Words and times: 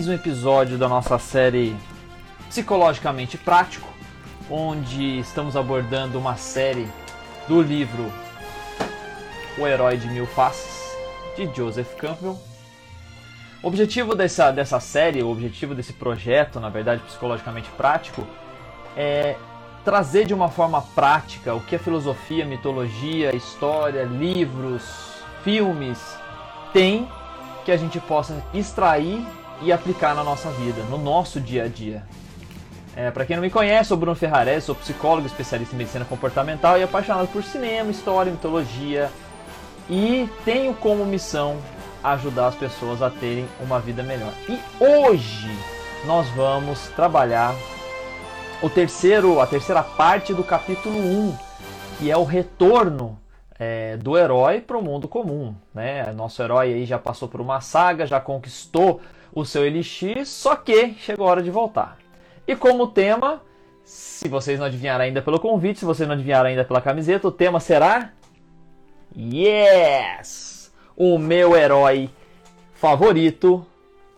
mais 0.00 0.08
um 0.08 0.14
episódio 0.14 0.78
da 0.78 0.88
nossa 0.88 1.18
série 1.18 1.76
Psicologicamente 2.48 3.36
Prático, 3.36 3.86
onde 4.48 5.18
estamos 5.18 5.54
abordando 5.56 6.18
uma 6.18 6.36
série 6.36 6.88
do 7.46 7.60
livro 7.60 8.10
O 9.58 9.66
Herói 9.66 9.98
de 9.98 10.08
Mil 10.08 10.26
Faces, 10.26 10.96
de 11.36 11.54
Joseph 11.54 11.94
Campbell. 11.96 12.38
O 13.62 13.68
objetivo 13.68 14.14
dessa, 14.14 14.50
dessa 14.50 14.80
série, 14.80 15.22
o 15.22 15.28
objetivo 15.28 15.74
desse 15.74 15.92
projeto, 15.92 16.58
na 16.58 16.70
verdade, 16.70 17.02
psicologicamente 17.02 17.68
prático, 17.76 18.26
é 18.96 19.36
trazer 19.84 20.24
de 20.24 20.32
uma 20.32 20.48
forma 20.48 20.80
prática 20.80 21.54
o 21.54 21.60
que 21.60 21.76
a 21.76 21.78
filosofia, 21.78 22.46
mitologia, 22.46 23.36
história, 23.36 24.04
livros, 24.04 24.82
filmes 25.44 25.98
tem 26.72 27.06
que 27.66 27.70
a 27.70 27.76
gente 27.76 28.00
possa 28.00 28.42
extrair 28.54 29.26
e 29.62 29.72
aplicar 29.72 30.14
na 30.14 30.24
nossa 30.24 30.50
vida, 30.50 30.82
no 30.84 30.98
nosso 30.98 31.40
dia 31.40 31.64
a 31.64 31.68
dia. 31.68 32.02
É, 32.96 33.10
para 33.10 33.24
quem 33.24 33.36
não 33.36 33.42
me 33.42 33.50
conhece, 33.50 33.88
sou 33.88 33.96
Bruno 33.96 34.16
Ferrarese, 34.16 34.66
sou 34.66 34.74
psicólogo, 34.74 35.26
especialista 35.26 35.74
em 35.74 35.78
medicina 35.78 36.04
comportamental 36.04 36.78
e 36.78 36.82
apaixonado 36.82 37.28
por 37.28 37.42
cinema, 37.42 37.90
história, 37.90 38.32
mitologia 38.32 39.10
e 39.88 40.28
tenho 40.44 40.74
como 40.74 41.04
missão 41.04 41.56
ajudar 42.02 42.48
as 42.48 42.54
pessoas 42.54 43.02
a 43.02 43.10
terem 43.10 43.46
uma 43.60 43.78
vida 43.80 44.02
melhor. 44.02 44.32
E 44.48 44.58
hoje 44.82 45.50
nós 46.06 46.28
vamos 46.30 46.88
trabalhar 46.88 47.54
o 48.62 48.68
terceiro, 48.68 49.40
a 49.40 49.46
terceira 49.46 49.82
parte 49.82 50.32
do 50.32 50.44
capítulo 50.44 50.98
1, 50.98 51.36
que 51.98 52.10
é 52.10 52.16
o 52.16 52.24
retorno 52.24 53.18
é, 53.58 53.96
do 53.96 54.16
herói 54.16 54.60
para 54.60 54.78
o 54.78 54.82
mundo 54.82 55.06
comum. 55.06 55.54
Né? 55.74 56.10
Nosso 56.12 56.42
herói 56.42 56.72
aí 56.72 56.86
já 56.86 56.98
passou 56.98 57.28
por 57.28 57.40
uma 57.40 57.60
saga, 57.60 58.06
já 58.06 58.20
conquistou 58.20 59.00
o 59.32 59.44
seu 59.44 59.64
elixir, 59.64 60.26
só 60.26 60.56
que 60.56 60.94
chegou 60.94 61.26
a 61.26 61.30
hora 61.30 61.42
de 61.42 61.50
voltar. 61.50 61.98
E 62.46 62.56
como 62.56 62.88
tema, 62.88 63.42
se 63.84 64.28
vocês 64.28 64.58
não 64.58 64.66
adivinharam 64.66 65.04
ainda 65.04 65.22
pelo 65.22 65.40
convite, 65.40 65.80
se 65.80 65.84
vocês 65.84 66.08
não 66.08 66.14
adivinharam 66.14 66.48
ainda 66.48 66.64
pela 66.64 66.80
camiseta, 66.80 67.28
o 67.28 67.32
tema 67.32 67.60
será 67.60 68.12
Yes! 69.16 70.72
O 70.96 71.18
meu 71.18 71.56
herói 71.56 72.10
favorito, 72.74 73.66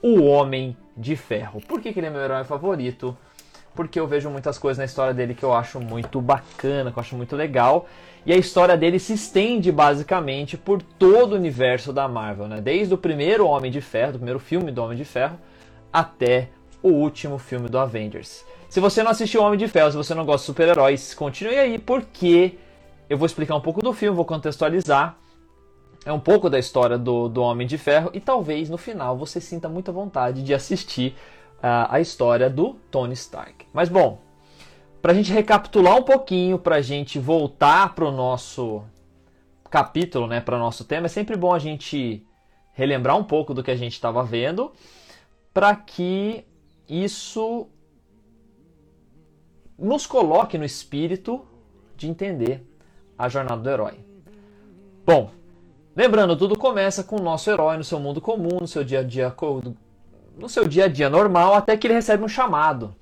o 0.02 0.22
Homem 0.22 0.76
de 0.96 1.16
Ferro. 1.16 1.60
Por 1.66 1.80
que, 1.80 1.92
que 1.92 2.00
ele 2.00 2.08
é 2.08 2.10
meu 2.10 2.20
herói 2.20 2.44
favorito? 2.44 3.16
Porque 3.74 3.98
eu 3.98 4.06
vejo 4.06 4.28
muitas 4.30 4.58
coisas 4.58 4.78
na 4.78 4.84
história 4.84 5.14
dele 5.14 5.34
que 5.34 5.42
eu 5.42 5.52
acho 5.52 5.80
muito 5.80 6.20
bacana, 6.20 6.92
que 6.92 6.98
eu 6.98 7.00
acho 7.00 7.16
muito 7.16 7.34
legal. 7.34 7.86
E 8.24 8.32
a 8.32 8.36
história 8.36 8.76
dele 8.76 8.98
se 8.98 9.14
estende 9.14 9.72
basicamente 9.72 10.56
por 10.56 10.80
todo 10.80 11.32
o 11.32 11.36
universo 11.36 11.92
da 11.92 12.06
Marvel, 12.06 12.46
né? 12.46 12.60
Desde 12.60 12.94
o 12.94 12.98
primeiro 12.98 13.46
Homem 13.46 13.70
de 13.70 13.80
Ferro, 13.80 14.12
do 14.12 14.18
primeiro 14.18 14.38
filme 14.38 14.70
do 14.70 14.82
Homem 14.82 14.96
de 14.96 15.04
Ferro, 15.04 15.38
até 15.92 16.50
o 16.82 16.88
último 16.88 17.38
filme 17.38 17.68
do 17.68 17.78
Avengers. 17.78 18.44
Se 18.68 18.80
você 18.80 19.02
não 19.02 19.10
assistiu 19.10 19.42
Homem 19.42 19.58
de 19.58 19.68
Ferro, 19.68 19.90
se 19.90 19.96
você 19.96 20.14
não 20.14 20.24
gosta 20.24 20.40
de 20.40 20.46
super-heróis, 20.46 21.14
continue 21.14 21.58
aí, 21.58 21.78
porque 21.78 22.58
eu 23.08 23.18
vou 23.18 23.26
explicar 23.26 23.56
um 23.56 23.60
pouco 23.60 23.82
do 23.82 23.92
filme, 23.92 24.16
vou 24.16 24.24
contextualizar. 24.24 25.16
É 26.04 26.12
um 26.12 26.18
pouco 26.18 26.48
da 26.48 26.58
história 26.58 26.98
do, 26.98 27.28
do 27.28 27.42
Homem 27.42 27.66
de 27.66 27.78
Ferro 27.78 28.10
e 28.12 28.20
talvez 28.20 28.70
no 28.70 28.78
final 28.78 29.16
você 29.16 29.40
sinta 29.40 29.68
muita 29.68 29.92
vontade 29.92 30.42
de 30.42 30.54
assistir 30.54 31.14
a 31.62 32.00
história 32.00 32.50
do 32.50 32.74
Tony 32.90 33.14
Stark. 33.14 33.66
Mas 33.72 33.88
bom, 33.88 34.18
para 35.00 35.12
a 35.12 35.14
gente 35.14 35.32
recapitular 35.32 35.96
um 35.96 36.02
pouquinho, 36.02 36.58
para 36.58 36.76
a 36.76 36.80
gente 36.80 37.18
voltar 37.18 37.94
para 37.94 38.04
o 38.04 38.10
nosso 38.10 38.82
capítulo, 39.70 40.26
né, 40.26 40.40
para 40.40 40.56
o 40.56 40.58
nosso 40.58 40.84
tema, 40.84 41.06
é 41.06 41.08
sempre 41.08 41.36
bom 41.36 41.54
a 41.54 41.58
gente 41.58 42.26
relembrar 42.72 43.16
um 43.16 43.24
pouco 43.24 43.54
do 43.54 43.62
que 43.62 43.70
a 43.70 43.76
gente 43.76 43.92
estava 43.92 44.22
vendo, 44.24 44.72
para 45.54 45.74
que 45.76 46.44
isso 46.88 47.68
nos 49.78 50.06
coloque 50.06 50.58
no 50.58 50.64
espírito 50.64 51.44
de 51.96 52.08
entender 52.08 52.66
a 53.16 53.28
jornada 53.28 53.62
do 53.62 53.70
herói. 53.70 54.00
Bom, 55.04 55.30
lembrando, 55.94 56.36
tudo 56.36 56.58
começa 56.58 57.02
com 57.02 57.16
o 57.16 57.22
nosso 57.22 57.50
herói 57.50 57.76
no 57.76 57.84
seu 57.84 57.98
mundo 57.98 58.20
comum, 58.20 58.58
no 58.60 58.68
seu 58.68 58.84
dia 58.84 59.00
a 59.00 59.02
dia 59.02 59.30
no 60.36 60.48
seu 60.48 60.66
dia 60.66 60.84
a 60.86 60.88
dia 60.88 61.08
normal 61.10 61.54
até 61.54 61.76
que 61.76 61.86
ele 61.86 61.94
recebe 61.94 62.24
um 62.24 62.28
chamado. 62.28 62.94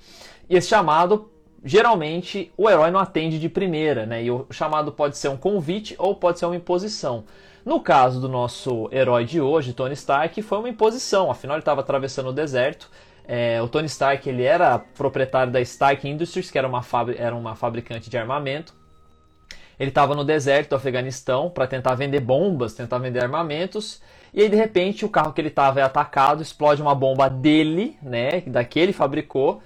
E 0.48 0.56
esse 0.56 0.68
chamado, 0.68 1.30
geralmente, 1.64 2.52
o 2.56 2.68
herói 2.68 2.90
não 2.90 3.00
atende 3.00 3.38
de 3.38 3.48
primeira, 3.48 4.06
né? 4.06 4.24
E 4.24 4.30
o 4.30 4.46
chamado 4.50 4.92
pode 4.92 5.16
ser 5.16 5.28
um 5.28 5.36
convite 5.36 5.94
ou 5.98 6.14
pode 6.14 6.38
ser 6.38 6.46
uma 6.46 6.56
imposição. 6.56 7.24
No 7.64 7.80
caso 7.80 8.20
do 8.20 8.28
nosso 8.28 8.88
herói 8.90 9.24
de 9.24 9.40
hoje, 9.40 9.72
Tony 9.72 9.94
Stark, 9.94 10.40
foi 10.42 10.58
uma 10.58 10.68
imposição, 10.68 11.30
afinal 11.30 11.56
ele 11.56 11.62
estava 11.62 11.80
atravessando 11.80 12.30
o 12.30 12.32
deserto. 12.32 12.90
É, 13.24 13.62
o 13.62 13.68
Tony 13.68 13.86
Stark 13.86 14.28
ele 14.28 14.42
era 14.42 14.78
proprietário 14.78 15.52
da 15.52 15.60
Stark 15.60 16.08
Industries, 16.08 16.50
que 16.50 16.58
era 16.58 16.66
uma, 16.66 16.82
era 17.16 17.36
uma 17.36 17.54
fabricante 17.54 18.10
de 18.10 18.18
armamento. 18.18 18.74
Ele 19.80 19.88
estava 19.88 20.14
no 20.14 20.22
deserto 20.22 20.68
do 20.68 20.76
Afeganistão 20.76 21.48
para 21.48 21.66
tentar 21.66 21.94
vender 21.94 22.20
bombas, 22.20 22.74
tentar 22.74 22.98
vender 22.98 23.22
armamentos. 23.22 24.02
E 24.34 24.42
aí, 24.42 24.48
de 24.50 24.54
repente, 24.54 25.06
o 25.06 25.08
carro 25.08 25.32
que 25.32 25.40
ele 25.40 25.48
estava 25.48 25.80
é 25.80 25.82
atacado, 25.82 26.42
explode 26.42 26.82
uma 26.82 26.94
bomba 26.94 27.30
dele, 27.30 27.96
né? 28.02 28.42
Daquele 28.46 28.92
fabricou. 28.92 29.62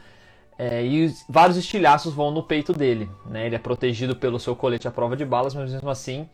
É, 0.56 0.84
e 0.84 1.12
vários 1.28 1.56
estilhaços 1.56 2.14
vão 2.14 2.30
no 2.30 2.44
peito 2.44 2.72
dele. 2.72 3.10
Né? 3.26 3.46
Ele 3.46 3.56
é 3.56 3.58
protegido 3.58 4.14
pelo 4.14 4.38
seu 4.38 4.54
colete 4.54 4.86
à 4.86 4.90
prova 4.92 5.16
de 5.16 5.24
balas, 5.24 5.52
mas 5.52 5.72
mesmo 5.72 5.90
assim 5.90 6.28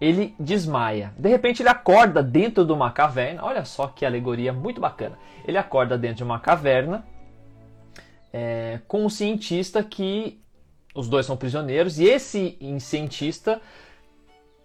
ele 0.00 0.34
desmaia. 0.38 1.12
De 1.18 1.28
repente 1.28 1.62
ele 1.62 1.68
acorda 1.68 2.22
dentro 2.22 2.64
de 2.64 2.72
uma 2.72 2.92
caverna. 2.92 3.44
Olha 3.44 3.64
só 3.64 3.88
que 3.88 4.06
alegoria 4.06 4.52
muito 4.52 4.80
bacana. 4.80 5.18
Ele 5.44 5.58
acorda 5.58 5.98
dentro 5.98 6.18
de 6.18 6.22
uma 6.22 6.38
caverna 6.38 7.04
é, 8.32 8.78
com 8.86 9.04
um 9.04 9.08
cientista 9.08 9.82
que 9.82 10.40
os 10.96 11.08
dois 11.08 11.26
são 11.26 11.36
prisioneiros 11.36 11.98
e 11.98 12.04
esse 12.04 12.58
cientista 12.80 13.60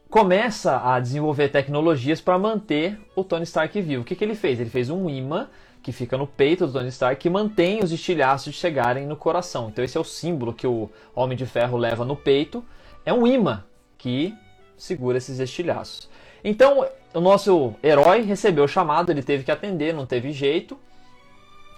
começa 0.10 0.82
a 0.84 1.00
desenvolver 1.00 1.50
tecnologias 1.50 2.20
para 2.20 2.40
manter 2.40 3.00
o 3.16 3.24
Tony 3.24 3.44
Stark 3.44 3.80
vivo. 3.82 4.02
O 4.02 4.06
que, 4.06 4.16
que 4.16 4.24
ele 4.24 4.36
fez? 4.36 4.60
Ele 4.60 4.70
fez 4.70 4.90
um 4.90 5.10
imã 5.10 5.48
que 5.84 5.92
fica 5.92 6.18
no 6.18 6.28
peito 6.28 6.66
do 6.66 6.74
Tony 6.74 6.90
Stark 6.90 7.22
que 7.22 7.30
mantém 7.30 7.84
os 7.84 7.92
estilhaços 7.92 8.56
chegarem 8.56 9.06
no 9.06 9.16
coração. 9.16 9.70
Então 9.70 9.84
esse 9.84 9.98
é 9.98 10.02
o 10.02 10.06
símbolo 10.06 10.54
que 10.54 10.66
o 10.66 10.90
Homem 11.14 11.38
de 11.38 11.46
Ferro 11.46 11.78
leva 11.78 12.06
no 12.06 12.16
peito. 12.16 12.64
É 13.06 13.14
um 13.14 13.28
imã 13.28 13.64
que 13.98 14.34
segura 14.78 15.18
esses 15.18 15.40
estilhaços. 15.40 16.10
Então 16.44 16.86
o 17.14 17.20
nosso 17.20 17.76
herói 17.84 18.22
recebeu 18.22 18.64
o 18.64 18.70
chamado, 18.70 19.12
ele 19.12 19.24
teve 19.24 19.44
que 19.44 19.52
atender, 19.52 19.94
não 19.94 20.06
teve 20.06 20.32
jeito. 20.32 20.78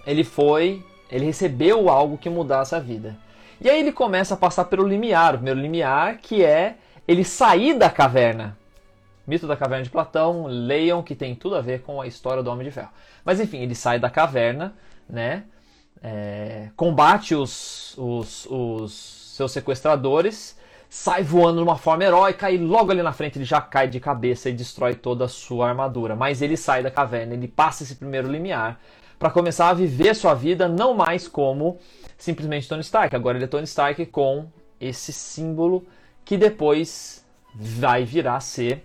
Ele 0.06 0.22
foi, 0.22 0.84
ele 1.10 1.24
recebeu 1.24 1.88
algo 1.88 2.18
que 2.18 2.30
mudasse 2.30 2.74
a 2.74 2.78
vida. 2.78 3.16
E 3.60 3.68
aí 3.70 3.80
ele 3.80 3.92
começa 3.92 4.34
a 4.34 4.36
passar 4.36 4.64
pelo 4.66 4.86
limiar, 4.86 5.34
o 5.34 5.38
primeiro 5.38 5.60
limiar 5.60 6.18
que 6.18 6.44
é 6.44 6.76
ele 7.06 7.24
sair 7.24 7.74
da 7.74 7.90
caverna. 7.90 8.56
Mito 9.26 9.46
da 9.46 9.56
Caverna 9.56 9.84
de 9.84 9.90
Platão, 9.90 10.46
leiam 10.46 11.02
que 11.02 11.14
tem 11.14 11.34
tudo 11.34 11.56
a 11.56 11.60
ver 11.62 11.80
com 11.80 12.00
a 12.00 12.06
história 12.06 12.42
do 12.42 12.50
Homem 12.50 12.66
de 12.66 12.70
Ferro. 12.70 12.90
Mas 13.24 13.40
enfim, 13.40 13.58
ele 13.58 13.74
sai 13.74 13.98
da 13.98 14.10
caverna, 14.10 14.74
né? 15.08 15.44
É, 16.02 16.68
combate 16.76 17.34
os, 17.34 17.96
os, 17.96 18.46
os 18.50 18.92
seus 19.34 19.50
sequestradores, 19.50 20.58
sai 20.90 21.22
voando 21.22 21.56
de 21.56 21.62
uma 21.62 21.78
forma 21.78 22.04
heróica 22.04 22.50
e 22.50 22.58
logo 22.58 22.92
ali 22.92 23.02
na 23.02 23.12
frente 23.12 23.38
ele 23.38 23.46
já 23.46 23.62
cai 23.62 23.88
de 23.88 23.98
cabeça 23.98 24.50
e 24.50 24.52
destrói 24.52 24.94
toda 24.94 25.24
a 25.24 25.28
sua 25.28 25.70
armadura. 25.70 26.14
Mas 26.14 26.42
ele 26.42 26.58
sai 26.58 26.82
da 26.82 26.90
caverna, 26.90 27.32
ele 27.32 27.48
passa 27.48 27.82
esse 27.82 27.94
primeiro 27.94 28.30
limiar 28.30 28.78
para 29.18 29.30
começar 29.30 29.70
a 29.70 29.74
viver 29.74 30.14
sua 30.14 30.34
vida 30.34 30.68
não 30.68 30.92
mais 30.92 31.26
como 31.26 31.78
simplesmente 32.16 32.68
Tony 32.68 32.80
Stark. 32.82 33.14
Agora 33.14 33.38
ele 33.38 33.44
é 33.44 33.48
Tony 33.48 33.64
Stark 33.64 34.04
com 34.06 34.46
esse 34.80 35.12
símbolo 35.12 35.86
que 36.24 36.36
depois 36.36 37.24
vai 37.54 38.04
virar 38.04 38.36
a 38.36 38.40
ser 38.40 38.84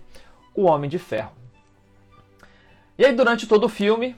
o 0.54 0.64
Homem 0.64 0.88
de 0.88 0.98
Ferro. 0.98 1.32
E 2.98 3.04
aí 3.04 3.12
durante 3.12 3.46
todo 3.46 3.64
o 3.64 3.68
filme 3.68 4.16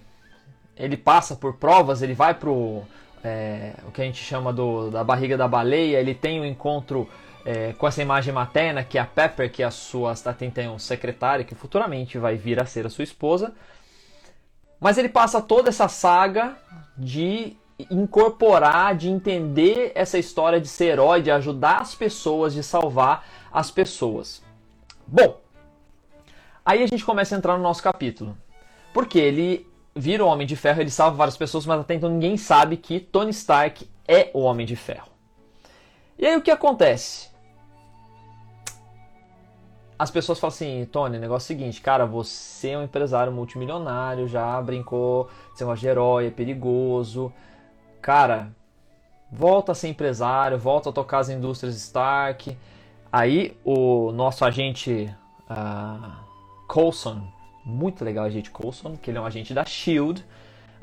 ele 0.76 0.96
passa 0.96 1.36
por 1.36 1.56
provas, 1.56 2.02
ele 2.02 2.14
vai 2.14 2.34
pro 2.34 2.82
é, 3.22 3.74
o 3.86 3.90
que 3.92 4.02
a 4.02 4.04
gente 4.04 4.22
chama 4.22 4.52
do, 4.52 4.90
da 4.90 5.04
barriga 5.04 5.36
da 5.36 5.46
baleia, 5.46 5.98
ele 5.98 6.14
tem 6.14 6.40
um 6.40 6.44
encontro 6.44 7.08
é, 7.44 7.72
com 7.74 7.86
essa 7.86 8.02
imagem 8.02 8.32
materna 8.32 8.82
que 8.82 8.98
é 8.98 9.00
a 9.00 9.06
Pepper, 9.06 9.50
que 9.50 9.62
é 9.62 9.66
a 9.66 9.70
sua 9.70 10.14
um 10.72 10.78
secretária 10.78 11.44
que 11.44 11.54
futuramente 11.54 12.18
vai 12.18 12.36
vir 12.36 12.60
a 12.60 12.66
ser 12.66 12.86
a 12.86 12.90
sua 12.90 13.04
esposa. 13.04 13.52
Mas 14.80 14.98
ele 14.98 15.08
passa 15.08 15.40
toda 15.40 15.68
essa 15.68 15.86
saga 15.86 16.56
de 16.96 17.56
incorporar, 17.90 18.94
de 18.94 19.08
entender 19.08 19.92
essa 19.94 20.18
história 20.18 20.60
de 20.60 20.68
ser 20.68 20.86
herói, 20.86 21.22
de 21.22 21.30
ajudar 21.30 21.80
as 21.80 21.94
pessoas, 21.94 22.54
de 22.54 22.62
salvar 22.62 23.26
as 23.52 23.70
pessoas. 23.70 24.42
Bom, 25.06 25.40
aí 26.64 26.82
a 26.82 26.86
gente 26.86 27.04
começa 27.04 27.34
a 27.34 27.38
entrar 27.38 27.56
no 27.56 27.62
nosso 27.62 27.82
capítulo. 27.82 28.36
Porque 28.92 29.18
ele 29.18 29.66
vira 29.94 30.24
o 30.24 30.28
Homem 30.28 30.46
de 30.46 30.56
Ferro, 30.56 30.80
ele 30.80 30.90
salva 30.90 31.16
várias 31.16 31.36
pessoas, 31.36 31.66
mas 31.66 31.80
até 31.80 31.94
então 31.94 32.10
ninguém 32.10 32.36
sabe 32.36 32.76
que 32.76 33.00
Tony 33.00 33.30
Stark 33.30 33.88
é 34.06 34.30
o 34.32 34.40
Homem 34.40 34.66
de 34.66 34.76
Ferro. 34.76 35.08
E 36.18 36.26
aí 36.26 36.36
o 36.36 36.42
que 36.42 36.50
acontece? 36.50 37.32
as 40.02 40.10
pessoas 40.10 40.40
falam 40.40 40.52
assim, 40.52 40.84
Tony, 40.90 41.16
negócio 41.16 41.52
é 41.52 41.54
o 41.54 41.58
seguinte, 41.58 41.80
cara, 41.80 42.04
você 42.04 42.70
é 42.70 42.78
um 42.78 42.82
empresário 42.82 43.32
multimilionário, 43.32 44.26
já 44.26 44.60
brincou, 44.60 45.30
esse 45.54 45.62
negócio 45.62 45.80
de 45.80 45.86
herói 45.86 46.26
é 46.26 46.30
perigoso. 46.30 47.32
Cara, 48.02 48.48
volta 49.30 49.70
a 49.70 49.74
ser 49.76 49.88
empresário, 49.88 50.58
volta 50.58 50.90
a 50.90 50.92
tocar 50.92 51.20
as 51.20 51.28
indústrias 51.28 51.76
Stark. 51.76 52.58
Aí 53.12 53.56
o 53.64 54.10
nosso 54.10 54.44
agente 54.44 55.08
uh, 55.48 56.12
Coulson, 56.66 57.22
muito 57.64 58.04
legal 58.04 58.24
o 58.24 58.26
agente 58.26 58.50
Coulson, 58.50 58.96
que 58.96 59.10
ele 59.10 59.18
é 59.18 59.20
um 59.20 59.26
agente 59.26 59.54
da 59.54 59.64
SHIELD, 59.64 60.24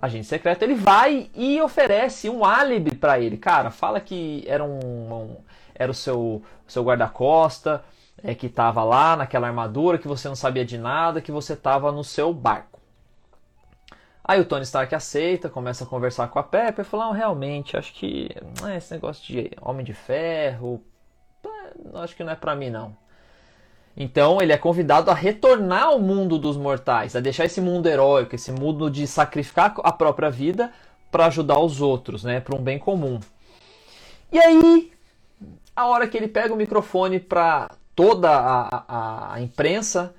agente 0.01 0.27
secreto, 0.27 0.63
ele 0.63 0.75
vai 0.75 1.29
e 1.35 1.61
oferece 1.61 2.29
um 2.29 2.45
álibi 2.45 2.95
para 2.95 3.19
ele. 3.19 3.35
Cara, 3.35 3.69
fala 3.69 3.99
que 3.99 4.45
era 4.47 4.63
um, 4.63 5.13
um 5.13 5.37
era 5.75 5.91
o 5.91 5.95
seu, 5.95 6.41
seu 6.65 6.83
guarda-costa, 6.83 7.83
é, 8.23 8.33
que 8.33 8.47
estava 8.47 8.81
lá 8.83 9.17
naquela 9.17 9.47
armadura, 9.47 9.97
que 9.97 10.07
você 10.07 10.27
não 10.29 10.35
sabia 10.35 10.63
de 10.63 10.77
nada, 10.77 11.21
que 11.21 11.31
você 11.31 11.53
estava 11.53 11.91
no 11.91 12.03
seu 12.03 12.33
barco. 12.33 12.78
Aí 14.29 14.39
o 14.39 14.45
Tony 14.45 14.61
Stark 14.61 14.93
aceita, 14.93 15.49
começa 15.49 15.83
a 15.83 15.87
conversar 15.87 16.27
com 16.27 16.37
a 16.37 16.43
Pepper 16.43 16.85
e 16.85 16.87
fala, 16.87 17.11
realmente, 17.15 17.75
acho 17.75 17.91
que 17.93 18.29
é, 18.63 18.77
esse 18.77 18.93
negócio 18.93 19.25
de 19.25 19.49
Homem 19.59 19.83
de 19.83 19.91
Ferro, 19.91 20.83
acho 21.95 22.15
que 22.15 22.23
não 22.23 22.31
é 22.31 22.35
para 22.35 22.55
mim 22.55 22.69
não. 22.69 22.95
Então 23.97 24.39
ele 24.39 24.53
é 24.53 24.57
convidado 24.59 25.09
a 25.09 25.15
retornar 25.15 25.85
ao 25.85 25.99
mundo 25.99 26.37
dos 26.37 26.57
mortais, 26.57 27.15
a 27.15 27.19
deixar 27.19 27.45
esse 27.45 27.59
mundo 27.59 27.87
heróico, 27.87 28.35
esse 28.35 28.51
mundo 28.51 28.87
de 28.91 29.07
sacrificar 29.07 29.73
a 29.83 29.91
própria 29.91 30.29
vida 30.29 30.71
para 31.09 31.25
ajudar 31.25 31.57
os 31.57 31.81
outros, 31.81 32.23
né, 32.23 32.39
para 32.39 32.55
um 32.55 32.61
bem 32.61 32.77
comum. 32.77 33.19
E 34.31 34.37
aí, 34.37 34.91
a 35.75 35.87
hora 35.87 36.07
que 36.07 36.15
ele 36.15 36.27
pega 36.27 36.53
o 36.53 36.55
microfone 36.55 37.19
para 37.19 37.71
toda 37.95 38.29
a, 38.29 38.85
a, 38.87 39.33
a, 39.33 39.41
imprensa, 39.41 40.13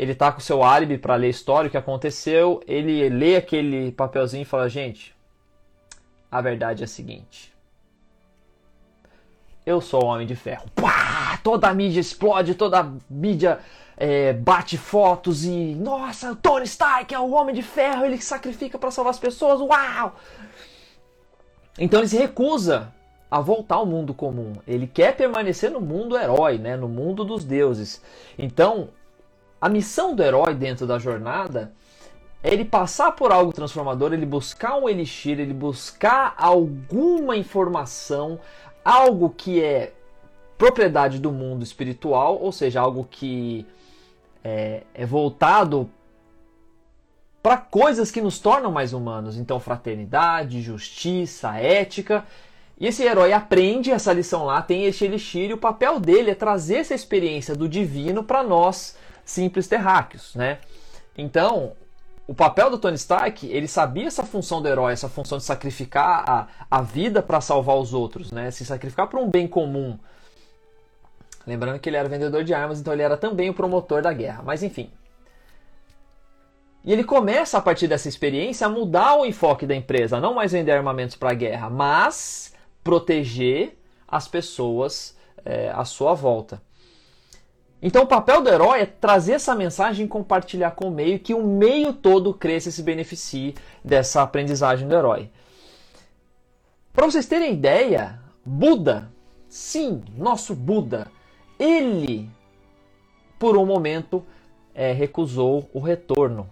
ele 0.00 0.14
tá 0.14 0.32
com 0.32 0.38
o 0.38 0.42
seu 0.42 0.62
álibi 0.62 0.96
para 0.96 1.14
ler 1.14 1.26
a 1.26 1.30
história, 1.30 1.68
o 1.68 1.70
que 1.70 1.76
aconteceu, 1.76 2.62
ele 2.66 3.06
lê 3.10 3.36
aquele 3.36 3.92
papelzinho 3.92 4.40
e 4.40 4.46
fala: 4.46 4.66
gente, 4.66 5.14
a 6.32 6.40
verdade 6.40 6.82
é 6.82 6.86
a 6.86 6.88
seguinte. 6.88 7.52
Eu 9.66 9.78
sou 9.82 10.02
o 10.02 10.06
Homem 10.06 10.26
de 10.26 10.34
Ferro. 10.34 10.64
Pá! 10.74 11.38
Toda 11.44 11.68
a 11.68 11.74
mídia 11.74 12.00
explode, 12.00 12.54
toda 12.54 12.80
a 12.80 12.92
mídia 13.10 13.58
é, 13.94 14.32
bate 14.32 14.78
fotos 14.78 15.44
e. 15.44 15.74
Nossa, 15.74 16.32
o 16.32 16.36
Tony 16.36 16.64
Stark 16.64 17.14
é 17.14 17.18
o 17.18 17.32
Homem 17.32 17.54
de 17.54 17.62
Ferro, 17.62 18.06
ele 18.06 18.18
sacrifica 18.22 18.78
para 18.78 18.90
salvar 18.90 19.10
as 19.10 19.18
pessoas. 19.18 19.60
Uau! 19.60 20.16
Então 21.78 22.00
ele 22.00 22.08
se 22.08 22.16
recusa 22.16 22.90
a 23.30 23.38
voltar 23.38 23.74
ao 23.74 23.84
mundo 23.84 24.14
comum. 24.14 24.54
Ele 24.66 24.86
quer 24.86 25.14
permanecer 25.14 25.70
no 25.70 25.80
mundo 25.80 26.16
herói, 26.16 26.56
né? 26.56 26.74
no 26.74 26.88
mundo 26.88 27.22
dos 27.22 27.44
deuses. 27.44 28.02
Então, 28.38 28.88
a 29.60 29.68
missão 29.68 30.14
do 30.14 30.22
herói 30.22 30.54
dentro 30.54 30.86
da 30.86 30.98
jornada 30.98 31.72
é 32.42 32.52
ele 32.52 32.64
passar 32.64 33.12
por 33.12 33.30
algo 33.30 33.52
transformador, 33.52 34.12
ele 34.12 34.24
buscar 34.24 34.76
um 34.76 34.88
elixir, 34.88 35.38
ele 35.38 35.52
buscar 35.52 36.34
alguma 36.38 37.36
informação, 37.36 38.40
algo 38.84 39.30
que 39.30 39.62
é 39.62 39.92
propriedade 40.56 41.18
do 41.18 41.30
mundo 41.30 41.62
espiritual, 41.62 42.38
ou 42.40 42.52
seja, 42.52 42.80
algo 42.80 43.06
que 43.10 43.66
é, 44.42 44.82
é 44.94 45.04
voltado 45.04 45.90
para 47.42 47.56
coisas 47.56 48.10
que 48.10 48.20
nos 48.20 48.38
tornam 48.38 48.70
mais 48.70 48.92
humanos. 48.92 49.36
Então, 49.36 49.58
fraternidade, 49.58 50.60
justiça, 50.60 51.56
ética. 51.56 52.24
E 52.78 52.86
esse 52.86 53.02
herói 53.02 53.32
aprende 53.32 53.90
essa 53.90 54.12
lição 54.12 54.44
lá, 54.44 54.62
tem 54.62 54.84
esse 54.84 55.04
elixir, 55.04 55.50
e 55.50 55.54
o 55.54 55.58
papel 55.58 56.00
dele 56.00 56.30
é 56.30 56.34
trazer 56.34 56.76
essa 56.76 56.94
experiência 56.94 57.54
do 57.54 57.68
divino 57.68 58.24
para 58.24 58.42
nós, 58.42 58.96
simples 59.30 59.66
terráqueos, 59.66 60.34
né? 60.34 60.58
Então, 61.16 61.72
o 62.26 62.34
papel 62.34 62.70
do 62.70 62.78
Tony 62.78 62.96
Stark, 62.96 63.46
ele 63.46 63.66
sabia 63.66 64.06
essa 64.06 64.24
função 64.24 64.60
do 64.60 64.68
herói, 64.68 64.92
essa 64.92 65.08
função 65.08 65.38
de 65.38 65.44
sacrificar 65.44 66.28
a, 66.28 66.48
a 66.70 66.82
vida 66.82 67.22
para 67.22 67.40
salvar 67.40 67.76
os 67.76 67.94
outros, 67.94 68.30
né? 68.30 68.50
Se 68.50 68.64
sacrificar 68.64 69.08
por 69.08 69.20
um 69.20 69.28
bem 69.28 69.48
comum. 69.48 69.98
Lembrando 71.46 71.78
que 71.80 71.88
ele 71.88 71.96
era 71.96 72.08
vendedor 72.08 72.44
de 72.44 72.52
armas, 72.52 72.80
então 72.80 72.92
ele 72.92 73.02
era 73.02 73.16
também 73.16 73.48
o 73.50 73.54
promotor 73.54 74.02
da 74.02 74.12
guerra. 74.12 74.42
Mas 74.44 74.62
enfim. 74.62 74.90
E 76.84 76.92
ele 76.92 77.04
começa 77.04 77.58
a 77.58 77.60
partir 77.60 77.86
dessa 77.88 78.08
experiência 78.08 78.66
a 78.66 78.70
mudar 78.70 79.16
o 79.16 79.26
enfoque 79.26 79.66
da 79.66 79.74
empresa, 79.74 80.20
não 80.20 80.34
mais 80.34 80.52
vender 80.52 80.72
armamentos 80.72 81.16
para 81.16 81.30
a 81.30 81.34
guerra, 81.34 81.68
mas 81.68 82.54
proteger 82.82 83.78
as 84.08 84.26
pessoas 84.26 85.16
é, 85.44 85.70
à 85.70 85.84
sua 85.84 86.14
volta. 86.14 86.62
Então 87.82 88.02
o 88.02 88.06
papel 88.06 88.42
do 88.42 88.50
herói 88.50 88.80
é 88.80 88.86
trazer 88.86 89.32
essa 89.32 89.54
mensagem 89.54 90.04
e 90.04 90.08
compartilhar 90.08 90.72
com 90.72 90.88
o 90.88 90.90
meio, 90.90 91.18
que 91.18 91.32
o 91.32 91.42
meio 91.42 91.92
todo 91.92 92.34
cresça 92.34 92.68
e 92.68 92.72
se 92.72 92.82
beneficie 92.82 93.54
dessa 93.82 94.22
aprendizagem 94.22 94.86
do 94.86 94.94
herói. 94.94 95.30
Para 96.92 97.06
vocês 97.06 97.26
terem 97.26 97.52
ideia, 97.52 98.20
Buda, 98.44 99.10
sim, 99.48 100.02
nosso 100.16 100.54
Buda, 100.54 101.10
ele, 101.58 102.28
por 103.38 103.56
um 103.56 103.64
momento, 103.64 104.24
é, 104.74 104.92
recusou 104.92 105.70
o 105.72 105.80
retorno. 105.80 106.50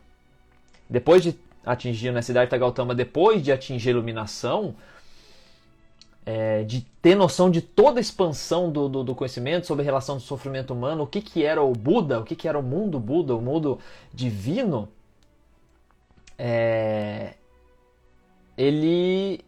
Depois 0.88 1.22
de 1.22 1.38
atingir 1.64 2.10
na 2.10 2.22
cidade 2.22 2.50
de 2.50 2.58
Gautama, 2.58 2.94
depois 2.94 3.42
de 3.42 3.52
atingir 3.52 3.90
a 3.90 3.92
iluminação, 3.92 4.75
é, 6.30 6.62
de 6.62 6.82
ter 7.00 7.14
noção 7.14 7.50
de 7.50 7.62
toda 7.62 7.98
a 7.98 8.02
expansão 8.02 8.70
do, 8.70 8.86
do, 8.86 9.02
do, 9.02 9.14
conhecimento 9.14 9.66
sobre 9.66 9.82
a 9.82 9.86
relação 9.86 10.16
do 10.16 10.22
sofrimento 10.22 10.75
humano, 10.75 11.04
o 11.04 11.06
que, 11.06 11.22
que 11.22 11.42
era 11.42 11.62
o 11.62 11.72
Buda, 11.72 12.20
o 12.20 12.22
que, 12.22 12.36
que 12.36 12.46
era 12.46 12.58
o 12.58 12.62
mundo 12.62 13.00
Buda, 13.00 13.34
o 13.34 13.40
mundo 13.40 13.78
divino, 14.12 14.90
é, 16.36 17.32
ele 18.58 19.40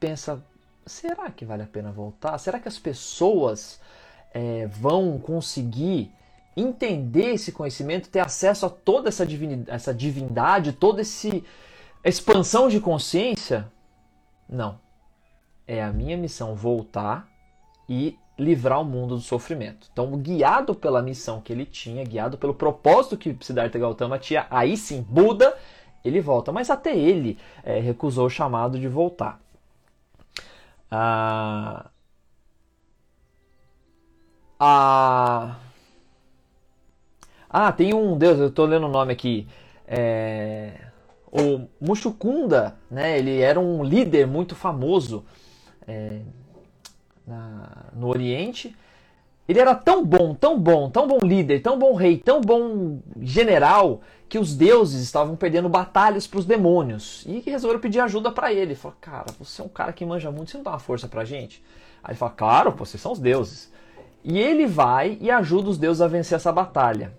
pensa: 0.00 0.42
será 0.86 1.30
que 1.30 1.44
vale 1.44 1.62
a 1.62 1.66
pena 1.66 1.92
voltar? 1.92 2.38
Será 2.38 2.58
que 2.58 2.68
as 2.68 2.78
pessoas 2.78 3.78
é, 4.32 4.66
vão 4.68 5.18
conseguir 5.18 6.10
entender 6.56 7.34
esse 7.34 7.52
conhecimento, 7.52 8.08
ter 8.08 8.20
acesso 8.20 8.64
a 8.64 8.70
toda 8.70 9.10
essa 9.10 9.26
essa 9.66 9.92
divindade 9.92 10.72
toda 10.72 11.02
essa 11.02 11.28
expansão 12.02 12.70
de 12.70 12.80
consciência? 12.80 13.70
Não 14.48 14.82
é 15.66 15.82
a 15.82 15.92
minha 15.92 16.16
missão 16.16 16.54
voltar 16.54 17.28
e 17.88 18.18
livrar 18.38 18.80
o 18.80 18.84
mundo 18.84 19.16
do 19.16 19.20
sofrimento. 19.20 19.88
Então, 19.92 20.10
guiado 20.18 20.74
pela 20.74 21.02
missão 21.02 21.40
que 21.40 21.52
ele 21.52 21.64
tinha, 21.64 22.04
guiado 22.04 22.36
pelo 22.36 22.54
propósito 22.54 23.16
que 23.16 23.36
Siddhartha 23.40 23.78
Gautama 23.78 24.18
tinha, 24.18 24.46
aí 24.50 24.76
sim, 24.76 25.02
Buda, 25.02 25.56
ele 26.04 26.20
volta. 26.20 26.52
Mas 26.52 26.70
até 26.70 26.96
ele 26.96 27.38
é, 27.62 27.78
recusou 27.78 28.26
o 28.26 28.30
chamado 28.30 28.78
de 28.78 28.88
voltar. 28.88 29.40
Ah, 30.90 31.90
ah, 34.58 35.56
ah, 37.48 37.72
tem 37.72 37.94
um 37.94 38.16
Deus, 38.18 38.38
eu 38.38 38.48
estou 38.48 38.66
lendo 38.66 38.86
o 38.86 38.90
nome 38.90 39.12
aqui. 39.12 39.46
É, 39.86 40.72
o 41.30 41.68
Mushukunda, 41.80 42.76
né, 42.90 43.18
ele 43.18 43.40
era 43.40 43.58
um 43.60 43.82
líder 43.82 44.26
muito 44.26 44.54
famoso 44.54 45.24
é, 45.86 46.20
na, 47.26 47.86
no 47.94 48.08
Oriente. 48.08 48.74
Ele 49.46 49.60
era 49.60 49.74
tão 49.74 50.04
bom, 50.04 50.34
tão 50.34 50.58
bom, 50.58 50.88
tão 50.88 51.06
bom 51.06 51.18
líder, 51.18 51.60
tão 51.60 51.78
bom 51.78 51.94
rei, 51.94 52.16
tão 52.16 52.40
bom 52.40 52.98
general, 53.20 54.00
que 54.28 54.38
os 54.38 54.56
deuses 54.56 55.02
estavam 55.02 55.36
perdendo 55.36 55.68
batalhas 55.68 56.26
para 56.26 56.38
os 56.38 56.46
demônios. 56.46 57.24
E 57.26 57.40
resolveram 57.40 57.80
pedir 57.80 58.00
ajuda 58.00 58.32
para 58.32 58.52
ele. 58.52 58.74
Falou, 58.74 58.96
cara, 59.00 59.26
você 59.38 59.60
é 59.60 59.64
um 59.64 59.68
cara 59.68 59.92
que 59.92 60.04
manja 60.04 60.30
muito, 60.30 60.50
você 60.50 60.56
não 60.56 60.64
dá 60.64 60.70
uma 60.70 60.78
força 60.78 61.06
pra 61.06 61.24
gente? 61.24 61.62
Aí 62.02 62.12
ele 62.12 62.18
fala, 62.18 62.32
claro, 62.32 62.70
vocês 62.70 63.00
são 63.00 63.12
os 63.12 63.18
deuses. 63.18 63.70
E 64.24 64.38
ele 64.38 64.66
vai 64.66 65.18
e 65.20 65.30
ajuda 65.30 65.68
os 65.68 65.76
deuses 65.76 66.00
a 66.00 66.08
vencer 66.08 66.36
essa 66.36 66.50
batalha. 66.50 67.12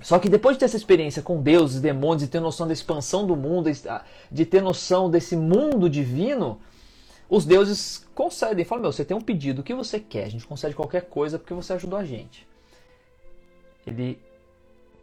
Só 0.00 0.18
que 0.18 0.28
depois 0.28 0.56
de 0.56 0.60
ter 0.60 0.64
essa 0.66 0.76
experiência 0.76 1.22
com 1.22 1.40
deuses, 1.40 1.80
demônios, 1.80 2.22
de 2.22 2.28
ter 2.28 2.40
noção 2.40 2.66
da 2.66 2.72
expansão 2.72 3.26
do 3.26 3.36
mundo, 3.36 3.70
de 4.30 4.44
ter 4.46 4.62
noção 4.62 5.10
desse 5.10 5.36
mundo 5.36 5.88
divino, 5.88 6.58
os 7.28 7.44
deuses 7.44 8.06
concedem, 8.14 8.64
falam, 8.64 8.82
meu, 8.82 8.92
você 8.92 9.04
tem 9.04 9.16
um 9.16 9.20
pedido, 9.20 9.60
o 9.60 9.64
que 9.64 9.74
você 9.74 9.98
quer? 9.98 10.24
A 10.24 10.30
gente 10.30 10.46
concede 10.46 10.74
qualquer 10.74 11.02
coisa 11.02 11.38
porque 11.38 11.54
você 11.54 11.72
ajudou 11.72 11.98
a 11.98 12.04
gente. 12.04 12.46
Ele 13.86 14.18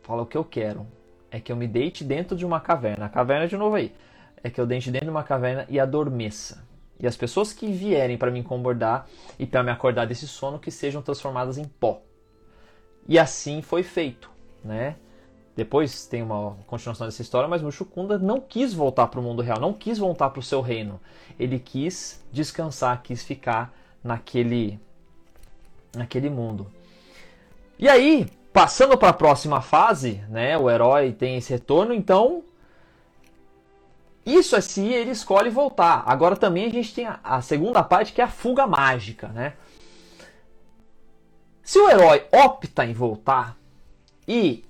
fala, 0.03 0.21
o 0.21 0.25
que 0.25 0.37
eu 0.37 0.43
quero 0.43 0.85
é 1.29 1.39
que 1.39 1.51
eu 1.51 1.55
me 1.55 1.67
deite 1.67 2.03
dentro 2.03 2.35
de 2.35 2.45
uma 2.45 2.59
caverna. 2.59 3.05
A 3.05 3.09
caverna 3.09 3.47
de 3.47 3.57
novo 3.57 3.75
aí. 3.75 3.93
É 4.43 4.49
que 4.49 4.59
eu 4.59 4.65
deite 4.65 4.91
dentro 4.91 5.05
de 5.05 5.11
uma 5.11 5.23
caverna 5.23 5.65
e 5.69 5.79
adormeça. 5.79 6.65
E 6.99 7.07
as 7.07 7.15
pessoas 7.15 7.53
que 7.53 7.71
vierem 7.71 8.17
para 8.17 8.29
me 8.29 8.39
incomodar 8.39 9.07
e 9.39 9.45
para 9.45 9.63
me 9.63 9.71
acordar 9.71 10.05
desse 10.05 10.27
sono 10.27 10.59
que 10.59 10.69
sejam 10.69 11.01
transformadas 11.01 11.57
em 11.57 11.65
pó. 11.65 12.01
E 13.07 13.17
assim 13.17 13.61
foi 13.61 13.81
feito, 13.81 14.29
né? 14.63 14.95
Depois 15.55 16.05
tem 16.05 16.23
uma 16.23 16.57
continuação 16.65 17.05
dessa 17.05 17.21
história, 17.21 17.47
mas 17.47 17.61
Mushukunda 17.61 18.17
não 18.17 18.39
quis 18.39 18.73
voltar 18.73 19.07
para 19.07 19.19
o 19.19 19.23
mundo 19.23 19.41
real, 19.41 19.59
não 19.59 19.73
quis 19.73 19.97
voltar 19.97 20.29
para 20.29 20.39
o 20.39 20.43
seu 20.43 20.61
reino. 20.61 20.99
Ele 21.39 21.59
quis 21.59 22.23
descansar, 22.31 23.01
quis 23.03 23.23
ficar 23.23 23.73
naquele, 24.03 24.79
naquele 25.95 26.29
mundo. 26.29 26.67
E 27.77 27.89
aí, 27.89 28.27
passando 28.53 28.97
para 28.97 29.09
a 29.09 29.13
próxima 29.13 29.61
fase, 29.61 30.23
né? 30.29 30.57
O 30.57 30.69
herói 30.69 31.11
tem 31.11 31.37
esse 31.37 31.51
retorno, 31.51 31.93
então 31.93 32.43
isso 34.25 34.55
é 34.55 34.61
se 34.61 34.85
ele 34.85 35.11
escolhe 35.11 35.49
voltar. 35.49 36.03
Agora 36.05 36.35
também 36.35 36.65
a 36.65 36.69
gente 36.69 36.93
tem 36.93 37.07
a, 37.07 37.19
a 37.23 37.41
segunda 37.41 37.83
parte 37.83 38.13
que 38.13 38.21
é 38.21 38.23
a 38.23 38.29
fuga 38.29 38.67
mágica, 38.67 39.27
né? 39.29 39.53
Se 41.63 41.79
o 41.79 41.89
herói 41.89 42.25
opta 42.31 42.85
em 42.85 42.93
voltar 42.93 43.57
e 44.27 44.63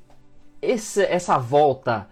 esse, 0.62 1.04
essa 1.04 1.38
volta 1.38 2.08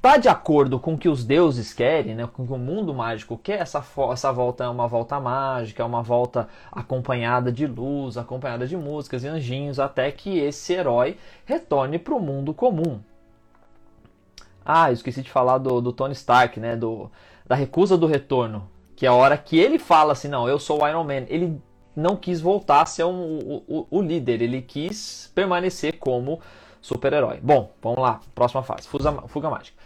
tá 0.00 0.16
de 0.16 0.28
acordo 0.28 0.78
com 0.78 0.94
o 0.94 0.98
que 0.98 1.08
os 1.08 1.24
deuses 1.24 1.74
querem, 1.74 2.14
né? 2.14 2.28
com 2.32 2.44
o 2.44 2.46
que 2.46 2.52
o 2.52 2.58
mundo 2.58 2.94
mágico 2.94 3.36
quer, 3.36 3.60
essa, 3.60 3.84
essa 4.12 4.32
volta 4.32 4.64
é 4.64 4.68
uma 4.68 4.86
volta 4.86 5.18
mágica, 5.18 5.82
é 5.82 5.86
uma 5.86 6.02
volta 6.02 6.48
acompanhada 6.70 7.50
de 7.50 7.66
luz, 7.66 8.16
acompanhada 8.16 8.66
de 8.66 8.76
músicas 8.76 9.24
e 9.24 9.28
anjinhos, 9.28 9.80
até 9.80 10.10
que 10.12 10.38
esse 10.38 10.72
herói 10.72 11.16
retorne 11.44 11.98
para 11.98 12.14
o 12.14 12.20
mundo 12.20 12.54
comum. 12.54 13.00
Ah, 14.64 14.92
esqueci 14.92 15.22
de 15.22 15.30
falar 15.30 15.58
do, 15.58 15.80
do 15.80 15.92
Tony 15.92 16.12
Stark, 16.12 16.60
né? 16.60 16.76
Do, 16.76 17.10
da 17.46 17.54
recusa 17.54 17.96
do 17.96 18.06
retorno. 18.06 18.68
Que 18.94 19.06
é 19.06 19.08
a 19.08 19.14
hora 19.14 19.38
que 19.38 19.58
ele 19.58 19.78
fala 19.78 20.12
assim, 20.12 20.28
não, 20.28 20.46
eu 20.46 20.58
sou 20.58 20.82
o 20.82 20.86
Iron 20.86 21.04
Man. 21.04 21.24
Ele 21.28 21.58
não 21.96 22.16
quis 22.16 22.38
voltar 22.38 22.82
a 22.82 22.86
ser 22.86 23.04
um, 23.04 23.38
o, 23.38 23.64
o, 23.66 23.86
o 23.90 24.02
líder, 24.02 24.42
ele 24.42 24.60
quis 24.60 25.32
permanecer 25.34 25.98
como 25.98 26.38
super-herói. 26.80 27.38
Bom, 27.42 27.72
vamos 27.82 28.00
lá, 28.00 28.20
próxima 28.34 28.62
fase, 28.62 28.88
fuga, 28.88 29.12
fuga 29.28 29.50
mágica. 29.50 29.76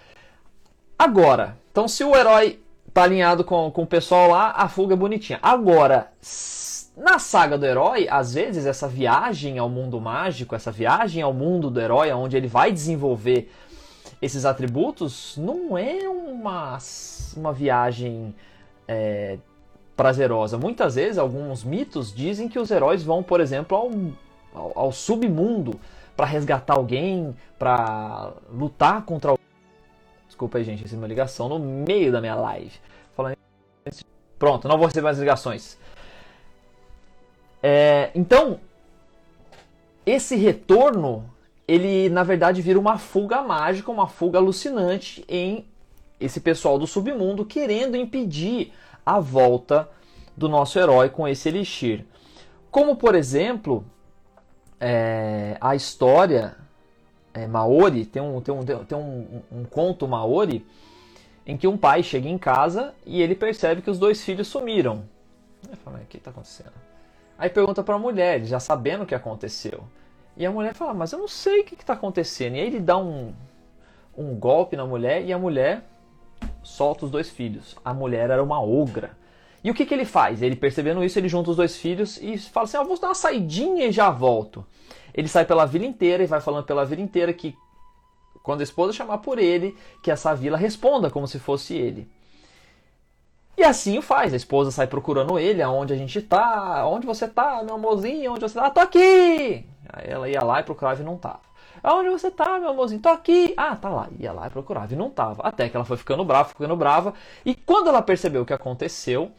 Agora, 0.98 1.56
então 1.70 1.88
se 1.88 2.04
o 2.04 2.14
herói 2.14 2.60
tá 2.92 3.04
alinhado 3.04 3.44
com, 3.44 3.70
com 3.70 3.82
o 3.82 3.86
pessoal 3.86 4.30
lá, 4.30 4.52
a 4.56 4.68
fuga 4.68 4.94
é 4.94 4.96
bonitinha. 4.96 5.38
Agora, 5.42 6.12
na 6.96 7.18
saga 7.18 7.56
do 7.56 7.64
herói, 7.64 8.06
às 8.10 8.34
vezes 8.34 8.66
essa 8.66 8.86
viagem 8.86 9.58
ao 9.58 9.68
mundo 9.68 10.00
mágico, 10.00 10.54
essa 10.54 10.70
viagem 10.70 11.22
ao 11.22 11.32
mundo 11.32 11.70
do 11.70 11.80
herói, 11.80 12.12
onde 12.12 12.36
ele 12.36 12.48
vai 12.48 12.70
desenvolver 12.70 13.50
esses 14.20 14.44
atributos 14.44 15.36
não 15.36 15.76
é 15.76 16.08
uma, 16.08 16.78
uma 17.36 17.52
viagem 17.52 18.32
é, 18.86 19.38
prazerosa. 19.96 20.56
Muitas 20.56 20.94
vezes, 20.94 21.18
alguns 21.18 21.64
mitos 21.64 22.14
dizem 22.14 22.48
que 22.48 22.58
os 22.58 22.70
heróis 22.70 23.02
vão, 23.02 23.22
por 23.22 23.40
exemplo, 23.40 23.76
ao, 23.76 23.90
ao, 24.54 24.72
ao 24.76 24.92
submundo 24.92 25.80
para 26.22 26.30
resgatar 26.30 26.74
alguém, 26.74 27.36
para 27.58 28.32
lutar 28.48 29.04
contra 29.04 29.32
alguém. 29.32 29.44
Desculpa 30.28 30.58
aí, 30.58 30.62
gente, 30.62 30.84
é 30.88 30.96
uma 30.96 31.08
ligação 31.08 31.48
no 31.48 31.58
meio 31.58 32.12
da 32.12 32.20
minha 32.20 32.36
live. 32.36 32.70
Falando 33.12 33.36
Pronto, 34.38 34.68
não 34.68 34.78
vou 34.78 34.86
receber 34.86 35.02
mais 35.02 35.18
ligações. 35.18 35.76
É, 37.60 38.12
então, 38.14 38.60
esse 40.06 40.36
retorno 40.36 41.28
ele 41.66 42.08
na 42.08 42.22
verdade 42.22 42.62
vira 42.62 42.78
uma 42.78 42.98
fuga 42.98 43.42
mágica, 43.42 43.90
uma 43.90 44.06
fuga 44.06 44.38
alucinante 44.38 45.24
em 45.28 45.66
esse 46.20 46.40
pessoal 46.40 46.78
do 46.78 46.86
submundo 46.86 47.44
querendo 47.44 47.96
impedir 47.96 48.72
a 49.04 49.18
volta 49.18 49.90
do 50.36 50.48
nosso 50.48 50.78
herói 50.78 51.08
com 51.08 51.26
esse 51.26 51.48
elixir. 51.48 52.06
Como, 52.70 52.94
por 52.94 53.16
exemplo, 53.16 53.84
é, 54.84 55.56
a 55.60 55.76
história 55.76 56.56
é, 57.32 57.46
Maori, 57.46 58.04
tem, 58.04 58.20
um, 58.20 58.40
tem, 58.40 58.52
um, 58.52 58.64
tem 58.64 58.98
um, 58.98 59.42
um 59.52 59.64
conto 59.64 60.08
Maori 60.08 60.66
em 61.46 61.56
que 61.56 61.68
um 61.68 61.78
pai 61.78 62.02
chega 62.02 62.28
em 62.28 62.36
casa 62.36 62.92
e 63.06 63.22
ele 63.22 63.36
percebe 63.36 63.80
que 63.80 63.90
os 63.90 63.98
dois 63.98 64.24
filhos 64.24 64.48
sumiram. 64.48 65.04
Ele 65.64 65.76
fala, 65.76 65.98
o 65.98 66.06
que 66.06 66.16
está 66.16 66.30
acontecendo? 66.30 66.72
Aí 67.38 67.48
pergunta 67.48 67.82
para 67.84 67.94
a 67.94 67.98
mulher, 67.98 68.44
já 68.44 68.58
sabendo 68.58 69.04
o 69.04 69.06
que 69.06 69.14
aconteceu. 69.14 69.84
E 70.36 70.44
a 70.44 70.50
mulher 70.50 70.74
fala, 70.74 70.92
mas 70.92 71.12
eu 71.12 71.20
não 71.20 71.28
sei 71.28 71.60
o 71.60 71.64
que 71.64 71.74
está 71.74 71.92
acontecendo. 71.92 72.56
E 72.56 72.60
aí 72.60 72.66
ele 72.66 72.80
dá 72.80 72.98
um, 72.98 73.32
um 74.18 74.34
golpe 74.34 74.76
na 74.76 74.84
mulher 74.84 75.24
e 75.24 75.32
a 75.32 75.38
mulher 75.38 75.84
solta 76.60 77.04
os 77.04 77.10
dois 77.10 77.30
filhos. 77.30 77.76
A 77.84 77.94
mulher 77.94 78.30
era 78.30 78.42
uma 78.42 78.60
ogra. 78.60 79.16
E 79.64 79.70
o 79.70 79.74
que, 79.74 79.86
que 79.86 79.94
ele 79.94 80.04
faz? 80.04 80.42
Ele 80.42 80.56
percebendo 80.56 81.04
isso, 81.04 81.18
ele 81.18 81.28
junta 81.28 81.50
os 81.50 81.56
dois 81.56 81.76
filhos 81.76 82.18
e 82.20 82.36
fala 82.38 82.64
assim: 82.64 82.76
ah, 82.76 82.82
vou 82.82 82.98
dar 82.98 83.08
uma 83.08 83.14
saidinha 83.14 83.86
e 83.86 83.92
já 83.92 84.10
volto. 84.10 84.66
Ele 85.14 85.28
sai 85.28 85.44
pela 85.44 85.66
vila 85.66 85.84
inteira 85.84 86.22
e 86.24 86.26
vai 86.26 86.40
falando 86.40 86.64
pela 86.64 86.84
vila 86.84 87.02
inteira 87.02 87.32
que 87.32 87.56
quando 88.42 88.60
a 88.60 88.64
esposa 88.64 88.92
chamar 88.92 89.18
por 89.18 89.38
ele, 89.38 89.76
que 90.02 90.10
essa 90.10 90.34
vila 90.34 90.56
responda 90.56 91.10
como 91.10 91.28
se 91.28 91.38
fosse 91.38 91.74
ele. 91.74 92.10
E 93.56 93.62
assim 93.62 93.98
o 93.98 94.02
faz. 94.02 94.32
A 94.32 94.36
esposa 94.36 94.70
sai 94.70 94.86
procurando 94.86 95.38
ele, 95.38 95.62
aonde 95.62 95.92
a 95.92 95.96
gente 95.96 96.20
tá, 96.20 96.84
onde 96.86 97.06
você 97.06 97.28
tá, 97.28 97.62
meu 97.62 97.76
amorzinho, 97.76 98.32
onde 98.32 98.40
você 98.40 98.54
tá? 98.54 98.66
Ah, 98.66 98.70
tô 98.70 98.80
aqui! 98.80 99.64
Aí 99.92 100.08
ela 100.08 100.28
ia 100.28 100.42
lá 100.42 100.60
e 100.60 100.64
procurava 100.64 101.00
e 101.00 101.04
não 101.04 101.16
tava. 101.16 101.51
Aonde 101.82 102.10
você 102.10 102.30
tá, 102.30 102.58
meu 102.58 102.70
amorzinho? 102.70 103.00
Tô 103.00 103.08
aqui. 103.08 103.54
Ah, 103.56 103.74
tá 103.74 103.88
lá. 103.88 104.08
Ia 104.18 104.32
lá 104.32 104.46
e 104.46 104.50
procurava 104.50 104.92
e 104.92 104.96
não 104.96 105.10
tava. 105.10 105.42
Até 105.42 105.68
que 105.68 105.76
ela 105.76 105.84
foi 105.84 105.96
ficando 105.96 106.24
brava, 106.24 106.48
ficando 106.48 106.76
brava. 106.76 107.12
E 107.44 107.54
quando 107.54 107.88
ela 107.88 108.00
percebeu 108.00 108.42
o 108.42 108.46
que 108.46 108.52
aconteceu, 108.52 109.32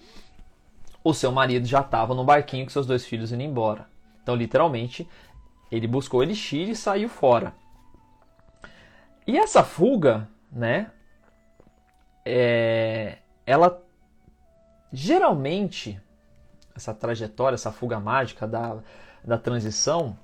o 1.03 1.13
seu 1.13 1.31
marido 1.31 1.65
já 1.65 1.79
estava 1.81 2.13
no 2.13 2.23
barquinho 2.23 2.65
com 2.65 2.71
seus 2.71 2.85
dois 2.85 3.05
filhos 3.05 3.31
indo 3.31 3.43
embora. 3.43 3.87
Então, 4.21 4.35
literalmente, 4.35 5.07
ele 5.71 5.87
buscou 5.87 6.21
elixir 6.21 6.69
e 6.69 6.75
saiu 6.75 7.07
fora. 7.07 7.53
E 9.25 9.37
essa 9.37 9.63
fuga, 9.63 10.27
né? 10.51 10.91
É, 12.25 13.17
ela 13.45 13.81
geralmente 14.91 15.99
essa 16.75 16.93
trajetória, 16.93 17.55
essa 17.55 17.71
fuga 17.71 17.99
mágica 17.99 18.47
da, 18.47 18.77
da 19.23 19.37
transição, 19.37 20.17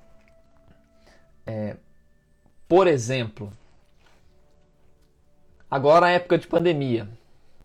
é, 1.46 1.76
por 2.70 2.86
exemplo, 2.86 3.52
agora 5.68 6.06
a 6.06 6.10
época 6.10 6.38
de 6.38 6.46
pandemia, 6.46 7.08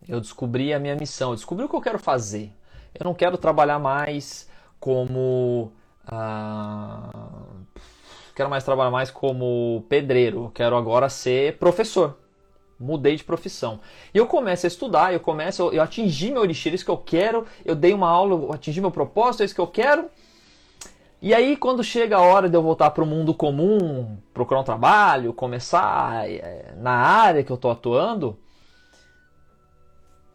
eu 0.08 0.20
descobri 0.20 0.74
a 0.74 0.80
minha 0.80 0.96
missão, 0.96 1.30
eu 1.30 1.36
descobri 1.36 1.64
o 1.64 1.68
que 1.68 1.76
eu 1.76 1.80
quero 1.80 2.00
fazer. 2.00 2.52
Eu 2.92 3.04
não 3.04 3.14
quero 3.14 3.38
trabalhar 3.38 3.78
mais 3.78 4.50
como. 4.80 5.70
Ah, 6.04 7.08
quero 8.34 8.50
mais 8.50 8.64
trabalhar 8.64 8.90
mais 8.90 9.08
como 9.08 9.86
pedreiro. 9.88 10.50
Quero 10.52 10.76
agora 10.76 11.08
ser 11.08 11.56
professor. 11.56 12.18
Mudei 12.76 13.14
de 13.14 13.22
profissão. 13.22 13.78
E 14.12 14.18
eu 14.18 14.26
começo 14.26 14.66
a 14.66 14.68
estudar, 14.68 15.12
eu 15.12 15.20
começo, 15.20 15.62
eu, 15.62 15.74
eu 15.74 15.82
atingi 15.84 16.32
meu 16.32 16.42
elixir, 16.42 16.74
isso 16.74 16.84
que 16.84 16.90
eu 16.90 16.98
quero, 16.98 17.46
eu 17.64 17.76
dei 17.76 17.94
uma 17.94 18.10
aula, 18.10 18.34
eu 18.34 18.52
atingi 18.52 18.80
meu 18.80 18.90
propósito, 18.90 19.42
é 19.42 19.46
isso 19.46 19.54
que 19.54 19.60
eu 19.60 19.68
quero. 19.68 20.10
E 21.20 21.34
aí, 21.34 21.56
quando 21.56 21.82
chega 21.82 22.16
a 22.16 22.20
hora 22.20 22.48
de 22.48 22.56
eu 22.56 22.62
voltar 22.62 22.90
para 22.90 23.02
o 23.02 23.06
mundo 23.06 23.32
comum, 23.32 24.18
procurar 24.34 24.60
um 24.60 24.64
trabalho, 24.64 25.32
começar 25.32 26.28
é, 26.28 26.74
na 26.76 26.92
área 26.92 27.42
que 27.42 27.50
eu 27.50 27.56
estou 27.56 27.70
atuando, 27.70 28.38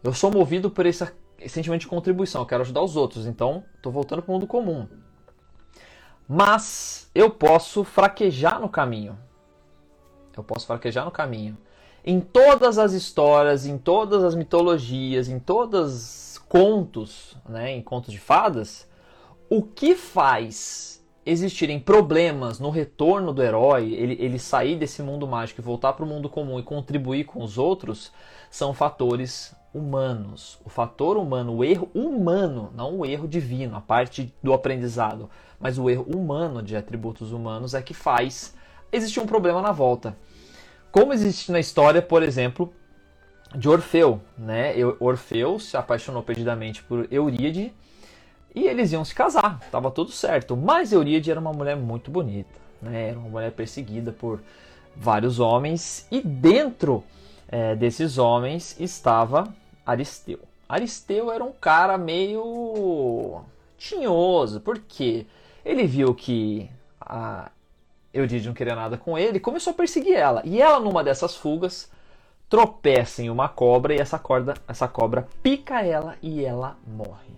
eu 0.02 0.12
sou 0.12 0.30
movido 0.30 0.68
por 0.68 0.84
esse 0.84 1.06
sentimento 1.46 1.82
de 1.82 1.86
contribuição. 1.86 2.42
Eu 2.42 2.46
quero 2.46 2.62
ajudar 2.62 2.82
os 2.82 2.96
outros, 2.96 3.26
então 3.26 3.64
estou 3.76 3.92
voltando 3.92 4.22
para 4.22 4.30
o 4.30 4.34
mundo 4.34 4.46
comum. 4.46 4.88
Mas 6.28 7.08
eu 7.14 7.30
posso 7.30 7.84
fraquejar 7.84 8.60
no 8.60 8.68
caminho. 8.68 9.16
Eu 10.36 10.42
posso 10.42 10.66
fraquejar 10.66 11.04
no 11.04 11.10
caminho. 11.10 11.56
Em 12.04 12.20
todas 12.20 12.78
as 12.78 12.92
histórias, 12.92 13.64
em 13.66 13.78
todas 13.78 14.24
as 14.24 14.34
mitologias, 14.34 15.28
em 15.28 15.38
todos 15.38 16.32
os 16.32 16.38
contos, 16.48 17.36
né, 17.48 17.70
em 17.70 17.82
contos 17.82 18.12
de 18.12 18.18
fadas, 18.18 18.88
o 19.54 19.62
que 19.62 19.94
faz 19.94 21.04
existirem 21.26 21.78
problemas 21.78 22.58
no 22.58 22.70
retorno 22.70 23.34
do 23.34 23.42
herói, 23.42 23.92
ele, 23.92 24.16
ele 24.18 24.38
sair 24.38 24.76
desse 24.76 25.02
mundo 25.02 25.28
mágico 25.28 25.60
e 25.60 25.62
voltar 25.62 25.92
para 25.92 26.06
o 26.06 26.08
mundo 26.08 26.26
comum 26.30 26.58
e 26.58 26.62
contribuir 26.62 27.24
com 27.24 27.42
os 27.42 27.58
outros, 27.58 28.10
são 28.50 28.72
fatores 28.72 29.54
humanos. 29.74 30.58
O 30.64 30.70
fator 30.70 31.18
humano, 31.18 31.54
o 31.54 31.62
erro 31.62 31.90
humano, 31.94 32.72
não 32.74 33.00
o 33.00 33.04
erro 33.04 33.28
divino, 33.28 33.76
a 33.76 33.80
parte 33.82 34.34
do 34.42 34.54
aprendizado, 34.54 35.28
mas 35.60 35.78
o 35.78 35.90
erro 35.90 36.04
humano 36.04 36.62
de 36.62 36.74
atributos 36.74 37.30
humanos 37.30 37.74
é 37.74 37.82
que 37.82 37.92
faz 37.92 38.54
existir 38.90 39.20
um 39.20 39.26
problema 39.26 39.60
na 39.60 39.70
volta. 39.70 40.16
Como 40.90 41.12
existe 41.12 41.52
na 41.52 41.60
história, 41.60 42.00
por 42.00 42.22
exemplo, 42.22 42.72
de 43.54 43.68
Orfeu, 43.68 44.18
né? 44.38 44.72
Orfeu 44.98 45.58
se 45.58 45.76
apaixonou 45.76 46.22
perdidamente 46.22 46.82
por 46.82 47.06
Euríade 47.10 47.70
e 48.54 48.66
eles 48.66 48.92
iam 48.92 49.04
se 49.04 49.14
casar, 49.14 49.60
estava 49.64 49.90
tudo 49.90 50.10
certo. 50.10 50.56
Mas 50.56 50.92
Euríade 50.92 51.30
era 51.30 51.40
uma 51.40 51.52
mulher 51.52 51.76
muito 51.76 52.10
bonita, 52.10 52.58
né? 52.80 53.10
era 53.10 53.18
uma 53.18 53.28
mulher 53.28 53.52
perseguida 53.52 54.12
por 54.12 54.40
vários 54.94 55.40
homens, 55.40 56.06
e 56.10 56.20
dentro 56.20 57.02
é, 57.48 57.74
desses 57.74 58.18
homens 58.18 58.78
estava 58.78 59.54
Aristeu. 59.84 60.40
Aristeu 60.68 61.30
era 61.30 61.42
um 61.42 61.52
cara 61.52 61.98
meio 61.98 63.42
tinhoso, 63.76 64.60
porque 64.60 65.26
ele 65.64 65.86
viu 65.86 66.14
que 66.14 66.70
a 67.00 67.50
Euríade 68.12 68.46
não 68.46 68.54
queria 68.54 68.74
nada 68.74 68.96
com 68.96 69.18
ele, 69.18 69.40
começou 69.40 69.72
a 69.72 69.76
perseguir 69.76 70.14
ela. 70.14 70.42
E 70.44 70.60
ela, 70.60 70.78
numa 70.78 71.02
dessas 71.02 71.36
fugas, 71.36 71.90
tropeça 72.48 73.22
em 73.22 73.30
uma 73.30 73.48
cobra 73.48 73.94
e 73.94 73.98
essa, 73.98 74.18
corda, 74.18 74.54
essa 74.68 74.86
cobra 74.86 75.26
pica 75.42 75.82
ela 75.82 76.16
e 76.22 76.44
ela 76.44 76.76
morre. 76.86 77.31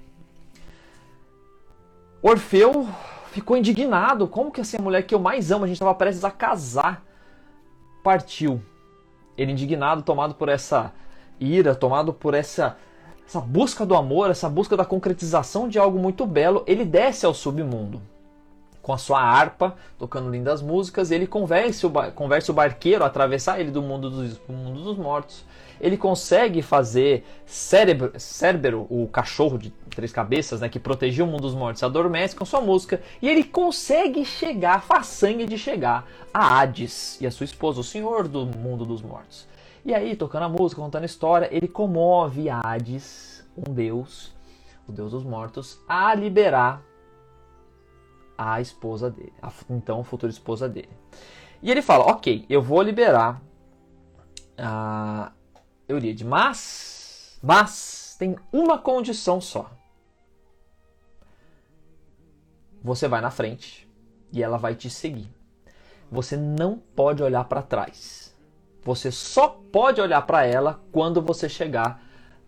Orfeu 2.26 2.88
ficou 3.32 3.54
indignado. 3.54 4.26
Como 4.26 4.50
que 4.50 4.62
assim 4.62 4.78
a 4.78 4.82
mulher 4.82 5.02
que 5.02 5.14
eu 5.14 5.18
mais 5.18 5.52
amo, 5.52 5.64
a 5.64 5.66
gente 5.66 5.76
estava 5.76 5.94
prestes 5.94 6.24
a 6.24 6.30
casar, 6.30 7.04
partiu. 8.02 8.62
Ele 9.36 9.52
indignado, 9.52 10.02
tomado 10.02 10.34
por 10.34 10.48
essa 10.48 10.90
ira, 11.38 11.74
tomado 11.74 12.14
por 12.14 12.32
essa 12.32 12.78
essa 13.26 13.40
busca 13.40 13.84
do 13.86 13.94
amor, 13.94 14.30
essa 14.30 14.48
busca 14.48 14.76
da 14.76 14.84
concretização 14.84 15.68
de 15.68 15.78
algo 15.78 15.98
muito 15.98 16.26
belo, 16.26 16.62
ele 16.66 16.84
desce 16.84 17.24
ao 17.24 17.32
submundo 17.32 18.00
com 18.84 18.92
a 18.92 18.98
sua 18.98 19.18
harpa, 19.18 19.74
tocando 19.98 20.30
lindas 20.30 20.60
músicas, 20.60 21.10
ele 21.10 21.26
convence 21.26 21.86
o, 21.86 21.90
converse 22.14 22.50
o 22.50 22.54
barqueiro 22.54 23.02
a 23.02 23.06
atravessar 23.06 23.58
ele 23.58 23.70
do 23.70 23.80
mundo 23.80 24.10
dos, 24.10 24.36
do 24.36 24.52
mundo 24.52 24.84
dos 24.84 24.98
mortos. 24.98 25.42
Ele 25.80 25.96
consegue 25.96 26.60
fazer 26.60 27.24
Cérebro, 27.46 28.12
Cérebro, 28.20 28.86
o 28.90 29.08
cachorro 29.08 29.56
de 29.56 29.70
três 29.88 30.12
cabeças, 30.12 30.60
né, 30.60 30.68
que 30.68 30.78
protegia 30.78 31.24
o 31.24 31.26
mundo 31.26 31.40
dos 31.40 31.54
mortos, 31.54 31.82
adormece 31.82 32.36
com 32.36 32.44
sua 32.44 32.60
música. 32.60 33.00
E 33.22 33.28
ele 33.28 33.42
consegue 33.42 34.22
chegar, 34.22 34.82
façanha 34.82 35.46
de 35.46 35.56
chegar 35.56 36.06
a 36.32 36.60
Hades 36.60 37.18
e 37.22 37.26
a 37.26 37.30
sua 37.30 37.44
esposa, 37.44 37.80
o 37.80 37.84
senhor 37.84 38.28
do 38.28 38.44
mundo 38.44 38.84
dos 38.84 39.00
mortos. 39.00 39.48
E 39.82 39.94
aí, 39.94 40.14
tocando 40.14 40.42
a 40.42 40.48
música, 40.50 40.82
contando 40.82 41.04
a 41.04 41.06
história, 41.06 41.48
ele 41.50 41.68
comove 41.68 42.50
Hades, 42.50 43.42
um 43.56 43.72
deus, 43.72 44.30
o 44.86 44.92
deus 44.92 45.12
dos 45.12 45.24
mortos, 45.24 45.80
a 45.88 46.14
liberar 46.14 46.82
a 48.36 48.60
esposa 48.60 49.10
dele, 49.10 49.32
a, 49.42 49.52
então 49.70 50.02
futura 50.04 50.30
esposa 50.30 50.68
dele. 50.68 50.90
E 51.62 51.70
ele 51.70 51.82
fala: 51.82 52.04
Ok, 52.04 52.44
eu 52.48 52.60
vou 52.60 52.82
liberar 52.82 53.40
a 54.58 55.32
Euríade, 55.88 56.24
mas, 56.24 57.38
mas 57.42 58.16
tem 58.18 58.36
uma 58.52 58.78
condição 58.78 59.40
só. 59.40 59.70
Você 62.82 63.08
vai 63.08 63.20
na 63.20 63.30
frente 63.30 63.88
e 64.30 64.42
ela 64.42 64.58
vai 64.58 64.74
te 64.74 64.90
seguir. 64.90 65.32
Você 66.10 66.36
não 66.36 66.78
pode 66.78 67.22
olhar 67.22 67.44
para 67.44 67.62
trás. 67.62 68.34
Você 68.82 69.10
só 69.10 69.48
pode 69.48 70.00
olhar 70.00 70.20
para 70.22 70.44
ela 70.44 70.82
quando 70.92 71.22
você 71.22 71.48
chegar 71.48 72.02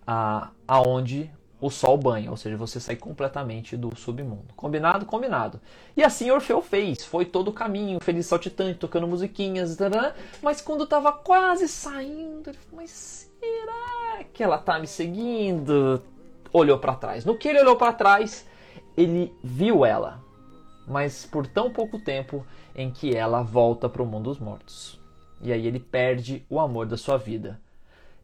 a, 0.07 0.51
aonde 0.69 1.33
o 1.67 1.71
sol 1.71 1.97
banha, 1.97 2.31
ou 2.31 2.37
seja, 2.37 2.57
você 2.57 2.79
sai 2.79 2.97
completamente 2.97 3.77
do 3.77 3.95
submundo. 3.97 4.55
Combinado? 4.55 5.05
Combinado. 5.05 5.61
E 5.97 6.03
assim 6.03 6.31
Orfeu 6.31 6.63
fez, 6.63 7.05
foi 7.05 7.25
todo 7.25 7.49
o 7.49 7.53
caminho, 7.53 7.99
feliz 8.01 8.27
saltitante, 8.27 8.79
tocando 8.79 9.07
musiquinhas, 9.07 9.77
mas 10.43 10.61
quando 10.61 10.85
estava 10.85 11.13
quase 11.13 11.69
saindo, 11.69 12.51
ele 12.51 12.59
falou, 12.59 12.77
mas 12.83 13.31
será 13.41 14.25
que 14.33 14.43
ela 14.43 14.59
tá 14.59 14.79
me 14.79 14.87
seguindo? 14.87 16.03
Olhou 16.53 16.79
para 16.79 16.95
trás. 16.95 17.25
No 17.25 17.37
que 17.37 17.49
ele 17.49 17.61
olhou 17.61 17.77
para 17.77 17.93
trás, 17.93 18.47
ele 18.97 19.35
viu 19.43 19.85
ela, 19.85 20.23
mas 20.87 21.27
por 21.27 21.47
tão 21.47 21.71
pouco 21.71 21.99
tempo 21.99 22.47
em 22.75 22.91
que 22.91 23.15
ela 23.15 23.43
volta 23.43 23.89
para 23.89 24.03
o 24.03 24.07
mundo 24.07 24.25
dos 24.25 24.39
mortos. 24.39 25.01
E 25.41 25.53
aí 25.53 25.67
ele 25.67 25.81
perde 25.81 26.47
o 26.49 26.61
amor 26.61 26.87
da 26.87 26.97
sua 26.97 27.17
vida. 27.17 27.61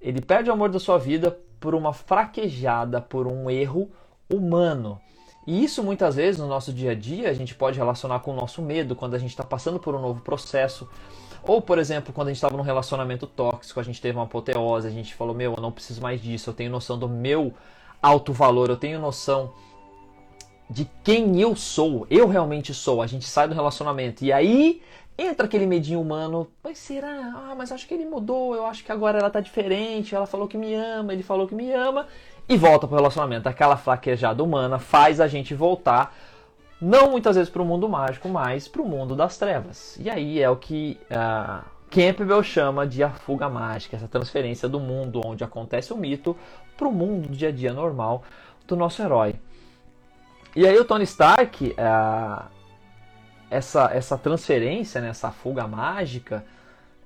Ele 0.01 0.21
perde 0.21 0.51
o 0.51 0.53
amor 0.53 0.69
da 0.69 0.79
sua 0.79 0.99
vida 0.99 1.39
por 1.63 1.77
uma 1.77 1.93
fraquejada, 1.93 3.01
por 3.01 3.29
um 3.29 3.49
erro 3.49 3.89
humano. 4.29 5.01
E 5.47 5.63
isso 5.63 5.81
muitas 5.83 6.17
vezes 6.17 6.41
no 6.41 6.49
nosso 6.49 6.73
dia 6.73 6.91
a 6.91 6.95
dia 6.95 7.31
a 7.31 7.33
gente 7.33 7.55
pode 7.55 7.79
relacionar 7.79 8.19
com 8.19 8.33
o 8.33 8.37
nosso 8.37 8.61
medo, 8.61 8.97
quando 8.97 9.15
a 9.15 9.19
gente 9.19 9.31
está 9.31 9.45
passando 9.45 9.79
por 9.79 9.95
um 9.95 10.01
novo 10.01 10.21
processo. 10.23 10.89
Ou, 11.45 11.63
por 11.63 11.79
exemplo, 11.79 12.13
quando 12.13 12.29
a 12.29 12.31
gente 12.31 12.39
estava 12.39 12.57
num 12.57 12.65
relacionamento 12.65 13.29
tóxico, 13.29 13.79
a 13.79 13.83
gente 13.83 14.01
teve 14.01 14.19
uma 14.19 14.25
apoteose, 14.25 14.89
a 14.89 14.91
gente 14.91 15.15
falou: 15.15 15.35
Meu, 15.35 15.55
eu 15.57 15.63
não 15.63 15.71
preciso 15.71 16.03
mais 16.03 16.21
disso, 16.21 16.51
eu 16.51 16.55
tenho 16.55 16.71
noção 16.71 16.99
do 16.99 17.09
meu 17.09 17.55
alto 18.03 18.33
valor, 18.33 18.69
eu 18.69 18.77
tenho 18.77 19.01
noção 19.01 19.53
de 20.69 20.89
quem 21.05 21.41
eu 21.41 21.55
sou, 21.55 22.07
eu 22.11 22.27
realmente 22.27 22.75
sou. 22.75 23.01
A 23.01 23.07
gente 23.07 23.25
sai 23.25 23.47
do 23.47 23.55
relacionamento 23.55 24.25
e 24.25 24.33
aí 24.33 24.83
entra 25.17 25.47
aquele 25.47 25.67
medinho 25.67 26.01
humano, 26.01 26.49
mas 26.63 26.79
será? 26.79 27.33
Ah, 27.35 27.55
mas 27.57 27.71
acho 27.71 27.87
que 27.87 27.95
ele 27.95 28.05
mudou, 28.05 28.55
eu 28.55 28.67
acho 28.67 28.85
que 28.85 28.93
agora 28.93 29.19
ela 29.19 29.31
tá 29.31 29.41
diferente, 29.41 30.15
ela 30.15 30.27
falou 30.27 30.49
que 30.49 30.57
me 30.57 30.75
ama, 30.75 31.13
ele 31.13 31.23
falou 31.23 31.47
que 31.47 31.55
me 31.55 31.73
ama, 31.73 32.07
e 32.49 32.57
volta 32.57 32.87
pro 32.87 32.97
relacionamento. 32.97 33.49
Aquela 33.49 33.77
fraquejada 33.77 34.43
humana 34.43 34.79
faz 34.79 35.21
a 35.21 35.29
gente 35.29 35.55
voltar, 35.55 36.15
não 36.81 37.11
muitas 37.11 37.37
vezes 37.37 37.51
para 37.51 37.63
o 37.63 37.65
mundo 37.65 37.89
mágico, 37.89 38.29
mas 38.29 38.67
para 38.67 38.83
o 38.83 38.89
mundo 38.89 39.15
das 39.15 39.37
trevas. 39.37 39.97
E 40.01 40.11
aí 40.11 40.41
é 40.41 40.51
o 40.51 40.57
que 40.57 40.99
uh, 41.11 41.65
Campbell 41.91 42.43
chama 42.43 42.87
de 42.87 43.03
a 43.03 43.11
fuga 43.11 43.49
mágica, 43.49 43.97
essa 43.97 44.09
transferência 44.09 44.69
do 44.69 44.81
mundo 44.81 45.21
onde 45.25 45.45
acontece 45.45 45.93
o 45.93 45.97
mito 45.97 46.37
para 46.77 46.89
o 46.89 46.93
mundo 46.93 47.29
do 47.29 47.37
dia 47.37 47.49
a 47.49 47.53
dia 47.53 47.73
normal 47.73 48.25
do 48.67 48.75
nosso 48.75 49.03
herói. 49.03 49.35
E 50.57 50.67
aí 50.67 50.77
o 50.79 50.85
Tony 50.85 51.05
Stark, 51.05 51.71
uh, 51.71 52.45
essa, 53.53 53.91
essa 53.93 54.17
transferência, 54.17 55.01
né, 55.01 55.11
essa 55.11 55.31
fuga 55.31 55.69
mágica, 55.69 56.45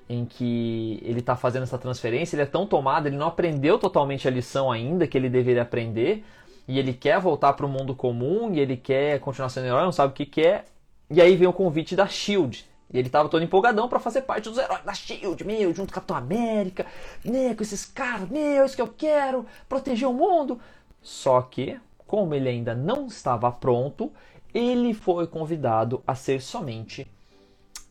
em 0.09 0.25
que 0.25 1.01
ele 1.03 1.19
está 1.19 1.35
fazendo 1.35 1.65
essa 1.65 1.77
transferência, 1.77 2.37
ele 2.37 2.45
é 2.45 2.47
tão 2.47 2.65
tomado, 2.65 3.09
ele 3.09 3.17
não 3.17 3.27
aprendeu 3.27 3.79
totalmente 3.79 4.29
a 4.29 4.31
lição 4.31 4.71
ainda 4.71 5.09
que 5.09 5.19
ele 5.19 5.29
deveria 5.29 5.63
aprender, 5.63 6.25
e 6.69 6.79
ele 6.79 6.93
quer 6.93 7.19
voltar 7.21 7.53
para 7.55 7.67
o 7.67 7.69
mundo 7.69 7.95
comum, 7.95 8.55
e 8.55 8.61
ele 8.61 8.77
quer 8.77 9.19
continuar 9.19 9.49
sendo 9.49 9.67
herói, 9.67 9.83
não 9.83 9.93
sabe 9.93 10.13
o 10.13 10.15
que 10.15 10.25
quer, 10.25 10.67
e 11.11 11.21
aí 11.21 11.35
vem 11.35 11.49
o 11.49 11.53
convite 11.53 11.97
da 11.97 12.07
SHIELD, 12.07 12.65
e 12.93 12.99
ele 12.99 13.09
estava 13.09 13.29
todo 13.29 13.43
empolgadão 13.43 13.89
para 13.89 13.99
fazer 13.99 14.23
parte 14.23 14.49
dos 14.49 14.59
heróis 14.59 14.85
da 14.85 14.95
SHIELD, 14.95 15.45
meu, 15.45 15.75
junto 15.75 15.89
com 15.89 15.95
Capitão 15.97 16.17
América, 16.17 16.87
né, 17.25 17.57
com 17.57 17.63
esses 17.65 17.85
caras, 17.85 18.29
meu, 18.29 18.65
isso 18.65 18.77
que 18.77 18.83
eu 18.83 18.95
quero, 18.97 19.45
proteger 19.69 20.09
o 20.09 20.13
mundo. 20.13 20.61
Só 21.03 21.43
que, 21.43 21.81
como 22.07 22.33
ele 22.35 22.49
ainda 22.49 22.73
não 22.73 23.07
estava 23.07 23.51
pronto, 23.51 24.13
ele 24.57 24.95
foi 24.95 25.27
convidado 25.27 26.03
a 26.07 26.15
ser 26.15 26.41
somente 26.41 27.07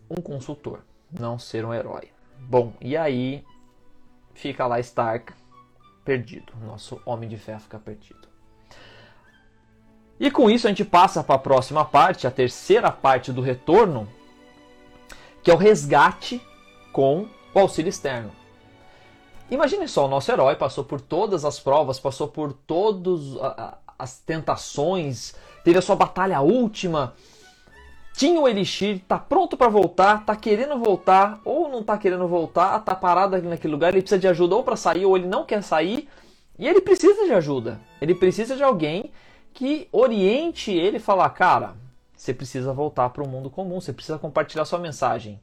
um 0.10 0.21
consultor, 0.21 0.80
não 1.12 1.38
ser 1.38 1.63
um 1.63 1.73
herói. 1.73 2.10
Bom, 2.39 2.73
e 2.82 2.97
aí 2.97 3.43
fica 4.34 4.65
lá 4.65 4.80
Stark 4.80 5.32
perdido, 6.04 6.54
nosso 6.65 6.99
Homem 7.06 7.30
de 7.30 7.38
Ferro 7.38 7.60
fica 7.60 7.78
perdido. 7.78 8.28
E 10.19 10.32
com 10.32 10.49
isso 10.49 10.65
a 10.65 10.69
gente 10.69 10.86
passa 10.86 11.23
para 11.23 11.36
a 11.36 11.39
próxima 11.39 11.86
parte, 11.86 12.25
a 12.25 12.32
terceira 12.32 12.91
parte 12.91 13.32
do 13.32 13.41
retorno, 13.41 14.08
que 15.43 15.51
é 15.51 15.54
o 15.54 15.58
resgate 15.58 16.41
com 16.91 17.28
o 17.54 17.60
auxílio 17.60 17.89
externo. 17.89 18.32
Imagine 19.51 19.88
só, 19.88 20.06
o 20.06 20.10
nosso 20.10 20.32
herói 20.32 20.56
passou 20.56 20.84
por 20.84 20.99
todas 20.99 21.45
as 21.45 21.60
provas, 21.60 21.99
passou 21.99 22.28
por 22.28 22.54
todas 22.54 23.38
as 23.97 24.19
tentações, 24.19 25.34
teve 25.63 25.77
a 25.77 25.81
sua 25.81 25.95
batalha 25.95 26.41
última, 26.41 27.13
tinha 28.15 28.39
o 28.39 28.47
Elixir, 28.47 29.01
tá 29.08 29.19
pronto 29.19 29.58
para 29.58 29.67
voltar, 29.67 30.25
tá 30.25 30.36
querendo 30.36 30.77
voltar, 30.79 31.41
ou 31.43 31.67
não 31.67 31.84
tá 31.84 31.97
querendo 31.97 32.27
voltar, 32.27 32.79
tá 32.79 32.95
parado 32.95 33.36
ali 33.36 33.47
naquele 33.47 33.73
lugar, 33.73 33.89
ele 33.89 34.01
precisa 34.01 34.19
de 34.19 34.27
ajuda 34.27 34.55
ou 34.55 34.63
para 34.63 34.77
sair, 34.77 35.05
ou 35.05 35.17
ele 35.17 35.27
não 35.27 35.45
quer 35.45 35.62
sair, 35.62 36.08
e 36.58 36.65
ele 36.65 36.79
precisa 36.79 37.25
de 37.25 37.34
ajuda. 37.34 37.79
Ele 38.01 38.15
precisa 38.15 38.55
de 38.55 38.63
alguém 38.63 39.12
que 39.53 39.89
oriente 39.91 40.71
ele 40.71 40.97
falar, 40.97 41.29
cara, 41.31 41.75
você 42.15 42.34
precisa 42.34 42.71
voltar 42.71 43.10
para 43.10 43.21
o 43.21 43.27
mundo 43.27 43.49
comum, 43.49 43.81
você 43.81 43.91
precisa 43.91 44.17
compartilhar 44.17 44.63
sua 44.63 44.79
mensagem. 44.79 45.39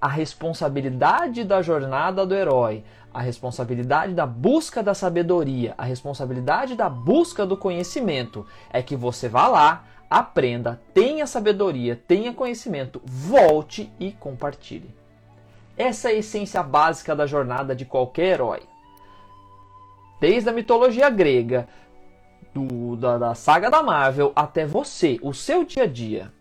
A 0.00 0.06
responsabilidade 0.06 1.42
da 1.42 1.62
jornada 1.62 2.24
do 2.24 2.34
herói, 2.34 2.84
a 3.14 3.22
responsabilidade 3.22 4.12
da 4.12 4.26
busca 4.26 4.82
da 4.82 4.92
sabedoria, 4.92 5.72
a 5.78 5.84
responsabilidade 5.84 6.74
da 6.74 6.90
busca 6.90 7.46
do 7.46 7.56
conhecimento 7.56 8.44
é 8.70 8.82
que 8.82 8.96
você 8.96 9.28
vá 9.28 9.46
lá, 9.46 9.84
aprenda, 10.10 10.82
tenha 10.92 11.24
sabedoria, 11.24 11.94
tenha 12.08 12.34
conhecimento, 12.34 13.00
volte 13.04 13.92
e 14.00 14.10
compartilhe. 14.10 14.92
Essa 15.76 16.10
é 16.10 16.14
a 16.14 16.18
essência 16.18 16.62
básica 16.62 17.14
da 17.14 17.24
jornada 17.24 17.74
de 17.74 17.84
qualquer 17.84 18.34
herói. 18.34 18.62
Desde 20.20 20.50
a 20.50 20.52
mitologia 20.52 21.08
grega, 21.08 21.68
do, 22.54 22.96
da, 22.96 23.18
da 23.18 23.34
saga 23.34 23.68
da 23.68 23.82
Marvel, 23.82 24.32
até 24.34 24.64
você, 24.64 25.18
o 25.22 25.34
seu 25.34 25.64
dia 25.64 25.82
a 25.82 25.86
dia. 25.86 26.32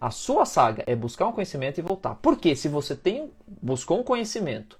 A 0.00 0.10
sua 0.10 0.46
saga 0.46 0.82
é 0.86 0.96
buscar 0.96 1.26
um 1.26 1.32
conhecimento 1.32 1.78
e 1.78 1.82
voltar. 1.82 2.14
Porque 2.22 2.56
se 2.56 2.68
você 2.68 2.96
tem, 2.96 3.30
buscou 3.60 4.00
um 4.00 4.02
conhecimento, 4.02 4.79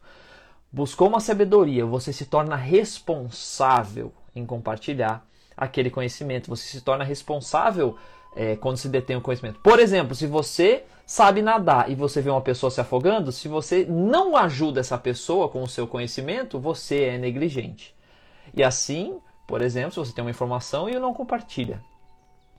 buscou 0.72 1.08
uma 1.08 1.20
sabedoria, 1.20 1.84
você 1.84 2.12
se 2.12 2.26
torna 2.26 2.56
responsável 2.56 4.12
em 4.34 4.46
compartilhar 4.46 5.26
aquele 5.56 5.90
conhecimento. 5.90 6.48
Você 6.48 6.68
se 6.68 6.80
torna 6.80 7.04
responsável 7.04 7.96
é, 8.34 8.56
quando 8.56 8.78
se 8.78 8.88
detém 8.88 9.16
o 9.16 9.20
conhecimento. 9.20 9.60
Por 9.60 9.78
exemplo, 9.78 10.14
se 10.14 10.26
você 10.26 10.84
sabe 11.04 11.42
nadar 11.42 11.90
e 11.90 11.94
você 11.94 12.22
vê 12.22 12.30
uma 12.30 12.40
pessoa 12.40 12.70
se 12.70 12.80
afogando, 12.80 13.32
se 13.32 13.48
você 13.48 13.84
não 13.88 14.36
ajuda 14.36 14.80
essa 14.80 14.96
pessoa 14.96 15.48
com 15.48 15.62
o 15.62 15.68
seu 15.68 15.86
conhecimento, 15.86 16.58
você 16.58 17.04
é 17.04 17.18
negligente. 17.18 17.94
E 18.54 18.62
assim, 18.62 19.18
por 19.46 19.60
exemplo, 19.60 19.92
se 19.92 19.98
você 19.98 20.12
tem 20.12 20.24
uma 20.24 20.30
informação 20.30 20.88
e 20.88 20.98
não 20.98 21.12
compartilha. 21.12 21.82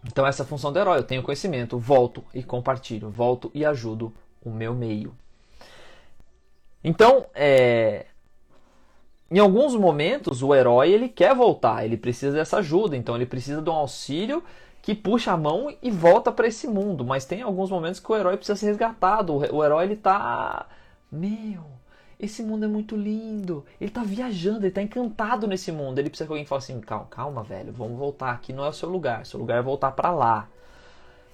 Então 0.06 0.26
essa 0.26 0.44
é 0.44 0.46
função 0.46 0.72
do 0.72 0.80
herói. 0.80 1.00
Eu 1.00 1.04
tenho 1.04 1.24
conhecimento, 1.24 1.78
volto 1.78 2.24
e 2.34 2.44
compartilho, 2.44 3.10
volto 3.10 3.50
e 3.54 3.66
ajudo 3.66 4.14
o 4.44 4.50
meu 4.50 4.74
meio. 4.74 5.16
Então, 6.84 7.26
é... 7.36 8.06
em 9.30 9.40
alguns 9.40 9.76
momentos, 9.76 10.42
o 10.42 10.54
herói 10.56 10.92
ele 10.92 11.10
quer 11.10 11.36
voltar, 11.36 11.86
ele 11.86 11.98
precisa 11.98 12.36
dessa 12.36 12.58
ajuda, 12.58 12.98
então 12.98 13.16
ele 13.16 13.26
precisa 13.26 13.62
de 13.62 13.70
um 13.70 13.74
auxílio 13.74 14.44
que 14.82 14.96
puxa 14.96 15.32
a 15.32 15.38
mão 15.38 15.74
e 15.82 15.92
volta 15.92 16.32
para 16.32 16.48
esse 16.48 16.68
mundo. 16.68 17.06
Mas 17.06 17.26
tem 17.26 17.42
alguns 17.42 17.70
momentos 17.70 18.00
que 18.00 18.12
o 18.12 18.16
herói 18.16 18.36
precisa 18.38 18.56
ser 18.58 18.68
resgatado. 18.68 19.36
O 19.54 19.64
herói 19.64 19.86
ele 19.86 19.96
tá. 19.96 20.66
Meu, 21.12 21.64
esse 22.20 22.42
mundo 22.44 22.66
é 22.66 22.68
muito 22.68 22.96
lindo. 22.96 23.66
Ele 23.80 23.92
tá 23.92 24.04
viajando, 24.04 24.66
ele 24.66 24.72
tá 24.72 24.82
encantado 24.82 25.48
nesse 25.48 25.72
mundo. 25.72 26.00
Ele 26.00 26.10
precisa 26.10 26.28
que 26.28 26.34
alguém 26.34 26.46
fale 26.46 26.60
assim: 26.60 26.80
calma, 26.80 27.08
calma, 27.10 27.44
velho, 27.44 27.72
vamos 27.72 27.98
voltar. 27.98 28.32
Aqui 28.32 28.54
não 28.54 28.66
é 28.66 28.70
o 28.70 28.74
seu 28.74 28.90
lugar. 28.90 29.26
Seu 29.26 29.40
lugar 29.40 29.60
é 29.60 29.62
voltar 29.62 29.92
para 29.92 30.12
lá. 30.12 30.48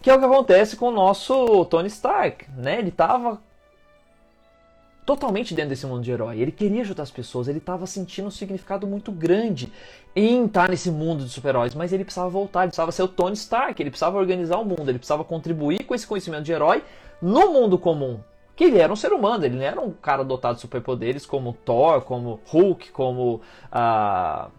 Que 0.01 0.09
é 0.09 0.15
o 0.15 0.19
que 0.19 0.25
acontece 0.25 0.75
com 0.75 0.89
o 0.89 0.91
nosso 0.91 1.65
Tony 1.65 1.87
Stark, 1.87 2.49
né? 2.51 2.79
Ele 2.79 2.91
tava 2.91 3.41
totalmente 5.07 5.55
dentro 5.55 5.69
desse 5.69 5.85
mundo 5.85 6.03
de 6.03 6.11
herói. 6.11 6.37
Ele 6.37 6.51
queria 6.51 6.81
ajudar 6.81 7.03
as 7.03 7.09
pessoas, 7.09 7.47
ele 7.47 7.59
estava 7.59 7.87
sentindo 7.87 8.27
um 8.27 8.31
significado 8.31 8.85
muito 8.85 9.09
grande 9.09 9.71
em 10.13 10.45
estar 10.45 10.69
nesse 10.69 10.91
mundo 10.91 11.23
de 11.23 11.29
super-heróis, 11.29 11.73
mas 11.73 11.93
ele 11.93 12.03
precisava 12.03 12.29
voltar, 12.29 12.63
ele 12.63 12.71
precisava 12.71 12.91
ser 12.91 13.03
o 13.03 13.07
Tony 13.07 13.33
Stark, 13.33 13.81
ele 13.81 13.89
precisava 13.89 14.17
organizar 14.17 14.57
o 14.57 14.65
mundo, 14.65 14.89
ele 14.89 14.97
precisava 14.97 15.23
contribuir 15.23 15.85
com 15.85 15.95
esse 15.95 16.05
conhecimento 16.05 16.43
de 16.43 16.51
herói 16.51 16.83
no 17.21 17.53
mundo 17.53 17.79
comum. 17.79 18.19
Que 18.53 18.65
ele 18.65 18.79
era 18.79 18.91
um 18.91 18.97
ser 18.97 19.13
humano, 19.13 19.45
ele 19.45 19.55
não 19.55 19.63
era 19.63 19.79
um 19.79 19.91
cara 19.91 20.25
dotado 20.25 20.55
de 20.55 20.61
superpoderes 20.61 21.25
como 21.25 21.53
Thor, 21.53 22.01
como 22.01 22.41
Hulk, 22.45 22.91
como 22.91 23.39
uh, 23.71 24.51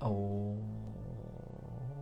o 0.00 0.56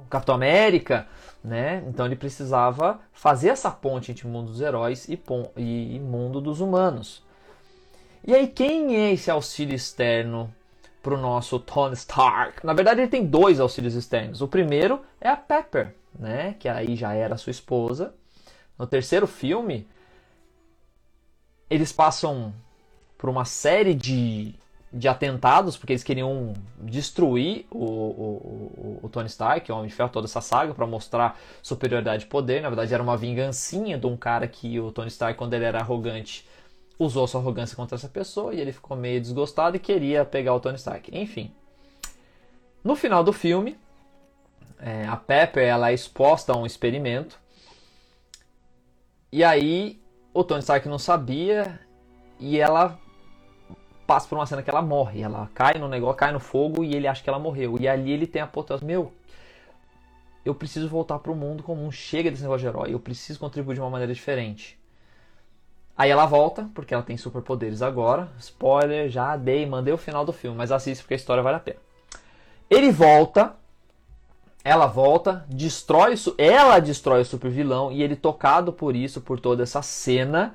Capitão 0.08 0.36
América, 0.36 1.08
né? 1.42 1.82
Então 1.88 2.06
ele 2.06 2.16
precisava 2.16 3.00
fazer 3.12 3.48
essa 3.48 3.72
ponte 3.72 4.12
entre 4.12 4.24
o 4.24 4.30
mundo 4.30 4.52
dos 4.52 4.60
heróis 4.60 5.08
e, 5.08 5.20
e 5.56 5.98
mundo 5.98 6.40
dos 6.40 6.60
humanos. 6.60 7.28
E 8.26 8.34
aí, 8.34 8.46
quem 8.46 8.96
é 8.96 9.12
esse 9.12 9.30
auxílio 9.30 9.74
externo 9.74 10.52
para 11.02 11.14
o 11.14 11.16
nosso 11.16 11.58
Tony 11.58 11.94
Stark? 11.94 12.64
Na 12.64 12.74
verdade, 12.74 13.00
ele 13.00 13.08
tem 13.08 13.24
dois 13.24 13.58
auxílios 13.58 13.94
externos. 13.94 14.42
O 14.42 14.48
primeiro 14.48 15.00
é 15.20 15.28
a 15.28 15.36
Pepper, 15.36 15.94
né? 16.18 16.54
Que 16.58 16.68
aí 16.68 16.96
já 16.96 17.14
era 17.14 17.38
sua 17.38 17.50
esposa. 17.50 18.14
No 18.78 18.86
terceiro 18.86 19.26
filme, 19.26 19.86
eles 21.68 21.92
passam 21.92 22.52
por 23.16 23.30
uma 23.30 23.46
série 23.46 23.94
de, 23.94 24.54
de 24.92 25.08
atentados, 25.08 25.78
porque 25.78 25.94
eles 25.94 26.04
queriam 26.04 26.52
destruir 26.78 27.66
o, 27.70 27.84
o, 27.84 29.00
o, 29.00 29.00
o 29.02 29.08
Tony 29.08 29.28
Stark, 29.28 29.70
o 29.70 29.76
Homem 29.76 29.88
de 29.88 29.94
Ferro, 29.94 30.10
toda 30.10 30.26
essa 30.26 30.42
saga, 30.42 30.74
para 30.74 30.86
mostrar 30.86 31.38
superioridade 31.62 32.24
de 32.24 32.28
poder. 32.28 32.60
Na 32.60 32.68
verdade, 32.68 32.92
era 32.92 33.02
uma 33.02 33.16
vingancinha 33.16 33.96
de 33.96 34.06
um 34.06 34.16
cara 34.16 34.46
que 34.46 34.78
o 34.78 34.92
Tony 34.92 35.08
Stark, 35.08 35.38
quando 35.38 35.54
ele 35.54 35.64
era 35.64 35.80
arrogante, 35.80 36.46
usou 37.00 37.26
sua 37.26 37.40
arrogância 37.40 37.74
contra 37.74 37.96
essa 37.96 38.08
pessoa 38.08 38.54
e 38.54 38.60
ele 38.60 38.72
ficou 38.72 38.94
meio 38.94 39.18
desgostado 39.18 39.74
e 39.74 39.80
queria 39.80 40.22
pegar 40.22 40.54
o 40.54 40.60
Tony 40.60 40.76
Stark. 40.76 41.10
Enfim, 41.18 41.50
no 42.84 42.94
final 42.94 43.24
do 43.24 43.32
filme, 43.32 43.78
é, 44.78 45.06
a 45.06 45.16
Pepper 45.16 45.66
ela 45.66 45.90
é 45.90 45.94
exposta 45.94 46.52
a 46.52 46.56
um 46.56 46.66
experimento 46.66 47.40
e 49.32 49.42
aí 49.42 49.98
o 50.34 50.44
Tony 50.44 50.60
Stark 50.60 50.86
não 50.86 50.98
sabia 50.98 51.80
e 52.38 52.58
ela 52.58 52.98
passa 54.06 54.28
por 54.28 54.36
uma 54.36 54.44
cena 54.44 54.62
que 54.62 54.68
ela 54.68 54.82
morre. 54.82 55.22
Ela 55.22 55.48
cai 55.54 55.78
no 55.78 55.88
negócio, 55.88 56.16
cai 56.16 56.32
no 56.32 56.40
fogo 56.40 56.84
e 56.84 56.94
ele 56.94 57.06
acha 57.06 57.22
que 57.22 57.30
ela 57.30 57.38
morreu. 57.38 57.78
E 57.80 57.88
ali 57.88 58.10
ele 58.10 58.26
tem 58.26 58.42
a 58.42 58.46
potência, 58.46 58.86
meu, 58.86 59.10
eu 60.44 60.54
preciso 60.54 60.88
voltar 60.88 61.18
para 61.20 61.32
o 61.32 61.36
mundo 61.36 61.62
comum. 61.62 61.90
Chega 61.90 62.30
desse 62.30 62.42
negócio 62.42 62.60
de 62.60 62.66
herói. 62.66 62.92
Eu 62.92 63.00
preciso 63.00 63.38
contribuir 63.38 63.74
de 63.74 63.80
uma 63.80 63.88
maneira 63.88 64.12
diferente. 64.12 64.79
Aí 66.00 66.08
ela 66.08 66.24
volta, 66.24 66.66
porque 66.72 66.94
ela 66.94 67.02
tem 67.02 67.18
superpoderes 67.18 67.82
agora. 67.82 68.30
Spoiler, 68.38 69.10
já 69.10 69.36
dei, 69.36 69.66
mandei 69.66 69.92
o 69.92 69.98
final 69.98 70.24
do 70.24 70.32
filme, 70.32 70.56
mas 70.56 70.72
assiste 70.72 71.02
porque 71.02 71.12
a 71.12 71.16
história 71.18 71.42
vale 71.42 71.58
a 71.58 71.60
pena. 71.60 71.76
Ele 72.70 72.90
volta, 72.90 73.54
ela 74.64 74.86
volta, 74.86 75.44
destrói, 75.46 76.14
ela 76.38 76.78
destrói 76.78 77.20
o 77.20 77.24
super 77.26 77.50
vilão 77.50 77.92
e 77.92 78.02
ele 78.02 78.16
tocado 78.16 78.72
por 78.72 78.96
isso, 78.96 79.20
por 79.20 79.38
toda 79.38 79.62
essa 79.62 79.82
cena, 79.82 80.54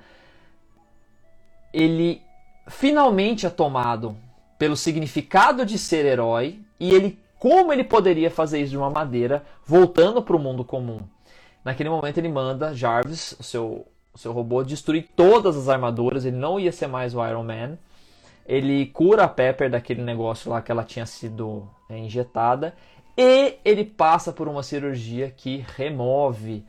ele 1.72 2.24
finalmente 2.68 3.46
é 3.46 3.50
tomado 3.52 4.18
pelo 4.58 4.76
significado 4.76 5.64
de 5.64 5.78
ser 5.78 6.08
herói 6.08 6.60
e 6.80 6.92
ele 6.92 7.20
como 7.38 7.72
ele 7.72 7.84
poderia 7.84 8.32
fazer 8.32 8.62
isso 8.62 8.72
de 8.72 8.78
uma 8.80 8.90
maneira 8.90 9.46
voltando 9.64 10.24
para 10.24 10.36
o 10.36 10.40
mundo 10.40 10.66
comum. 10.66 11.02
Naquele 11.64 11.90
momento 11.90 12.18
ele 12.18 12.30
manda 12.30 12.74
Jarvis, 12.74 13.36
o 13.40 13.44
seu 13.44 13.86
o 14.16 14.18
seu 14.18 14.32
robô 14.32 14.64
destruir 14.64 15.10
todas 15.14 15.58
as 15.58 15.68
armaduras, 15.68 16.24
ele 16.24 16.38
não 16.38 16.58
ia 16.58 16.72
ser 16.72 16.88
mais 16.88 17.14
o 17.14 17.24
Iron 17.28 17.44
Man. 17.44 17.78
Ele 18.48 18.86
cura 18.88 19.26
a 19.26 19.28
Pepper 19.28 19.70
daquele 19.70 20.02
negócio 20.02 20.50
lá 20.50 20.62
que 20.62 20.72
ela 20.72 20.84
tinha 20.84 21.06
sido 21.06 21.68
é, 21.90 21.98
injetada 21.98 22.74
e 23.18 23.58
ele 23.66 23.84
passa 23.84 24.32
por 24.32 24.48
uma 24.48 24.64
cirurgia 24.64 25.30
que 25.36 25.66
remove 25.76 26.64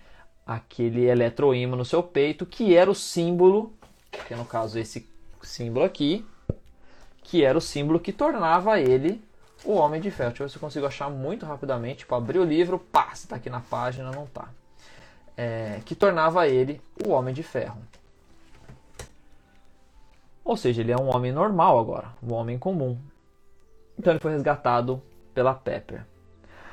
aquele 0.44 1.04
eletroímã 1.04 1.76
no 1.76 1.84
seu 1.84 2.02
peito, 2.02 2.44
que 2.44 2.74
era 2.74 2.90
o 2.90 2.94
símbolo, 2.94 3.72
que 4.10 4.34
é 4.34 4.36
no 4.36 4.44
caso 4.44 4.78
esse 4.78 5.08
símbolo 5.42 5.84
aqui, 5.84 6.26
que 7.22 7.44
era 7.44 7.56
o 7.56 7.60
símbolo 7.60 8.00
que 8.00 8.12
tornava 8.12 8.80
ele 8.80 9.22
o 9.64 9.74
Homem 9.74 10.00
de 10.00 10.10
Ferro. 10.10 10.30
Deixa 10.30 10.42
eu 10.42 10.46
ver 10.46 10.50
se 10.50 10.56
eu 10.56 10.60
consigo 10.60 10.86
achar 10.86 11.10
muito 11.10 11.46
rapidamente. 11.46 11.98
Tipo, 11.98 12.14
abrir 12.14 12.38
o 12.38 12.44
livro, 12.44 12.78
pá, 12.78 13.14
se 13.14 13.28
tá 13.28 13.36
aqui 13.36 13.50
na 13.50 13.60
página, 13.60 14.10
não 14.10 14.26
tá 14.26 14.48
é, 15.36 15.80
que 15.84 15.94
tornava 15.94 16.48
ele 16.48 16.80
o 17.06 17.10
Homem 17.10 17.34
de 17.34 17.42
Ferro. 17.42 17.78
Ou 20.44 20.56
seja, 20.56 20.80
ele 20.80 20.92
é 20.92 20.96
um 20.96 21.14
homem 21.14 21.32
normal 21.32 21.78
agora, 21.78 22.08
um 22.22 22.32
homem 22.32 22.56
comum. 22.56 22.96
Então 23.98 24.12
ele 24.12 24.20
foi 24.20 24.32
resgatado 24.32 25.02
pela 25.34 25.52
Pepper. 25.52 26.04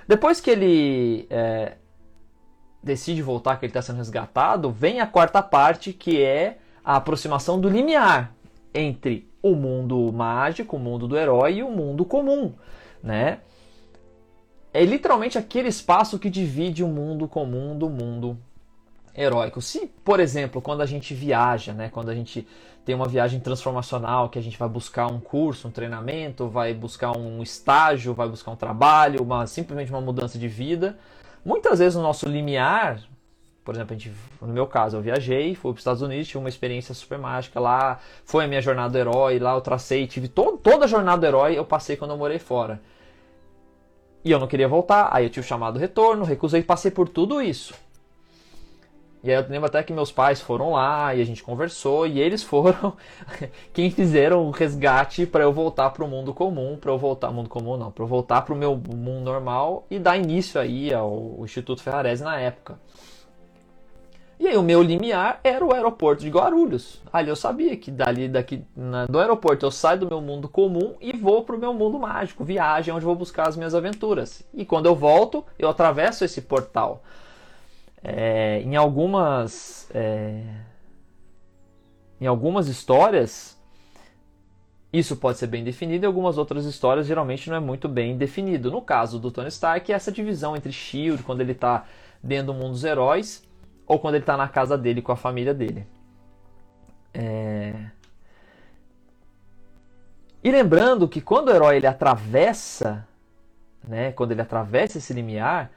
Depois 0.08 0.40
que 0.40 0.52
ele 0.52 1.28
é, 1.30 1.74
decide 2.84 3.22
voltar, 3.22 3.58
que 3.58 3.66
ele 3.66 3.72
está 3.72 3.82
sendo 3.82 3.98
resgatado, 3.98 4.70
vem 4.70 5.00
a 5.00 5.08
quarta 5.08 5.42
parte, 5.42 5.92
que 5.92 6.22
é 6.22 6.60
a 6.84 6.98
aproximação 6.98 7.60
do 7.60 7.70
limiar 7.70 8.34
entre 8.74 9.28
o 9.42 9.56
mundo 9.56 10.12
mágico, 10.12 10.76
o 10.76 10.80
mundo 10.80 11.08
do 11.08 11.18
herói 11.18 11.56
e 11.56 11.64
o 11.64 11.72
mundo 11.72 12.06
comum, 12.06 12.54
né? 13.02 13.40
É 14.74 14.84
literalmente 14.84 15.38
aquele 15.38 15.68
espaço 15.68 16.18
que 16.18 16.30
divide 16.30 16.84
o 16.84 16.88
mundo 16.88 17.28
comum 17.28 17.78
do 17.78 17.90
mundo 17.90 18.38
heróico. 19.16 19.62
Se, 19.62 19.88
por 20.04 20.20
exemplo, 20.20 20.62
quando 20.62 20.82
a 20.82 20.86
gente 20.86 21.14
viaja, 21.14 21.74
né, 21.74 21.90
quando 21.90 22.10
a 22.10 22.16
gente 22.16 22.48
tem 22.86 22.96
uma 22.96 23.08
viagem 23.08 23.40
transformacional, 23.40 24.30
que 24.30 24.38
a 24.38 24.42
gente 24.42 24.58
vai 24.58 24.68
buscar 24.68 25.08
um 25.08 25.20
curso, 25.20 25.68
um 25.68 25.72
treinamento, 25.72 26.50
vai 26.50 26.74
buscar 26.74 27.16
um 27.16 27.42
estágio, 27.42 28.14
vai 28.14 28.28
buscar 28.28 28.52
um 28.52 28.56
trabalho, 28.56 29.22
uma, 29.22 29.48
simplesmente 29.48 29.92
uma 29.92 30.02
mudança 30.02 30.38
de 30.38 30.48
vida, 30.48 30.98
muitas 31.46 31.80
vezes 31.80 31.96
o 31.96 32.02
nosso 32.02 32.28
limiar, 32.28 33.00
por 33.64 33.74
exemplo, 33.76 33.98
gente, 33.98 34.14
no 34.42 34.52
meu 34.52 34.68
caso, 34.68 34.98
eu 34.98 35.02
viajei, 35.02 35.56
fui 35.56 35.72
para 35.72 35.78
os 35.78 35.82
Estados 35.82 36.02
Unidos, 36.02 36.28
tive 36.28 36.40
uma 36.40 36.50
experiência 36.50 36.94
super 36.94 37.18
mágica 37.18 37.60
lá, 37.60 38.00
foi 38.26 38.44
a 38.44 38.48
minha 38.48 38.62
jornada 38.62 38.90
do 38.90 38.98
herói, 38.98 39.40
lá 39.40 39.54
eu 39.54 39.62
tracei, 39.62 40.06
tive 40.06 40.28
to 40.28 40.60
toda 40.62 40.84
a 40.84 40.88
jornada 40.88 41.22
do 41.22 41.26
herói, 41.26 41.58
eu 41.58 41.64
passei 41.64 41.96
quando 41.96 42.12
eu 42.12 42.18
morei 42.18 42.40
fora. 42.40 42.82
E 44.26 44.32
eu 44.32 44.40
não 44.40 44.48
queria 44.48 44.68
voltar, 44.68 45.10
aí 45.12 45.26
eu 45.26 45.30
tive 45.30 45.46
o 45.46 45.48
chamado 45.48 45.80
retorno, 45.80 46.26
recusei, 46.26 46.62
passei 46.62 46.92
por 46.92 47.08
tudo 47.08 47.42
isso. 47.42 47.74
E 49.24 49.32
aí 49.32 49.42
eu 49.42 49.46
lembro 49.50 49.68
até 49.68 49.82
que 49.82 49.94
meus 49.94 50.12
pais 50.12 50.42
foram 50.42 50.72
lá 50.72 51.16
e 51.16 51.22
a 51.22 51.26
gente 51.26 51.42
conversou 51.42 52.06
e 52.06 52.20
eles 52.20 52.44
foram 52.44 52.94
quem 53.72 53.90
fizeram 53.90 54.46
o 54.46 54.52
resgate 54.52 55.26
para 55.26 55.44
eu 55.44 55.54
voltar 55.54 55.92
para 55.92 56.04
o 56.04 56.08
mundo 56.08 56.34
comum, 56.34 56.76
para 56.76 56.92
eu 56.92 56.98
voltar 56.98 57.32
mundo 57.32 57.50
comum 57.50 57.78
não, 57.78 57.90
para 57.90 58.04
eu 58.04 58.08
voltar 58.08 58.42
para 58.42 58.54
o 58.54 58.58
meu 58.58 58.76
mundo 58.76 59.24
normal 59.24 59.86
e 59.90 59.98
dar 59.98 60.18
início 60.18 60.60
aí 60.60 60.94
ao 60.94 61.38
Instituto 61.40 61.82
Ferrarese 61.82 62.22
na 62.22 62.38
época. 62.38 62.78
E 64.44 64.48
aí 64.48 64.58
o 64.58 64.64
meu 64.64 64.82
limiar 64.82 65.40
era 65.42 65.64
o 65.64 65.74
aeroporto 65.74 66.22
de 66.22 66.30
Guarulhos. 66.30 67.02
Ali 67.14 67.30
eu 67.30 67.36
sabia 67.36 67.78
que 67.78 67.90
dali 67.90 68.28
daqui 68.28 68.66
na, 68.76 69.06
do 69.06 69.18
aeroporto 69.18 69.66
eu 69.66 69.72
saio 69.72 70.02
do 70.02 70.08
meu 70.08 70.20
mundo 70.20 70.50
comum 70.50 70.96
e 71.00 71.16
vou 71.16 71.44
para 71.44 71.56
o 71.56 71.60
meu 71.60 71.74
mundo 71.74 71.98
mágico, 71.98 72.44
viagem 72.44 72.94
onde 72.94 73.06
vou 73.06 73.16
buscar 73.16 73.48
as 73.48 73.56
minhas 73.56 73.74
aventuras. 73.74 74.44
E 74.54 74.66
quando 74.66 74.88
eu 74.88 74.96
volto, 74.96 75.46
eu 75.58 75.70
atravesso 75.70 76.26
esse 76.26 76.42
portal. 76.42 77.04
É, 78.04 78.62
em 78.62 78.76
algumas 78.76 79.90
é, 79.94 80.44
em 82.20 82.28
algumas 82.28 82.68
histórias 82.68 83.58
isso 84.92 85.16
pode 85.16 85.38
ser 85.40 85.48
bem 85.48 85.64
definido, 85.64 86.06
em 86.06 86.08
algumas 86.08 86.38
outras 86.38 86.66
histórias 86.66 87.08
geralmente 87.08 87.50
não 87.50 87.56
é 87.56 87.60
muito 87.60 87.90
bem 87.90 88.16
definido. 88.16 88.70
No 88.70 88.82
caso 88.82 89.18
do 89.20 89.32
Tony 89.32 89.48
Stark, 89.48 89.92
essa 89.92 90.12
divisão 90.12 90.56
entre 90.56 90.72
Shield 90.72 91.24
quando 91.24 91.42
ele 91.42 91.54
está 91.54 91.86
dentro 92.22 92.48
do 92.48 92.54
mundo 92.54 92.72
dos 92.72 92.84
heróis 92.84 93.44
ou 93.88 93.98
quando 93.98 94.16
ele 94.16 94.24
está 94.24 94.38
na 94.38 94.48
casa 94.48 94.78
dele 94.78 95.02
com 95.02 95.12
a 95.12 95.16
família 95.16 95.54
dele. 95.54 95.88
É... 97.14 97.74
E 100.44 100.52
lembrando 100.52 101.08
que 101.08 101.22
quando 101.22 101.48
o 101.48 101.52
herói 101.52 101.78
ele 101.78 101.88
atravessa, 101.88 103.08
né, 103.84 104.12
quando 104.12 104.32
ele 104.32 104.42
atravessa 104.42 104.98
esse 104.98 105.14
limiar, 105.14 105.72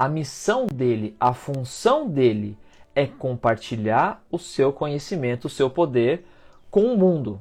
a 0.00 0.08
missão 0.08 0.64
dele, 0.64 1.14
a 1.20 1.34
função 1.34 2.08
dele 2.08 2.56
é 2.94 3.06
compartilhar 3.06 4.24
o 4.30 4.38
seu 4.38 4.72
conhecimento, 4.72 5.44
o 5.44 5.50
seu 5.50 5.68
poder 5.68 6.24
com 6.70 6.94
o 6.94 6.96
mundo. 6.96 7.38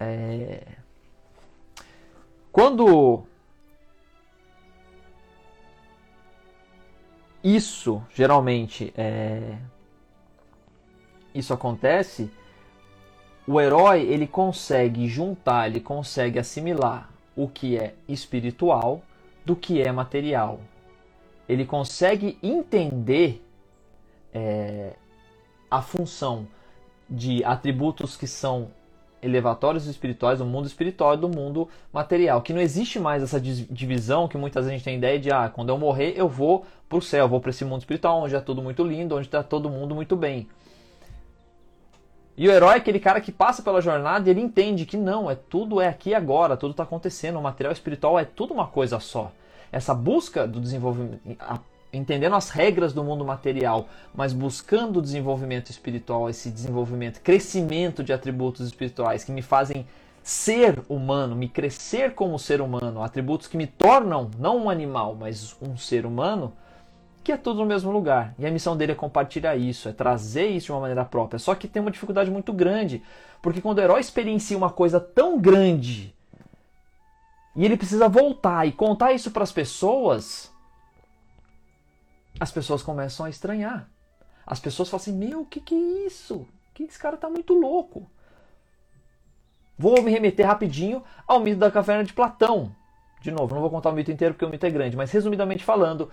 É... 0.00 0.62
Quando 2.50 3.24
isso 7.44 8.02
geralmente 8.14 8.90
é... 8.96 9.58
isso 11.34 11.52
acontece, 11.52 12.30
o 13.46 13.60
herói 13.60 14.00
ele 14.00 14.26
consegue 14.26 15.06
juntar, 15.06 15.66
ele 15.66 15.80
consegue 15.80 16.38
assimilar 16.38 17.10
o 17.36 17.46
que 17.46 17.76
é 17.76 17.94
espiritual 18.08 19.02
do 19.44 19.54
que 19.54 19.82
é 19.82 19.92
material. 19.92 20.58
Ele 21.48 21.64
consegue 21.64 22.38
entender 22.42 23.42
é, 24.32 24.94
a 25.70 25.82
função 25.82 26.46
de 27.08 27.44
atributos 27.44 28.16
que 28.16 28.26
são 28.26 28.70
elevatórios 29.22 29.86
espirituais 29.86 30.40
do 30.40 30.44
mundo 30.44 30.66
espiritual 30.66 31.14
e 31.14 31.16
do 31.16 31.28
mundo 31.28 31.68
material. 31.92 32.42
Que 32.42 32.52
não 32.52 32.60
existe 32.60 32.98
mais 32.98 33.22
essa 33.22 33.40
divisão 33.40 34.26
que 34.26 34.36
muitas 34.36 34.64
vezes 34.64 34.74
a 34.74 34.76
gente 34.76 34.84
tem 34.84 34.96
ideia 34.96 35.18
de, 35.18 35.30
ah, 35.30 35.48
quando 35.48 35.68
eu 35.68 35.78
morrer 35.78 36.14
eu 36.16 36.28
vou 36.28 36.66
para 36.88 36.98
o 36.98 37.02
céu, 37.02 37.28
vou 37.28 37.40
para 37.40 37.50
esse 37.50 37.64
mundo 37.64 37.80
espiritual 37.80 38.22
onde 38.22 38.34
é 38.34 38.40
tudo 38.40 38.60
muito 38.60 38.82
lindo, 38.82 39.14
onde 39.16 39.28
está 39.28 39.42
todo 39.42 39.70
mundo 39.70 39.94
muito 39.94 40.16
bem. 40.16 40.48
E 42.36 42.48
o 42.48 42.50
herói 42.50 42.74
é 42.74 42.76
aquele 42.78 42.98
cara 42.98 43.20
que 43.20 43.30
passa 43.30 43.62
pela 43.62 43.80
jornada 43.80 44.28
e 44.28 44.32
ele 44.32 44.40
entende 44.40 44.86
que 44.86 44.96
não, 44.96 45.30
é 45.30 45.34
tudo 45.34 45.80
é 45.80 45.86
aqui 45.86 46.14
agora, 46.14 46.56
tudo 46.56 46.72
está 46.72 46.82
acontecendo, 46.82 47.38
o 47.38 47.42
material 47.42 47.72
espiritual 47.72 48.18
é 48.18 48.24
tudo 48.24 48.54
uma 48.54 48.66
coisa 48.66 48.98
só. 48.98 49.30
Essa 49.72 49.94
busca 49.94 50.46
do 50.46 50.60
desenvolvimento, 50.60 51.20
entendendo 51.92 52.36
as 52.36 52.50
regras 52.50 52.92
do 52.92 53.02
mundo 53.02 53.24
material, 53.24 53.88
mas 54.14 54.32
buscando 54.32 54.98
o 54.98 55.02
desenvolvimento 55.02 55.70
espiritual, 55.70 56.28
esse 56.28 56.50
desenvolvimento, 56.50 57.20
crescimento 57.20 58.04
de 58.04 58.12
atributos 58.12 58.66
espirituais 58.66 59.24
que 59.24 59.32
me 59.32 59.42
fazem 59.42 59.86
ser 60.22 60.80
humano, 60.88 61.34
me 61.34 61.48
crescer 61.48 62.14
como 62.14 62.38
ser 62.38 62.60
humano, 62.60 63.02
atributos 63.02 63.48
que 63.48 63.56
me 63.56 63.66
tornam 63.66 64.30
não 64.38 64.64
um 64.64 64.70
animal, 64.70 65.16
mas 65.18 65.56
um 65.60 65.76
ser 65.76 66.06
humano, 66.06 66.52
que 67.24 67.32
é 67.32 67.36
tudo 67.36 67.60
no 67.60 67.66
mesmo 67.66 67.90
lugar. 67.90 68.34
E 68.38 68.46
a 68.46 68.50
missão 68.50 68.76
dele 68.76 68.92
é 68.92 68.94
compartilhar 68.94 69.56
isso, 69.56 69.88
é 69.88 69.92
trazer 69.92 70.46
isso 70.48 70.66
de 70.66 70.72
uma 70.72 70.80
maneira 70.80 71.04
própria. 71.04 71.38
Só 71.38 71.54
que 71.54 71.66
tem 71.66 71.80
uma 71.82 71.90
dificuldade 71.90 72.30
muito 72.30 72.52
grande, 72.52 73.02
porque 73.40 73.60
quando 73.60 73.78
o 73.78 73.80
herói 73.80 74.00
experiencia 74.00 74.56
uma 74.56 74.70
coisa 74.70 75.00
tão 75.00 75.40
grande 75.40 76.14
e 77.54 77.64
ele 77.64 77.76
precisa 77.76 78.08
voltar 78.08 78.66
e 78.66 78.72
contar 78.72 79.12
isso 79.12 79.30
para 79.30 79.42
as 79.42 79.52
pessoas, 79.52 80.52
as 82.40 82.50
pessoas 82.50 82.82
começam 82.82 83.26
a 83.26 83.30
estranhar. 83.30 83.88
As 84.46 84.58
pessoas 84.58 84.88
falam 84.88 85.02
assim: 85.02 85.12
Meu, 85.12 85.42
o 85.42 85.46
que, 85.46 85.60
que 85.60 85.74
é 85.74 86.06
isso? 86.06 86.46
Que 86.74 86.84
esse 86.84 86.98
cara 86.98 87.16
tá 87.16 87.28
muito 87.28 87.54
louco. 87.54 88.10
Vou 89.78 90.02
me 90.02 90.10
remeter 90.10 90.46
rapidinho 90.46 91.02
ao 91.26 91.40
mito 91.40 91.58
da 91.58 91.70
caverna 91.70 92.04
de 92.04 92.12
Platão. 92.12 92.74
De 93.20 93.30
novo, 93.30 93.54
não 93.54 93.60
vou 93.60 93.70
contar 93.70 93.90
o 93.90 93.92
mito 93.92 94.10
inteiro 94.10 94.34
porque 94.34 94.44
o 94.44 94.48
mito 94.48 94.66
é 94.66 94.70
grande, 94.70 94.96
mas 94.96 95.12
resumidamente 95.12 95.64
falando, 95.64 96.10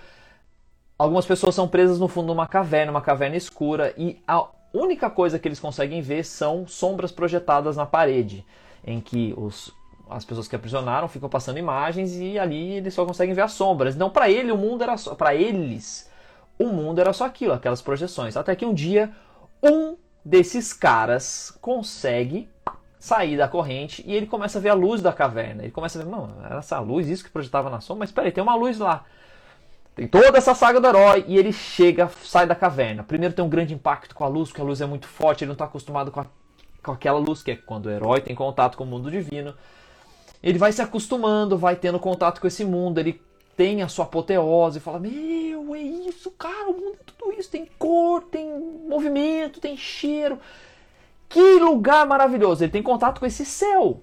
algumas 0.98 1.26
pessoas 1.26 1.56
são 1.56 1.68
presas 1.68 2.00
no 2.00 2.08
fundo 2.08 2.28
de 2.28 2.34
uma 2.34 2.48
caverna, 2.48 2.92
uma 2.92 3.02
caverna 3.02 3.36
escura, 3.36 3.94
e 3.98 4.22
a 4.28 4.48
única 4.74 5.10
coisa 5.10 5.40
que 5.40 5.48
eles 5.48 5.60
conseguem 5.60 6.02
ver 6.02 6.24
são 6.24 6.68
sombras 6.68 7.12
projetadas 7.12 7.76
na 7.76 7.86
parede, 7.86 8.46
em 8.84 9.02
que 9.02 9.34
os, 9.36 9.74
as 10.10 10.26
pessoas 10.26 10.48
que 10.48 10.56
aprisionaram 10.56 11.08
ficam 11.08 11.30
passando 11.30 11.60
imagens 11.60 12.16
e 12.16 12.38
ali 12.38 12.74
eles 12.74 12.94
só 12.94 13.06
conseguem 13.06 13.36
ver 13.36 13.42
as 13.42 13.52
sombras. 13.54 13.96
Não 13.96 14.10
para 14.10 14.30
ele 14.30 14.52
o 14.52 14.58
mundo 14.58 14.84
era 14.84 14.98
só 14.98 15.16
para 15.16 15.36
eles 15.36 16.10
o 16.60 16.68
mundo 16.68 17.00
era 17.00 17.14
só 17.14 17.26
aquilo, 17.26 17.54
aquelas 17.54 17.82
projeções. 17.82 18.36
Até 18.36 18.54
que 18.56 18.66
um 18.66 18.74
dia 18.74 19.10
um 19.64 19.96
desses 20.24 20.74
caras 20.74 21.58
consegue 21.62 22.50
sair 23.00 23.38
da 23.38 23.48
corrente 23.48 24.04
e 24.06 24.14
ele 24.14 24.28
começa 24.28 24.60
a 24.60 24.62
ver 24.62 24.70
a 24.70 24.74
luz 24.74 25.02
da 25.02 25.14
caverna. 25.14 25.64
Ele 25.64 25.72
começa 25.72 25.98
a 25.98 26.04
ver, 26.04 26.10
mano, 26.10 26.36
era 26.44 26.60
essa 26.60 26.78
luz, 26.80 27.08
isso 27.08 27.24
que 27.24 27.30
projetava 27.30 27.70
na 27.70 27.80
sombra, 27.80 28.02
mas 28.02 28.12
peraí, 28.12 28.32
tem 28.32 28.44
uma 28.44 28.56
luz 28.56 28.78
lá. 28.78 29.06
Tem 29.96 30.08
toda 30.08 30.38
essa 30.38 30.54
saga 30.54 30.82
do 30.82 30.88
herói 30.88 31.26
e 31.28 31.38
ele 31.38 31.54
chega, 31.54 32.10
sai 32.24 32.46
da 32.46 32.56
caverna. 32.56 33.04
Primeiro 33.04 33.34
tem 33.34 33.44
um 33.44 33.50
grande 33.50 33.74
impacto 33.74 34.14
com 34.14 34.26
a 34.26 34.28
luz, 34.28 34.50
porque 34.50 34.62
a 34.62 34.66
luz 34.66 34.82
é 34.82 34.86
muito 34.86 35.08
forte, 35.08 35.44
ele 35.44 35.50
não 35.50 35.54
está 35.54 35.66
acostumado 35.66 36.12
com, 36.12 36.20
a, 36.20 36.26
com 36.84 36.92
aquela 36.92 37.20
luz, 37.20 37.42
que 37.42 37.52
é 37.52 37.56
quando 37.56 37.86
o 37.86 37.92
herói 37.92 38.20
tem 38.20 38.36
contato 38.36 38.78
com 38.78 38.84
o 38.84 38.88
mundo 38.88 39.10
divino. 39.10 39.56
Ele 40.42 40.58
vai 40.58 40.72
se 40.72 40.82
acostumando, 40.82 41.58
vai 41.58 41.76
tendo 41.76 42.00
contato 42.00 42.40
com 42.40 42.48
esse 42.48 42.64
mundo, 42.64 43.00
ele 43.00 43.22
tem 43.58 43.82
a 43.82 43.90
sua 43.90 44.06
apoteose, 44.06 44.80
fala: 44.80 45.00
Meu, 45.00 45.76
é 45.76 45.80
isso, 45.80 46.32
cara, 46.32 46.70
o 46.70 46.74
mundo 46.74 46.98
é 47.00 47.04
tudo 47.06 47.34
isso. 47.38 47.52
Tem 47.52 47.68
cor, 47.78 48.24
tem 48.24 48.50
movimento, 48.88 49.60
tem 49.60 49.76
cheiro. 49.76 50.40
Que 51.28 51.60
lugar 51.60 52.08
maravilhoso! 52.08 52.64
Ele 52.64 52.72
tem 52.72 52.82
contato 52.82 53.20
com 53.20 53.26
esse 53.26 53.46
céu. 53.46 54.02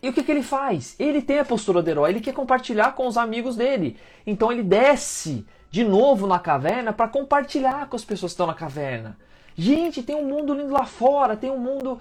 E 0.00 0.08
o 0.08 0.12
que, 0.12 0.22
que 0.22 0.30
ele 0.30 0.42
faz? 0.42 0.94
Ele 0.98 1.20
tem 1.20 1.40
a 1.40 1.44
postura 1.44 1.82
do 1.82 1.90
herói, 1.90 2.10
ele 2.10 2.20
quer 2.20 2.32
compartilhar 2.32 2.94
com 2.94 3.08
os 3.08 3.16
amigos 3.16 3.56
dele. 3.56 3.96
Então 4.24 4.52
ele 4.52 4.62
desce 4.62 5.44
de 5.68 5.82
novo 5.82 6.28
na 6.28 6.38
caverna 6.38 6.92
para 6.92 7.08
compartilhar 7.08 7.88
com 7.88 7.96
as 7.96 8.04
pessoas 8.04 8.30
que 8.30 8.34
estão 8.34 8.46
na 8.46 8.54
caverna. 8.54 9.18
Gente, 9.56 10.02
tem 10.02 10.14
um 10.14 10.28
mundo 10.28 10.54
lindo 10.54 10.72
lá 10.72 10.84
fora, 10.84 11.36
tem 11.36 11.50
um 11.50 11.58
mundo 11.58 11.98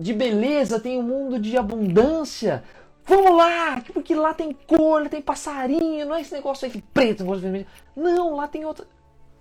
de 0.00 0.14
beleza, 0.14 0.80
tem 0.80 0.98
um 0.98 1.02
mundo 1.02 1.38
de 1.38 1.56
abundância. 1.58 2.64
Vamos 3.04 3.36
lá, 3.36 3.82
porque 3.92 4.14
lá 4.14 4.32
tem 4.32 4.52
cor, 4.52 5.08
tem 5.08 5.20
passarinho, 5.20 6.06
não 6.06 6.16
é 6.16 6.22
esse 6.22 6.32
negócio 6.32 6.66
aí 6.66 6.82
preto, 6.94 7.24
vermelho. 7.24 7.66
Não, 7.94 8.36
lá 8.36 8.48
tem 8.48 8.64
outra. 8.64 8.86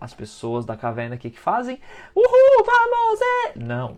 As 0.01 0.13
pessoas 0.13 0.65
da 0.65 0.75
caverna 0.75 1.15
aqui 1.15 1.29
que 1.29 1.39
fazem, 1.39 1.79
uhul, 2.13 2.65
vamos, 2.65 3.21
é! 3.21 3.59
Não. 3.59 3.97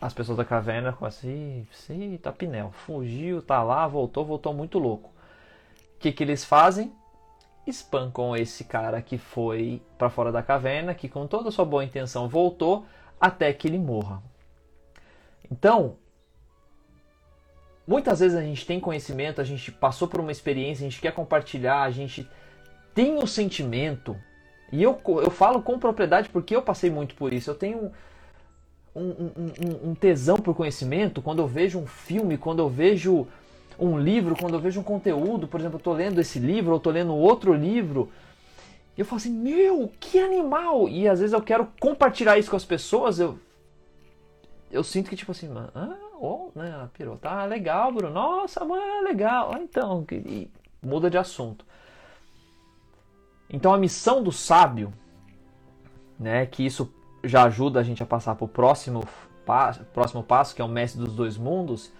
As 0.00 0.12
pessoas 0.12 0.38
da 0.38 0.44
caverna 0.44 0.92
com 0.92 1.04
assim, 1.04 1.66
sim, 1.72 2.18
tá 2.20 2.32
pinel, 2.32 2.72
fugiu, 2.72 3.40
tá 3.40 3.62
lá, 3.62 3.86
voltou, 3.86 4.24
voltou 4.24 4.52
muito 4.52 4.78
louco. 4.78 5.08
O 5.08 5.98
que 6.00 6.10
que 6.10 6.24
eles 6.24 6.44
fazem? 6.44 6.92
Espancam 7.66 8.34
esse 8.34 8.64
cara 8.64 9.02
que 9.02 9.18
foi 9.18 9.82
para 9.98 10.10
fora 10.10 10.32
da 10.32 10.42
caverna, 10.42 10.94
que 10.94 11.08
com 11.08 11.26
toda 11.26 11.50
sua 11.50 11.64
boa 11.64 11.84
intenção 11.84 12.28
voltou 12.28 12.86
até 13.20 13.52
que 13.52 13.68
ele 13.68 13.78
morra. 13.78 14.22
Então, 15.50 15.96
Muitas 17.90 18.20
vezes 18.20 18.36
a 18.36 18.42
gente 18.42 18.64
tem 18.64 18.78
conhecimento, 18.78 19.40
a 19.40 19.44
gente 19.44 19.72
passou 19.72 20.06
por 20.06 20.20
uma 20.20 20.30
experiência, 20.30 20.86
a 20.86 20.88
gente 20.88 21.00
quer 21.00 21.12
compartilhar, 21.12 21.82
a 21.82 21.90
gente 21.90 22.24
tem 22.94 23.16
o 23.16 23.26
sentimento. 23.26 24.16
E 24.70 24.80
eu, 24.80 24.96
eu 25.04 25.30
falo 25.30 25.60
com 25.60 25.76
propriedade 25.76 26.28
porque 26.28 26.54
eu 26.54 26.62
passei 26.62 26.88
muito 26.88 27.16
por 27.16 27.32
isso. 27.32 27.50
Eu 27.50 27.56
tenho 27.56 27.90
um, 28.94 29.02
um, 29.02 29.32
um, 29.36 29.90
um 29.90 29.94
tesão 29.96 30.36
por 30.36 30.54
conhecimento 30.54 31.20
quando 31.20 31.40
eu 31.40 31.48
vejo 31.48 31.80
um 31.80 31.86
filme, 31.88 32.38
quando 32.38 32.60
eu 32.60 32.68
vejo 32.68 33.26
um 33.76 33.98
livro, 33.98 34.36
quando 34.38 34.54
eu 34.54 34.60
vejo 34.60 34.78
um 34.78 34.84
conteúdo. 34.84 35.48
Por 35.48 35.58
exemplo, 35.58 35.74
eu 35.74 35.80
estou 35.80 35.94
lendo 35.94 36.20
esse 36.20 36.38
livro, 36.38 36.70
ou 36.70 36.76
estou 36.76 36.92
lendo 36.92 37.12
outro 37.12 37.52
livro. 37.52 38.08
Eu 38.96 39.04
falo 39.04 39.16
assim, 39.16 39.32
meu, 39.32 39.90
que 39.98 40.16
animal! 40.16 40.88
E 40.88 41.08
às 41.08 41.18
vezes 41.18 41.32
eu 41.32 41.42
quero 41.42 41.66
compartilhar 41.80 42.38
isso 42.38 42.50
com 42.50 42.56
as 42.56 42.64
pessoas. 42.64 43.18
Eu, 43.18 43.36
eu 44.70 44.84
sinto 44.84 45.10
que, 45.10 45.16
tipo 45.16 45.32
assim, 45.32 45.50
ah, 45.74 45.96
oh, 46.20 46.50
né, 46.54 46.88
pirou, 46.92 47.16
tá 47.16 47.44
legal, 47.44 47.92
Bruno, 47.92 48.12
nossa, 48.12 48.64
mano, 48.64 49.02
legal, 49.02 49.52
ah, 49.54 49.60
então, 49.60 50.04
e 50.10 50.50
muda 50.82 51.10
de 51.10 51.18
assunto. 51.18 51.64
Então 53.48 53.74
a 53.74 53.78
missão 53.78 54.22
do 54.22 54.30
sábio, 54.30 54.92
né, 56.18 56.46
que 56.46 56.64
isso 56.64 56.92
já 57.24 57.44
ajuda 57.44 57.80
a 57.80 57.82
gente 57.82 58.02
a 58.02 58.06
passar 58.06 58.34
para 58.36 58.44
o 58.44 58.48
próximo, 58.48 59.06
próximo 59.92 60.22
passo, 60.22 60.54
que 60.54 60.62
é 60.62 60.64
o 60.64 60.68
mestre 60.68 61.00
dos 61.00 61.14
dois 61.14 61.36
mundos, 61.36 61.92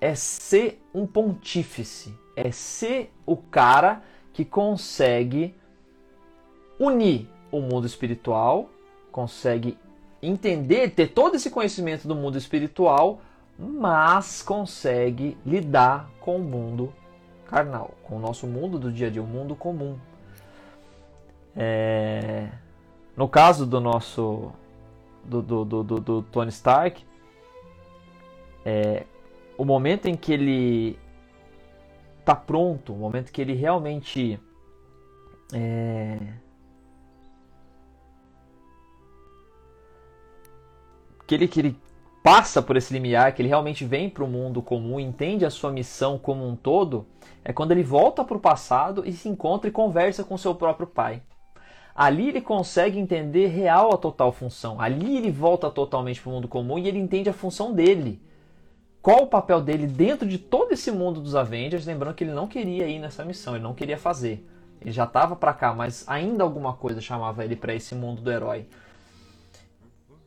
é 0.00 0.14
ser 0.14 0.80
um 0.94 1.06
pontífice, 1.06 2.14
é 2.36 2.52
ser 2.52 3.12
o 3.26 3.36
cara 3.36 4.02
que 4.32 4.44
consegue 4.44 5.54
unir 6.78 7.28
o 7.50 7.60
mundo 7.60 7.86
espiritual, 7.86 8.70
consegue 9.10 9.76
entender, 10.22 10.90
ter 10.90 11.08
todo 11.08 11.36
esse 11.36 11.50
conhecimento 11.50 12.08
do 12.08 12.14
mundo 12.14 12.36
espiritual 12.36 13.20
mas 13.58 14.40
consegue 14.40 15.36
lidar 15.44 16.08
com 16.20 16.36
o 16.36 16.38
mundo 16.38 16.92
carnal, 17.44 17.94
com 18.04 18.16
o 18.16 18.20
nosso 18.20 18.46
mundo 18.46 18.78
do 18.78 18.92
dia 18.92 19.08
a 19.08 19.10
dia, 19.10 19.22
o 19.22 19.26
mundo 19.26 19.56
comum. 19.56 19.98
É... 21.56 22.48
No 23.16 23.28
caso 23.28 23.66
do 23.66 23.80
nosso 23.80 24.52
do, 25.24 25.42
do, 25.42 25.64
do, 25.64 25.82
do 25.82 26.22
Tony 26.22 26.50
Stark, 26.50 27.04
é... 28.64 29.04
o 29.56 29.64
momento 29.64 30.06
em 30.06 30.14
que 30.14 30.32
ele 30.32 30.98
está 32.20 32.36
pronto, 32.36 32.92
o 32.92 32.96
momento 32.96 33.32
que 33.32 33.40
ele 33.40 33.54
realmente 33.54 34.38
é... 35.52 36.18
que 41.28 41.34
ele, 41.34 41.46
que 41.46 41.60
ele 41.60 41.76
passa 42.22 42.62
por 42.62 42.74
esse 42.76 42.92
limiar, 42.92 43.34
que 43.34 43.42
ele 43.42 43.50
realmente 43.50 43.84
vem 43.84 44.08
para 44.08 44.24
o 44.24 44.28
mundo 44.28 44.62
comum, 44.62 44.98
entende 44.98 45.44
a 45.44 45.50
sua 45.50 45.70
missão 45.70 46.18
como 46.18 46.48
um 46.48 46.56
todo, 46.56 47.06
é 47.44 47.52
quando 47.52 47.72
ele 47.72 47.82
volta 47.82 48.24
para 48.24 48.36
o 48.36 48.40
passado 48.40 49.02
e 49.06 49.12
se 49.12 49.28
encontra 49.28 49.68
e 49.68 49.72
conversa 49.72 50.24
com 50.24 50.38
seu 50.38 50.54
próprio 50.54 50.86
pai. 50.86 51.22
Ali 51.94 52.28
ele 52.28 52.40
consegue 52.40 52.98
entender 52.98 53.48
real 53.48 53.92
a 53.92 53.98
total 53.98 54.32
função. 54.32 54.80
Ali 54.80 55.18
ele 55.18 55.30
volta 55.30 55.68
totalmente 55.70 56.20
para 56.20 56.30
o 56.30 56.32
mundo 56.32 56.48
comum 56.48 56.78
e 56.78 56.88
ele 56.88 56.98
entende 56.98 57.28
a 57.28 57.32
função 57.34 57.74
dele. 57.74 58.22
Qual 59.02 59.24
o 59.24 59.26
papel 59.26 59.60
dele 59.60 59.86
dentro 59.86 60.26
de 60.26 60.38
todo 60.38 60.72
esse 60.72 60.90
mundo 60.90 61.20
dos 61.20 61.34
Avengers? 61.34 61.84
Lembrando 61.84 62.14
que 62.14 62.24
ele 62.24 62.32
não 62.32 62.46
queria 62.46 62.86
ir 62.86 62.98
nessa 62.98 63.24
missão, 63.24 63.54
ele 63.54 63.64
não 63.64 63.74
queria 63.74 63.98
fazer. 63.98 64.48
Ele 64.80 64.92
já 64.92 65.04
estava 65.04 65.36
para 65.36 65.52
cá, 65.52 65.74
mas 65.74 66.04
ainda 66.08 66.44
alguma 66.44 66.72
coisa 66.72 67.00
chamava 67.00 67.44
ele 67.44 67.56
para 67.56 67.74
esse 67.74 67.94
mundo 67.94 68.22
do 68.22 68.30
herói. 68.30 68.66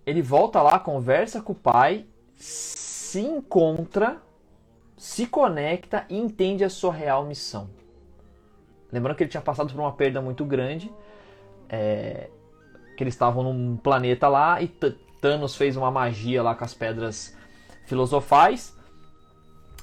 Ele 0.05 0.21
volta 0.21 0.61
lá, 0.61 0.79
conversa 0.79 1.41
com 1.41 1.53
o 1.53 1.55
pai, 1.55 2.05
se 2.35 3.21
encontra, 3.21 4.21
se 4.97 5.27
conecta 5.27 6.05
e 6.09 6.17
entende 6.17 6.63
a 6.63 6.69
sua 6.69 6.93
real 6.93 7.25
missão. 7.25 7.69
Lembrando 8.91 9.15
que 9.15 9.23
ele 9.23 9.29
tinha 9.29 9.41
passado 9.41 9.71
por 9.71 9.79
uma 9.79 9.93
perda 9.93 10.21
muito 10.21 10.43
grande, 10.43 10.91
é, 11.69 12.29
que 12.97 13.03
eles 13.03 13.13
estavam 13.13 13.43
num 13.43 13.77
planeta 13.77 14.27
lá 14.27 14.61
e 14.61 14.67
Thanos 15.21 15.55
fez 15.55 15.77
uma 15.77 15.89
magia 15.89 16.43
lá 16.43 16.55
com 16.55 16.65
as 16.65 16.73
pedras 16.73 17.35
filosofais, 17.85 18.75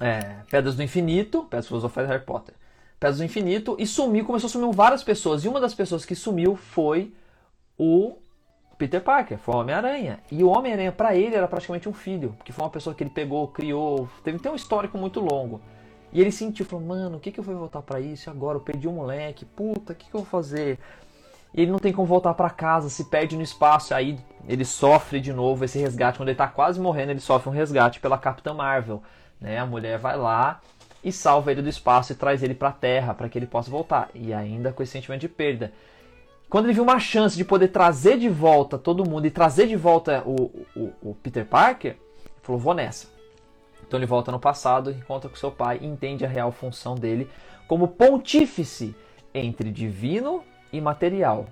é, 0.00 0.42
pedras 0.50 0.76
do 0.76 0.82
infinito, 0.82 1.44
pedras 1.44 1.66
filosofais 1.66 2.08
Harry 2.08 2.24
Potter, 2.24 2.54
pedras 3.00 3.18
do 3.18 3.24
infinito 3.24 3.76
e 3.78 3.86
sumiu, 3.86 4.24
começou 4.24 4.48
a 4.48 4.50
sumir 4.50 4.74
várias 4.74 5.02
pessoas 5.02 5.44
e 5.44 5.48
uma 5.48 5.60
das 5.60 5.74
pessoas 5.74 6.04
que 6.04 6.14
sumiu 6.14 6.54
foi 6.56 7.14
o 7.78 8.18
Peter 8.78 9.02
Parker, 9.02 9.36
foi 9.38 9.56
o 9.56 9.58
Homem-Aranha. 9.58 10.20
E 10.30 10.44
o 10.44 10.48
Homem-Aranha, 10.48 10.92
para 10.92 11.16
ele, 11.16 11.34
era 11.34 11.48
praticamente 11.48 11.88
um 11.88 11.92
filho, 11.92 12.34
porque 12.38 12.52
foi 12.52 12.64
uma 12.64 12.70
pessoa 12.70 12.94
que 12.94 13.02
ele 13.02 13.10
pegou, 13.10 13.48
criou, 13.48 14.08
teve 14.22 14.38
tem 14.38 14.52
um 14.52 14.54
histórico 14.54 14.96
muito 14.96 15.18
longo. 15.18 15.60
E 16.12 16.20
ele 16.20 16.30
sentiu, 16.30 16.64
falou, 16.64 16.86
mano, 16.86 17.16
o 17.16 17.20
que, 17.20 17.32
que 17.32 17.40
eu 17.40 17.44
vou 17.44 17.54
voltar 17.56 17.82
para 17.82 18.00
isso 18.00 18.30
agora? 18.30 18.56
Eu 18.56 18.62
perdi 18.62 18.86
um 18.86 18.92
moleque, 18.92 19.44
puta, 19.44 19.92
o 19.92 19.96
que, 19.96 20.08
que 20.08 20.14
eu 20.14 20.20
vou 20.20 20.30
fazer? 20.30 20.78
E 21.52 21.62
ele 21.62 21.70
não 21.70 21.78
tem 21.78 21.92
como 21.92 22.06
voltar 22.06 22.34
para 22.34 22.48
casa, 22.50 22.88
se 22.88 23.04
perde 23.04 23.36
no 23.36 23.42
espaço, 23.42 23.92
aí 23.92 24.18
ele 24.46 24.64
sofre 24.64 25.20
de 25.20 25.32
novo 25.32 25.64
esse 25.64 25.78
resgate. 25.78 26.18
Quando 26.18 26.28
ele 26.28 26.38
tá 26.38 26.46
quase 26.46 26.80
morrendo, 26.80 27.10
ele 27.10 27.20
sofre 27.20 27.50
um 27.50 27.52
resgate 27.52 28.00
pela 28.00 28.16
Capitã 28.16 28.54
Marvel. 28.54 29.02
Né? 29.40 29.58
A 29.58 29.66
mulher 29.66 29.98
vai 29.98 30.16
lá 30.16 30.60
e 31.02 31.12
salva 31.12 31.50
ele 31.50 31.62
do 31.62 31.68
espaço 31.68 32.12
e 32.12 32.14
traz 32.14 32.42
ele 32.42 32.54
para 32.54 32.68
a 32.68 32.72
Terra 32.72 33.12
para 33.14 33.28
que 33.28 33.38
ele 33.38 33.46
possa 33.46 33.70
voltar. 33.70 34.08
E 34.14 34.32
ainda 34.32 34.72
com 34.72 34.82
esse 34.82 34.92
sentimento 34.92 35.22
de 35.22 35.28
perda. 35.28 35.72
Quando 36.48 36.64
ele 36.64 36.72
viu 36.72 36.82
uma 36.82 36.98
chance 36.98 37.36
de 37.36 37.44
poder 37.44 37.68
trazer 37.68 38.18
de 38.18 38.28
volta 38.28 38.78
todo 38.78 39.08
mundo 39.08 39.26
e 39.26 39.30
trazer 39.30 39.66
de 39.66 39.76
volta 39.76 40.22
o, 40.24 40.64
o, 40.74 40.92
o 41.02 41.14
Peter 41.14 41.44
Parker, 41.44 41.92
ele 41.92 42.40
falou: 42.42 42.60
vou 42.60 42.74
nessa. 42.74 43.08
Então 43.86 43.98
ele 43.98 44.06
volta 44.06 44.32
no 44.32 44.40
passado, 44.40 44.90
encontra 44.90 45.28
com 45.28 45.36
seu 45.36 45.50
pai 45.50 45.78
e 45.82 45.86
entende 45.86 46.24
a 46.24 46.28
real 46.28 46.52
função 46.52 46.94
dele 46.94 47.28
como 47.66 47.88
pontífice 47.88 48.94
entre 49.32 49.70
divino 49.70 50.42
e 50.72 50.80
material. 50.80 51.46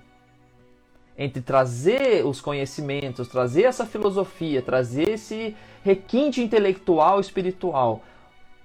Entre 1.18 1.40
trazer 1.40 2.26
os 2.26 2.40
conhecimentos, 2.40 3.28
trazer 3.28 3.62
essa 3.62 3.87
filosofia, 3.87 4.61
trazer 4.61 5.11
esse 5.11 5.56
requinte 5.82 6.42
intelectual 6.42 7.20
espiritual 7.20 8.02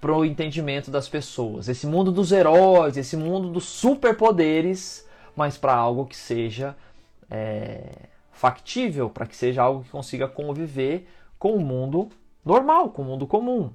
para 0.01 0.13
o 0.13 0.25
entendimento 0.25 0.89
das 0.91 1.07
pessoas. 1.07 1.69
Esse 1.69 1.87
mundo 1.87 2.11
dos 2.11 2.31
heróis, 2.31 2.97
esse 2.97 3.15
mundo 3.15 3.49
dos 3.49 3.65
superpoderes, 3.65 5.07
mas 5.35 5.57
para 5.57 5.73
algo 5.73 6.05
que 6.05 6.15
seja 6.15 6.75
é, 7.29 7.89
factível, 8.31 9.09
para 9.09 9.25
que 9.25 9.35
seja 9.35 9.63
algo 9.63 9.83
que 9.83 9.89
consiga 9.89 10.27
conviver 10.27 11.07
com 11.37 11.53
o 11.53 11.59
mundo 11.59 12.09
normal, 12.45 12.89
com 12.89 13.01
o 13.01 13.05
mundo 13.05 13.25
comum. 13.25 13.71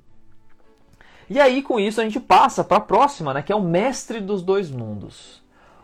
E 1.28 1.40
aí, 1.40 1.62
com 1.62 1.80
isso, 1.80 2.00
a 2.00 2.04
gente 2.04 2.20
passa 2.20 2.62
para 2.62 2.76
a 2.76 2.80
próxima, 2.80 3.34
né, 3.34 3.42
que 3.42 3.52
é 3.52 3.56
o 3.56 3.62
mestre 3.62 4.20
dos 4.20 4.42
dois 4.42 4.70
mundos. 4.70 5.42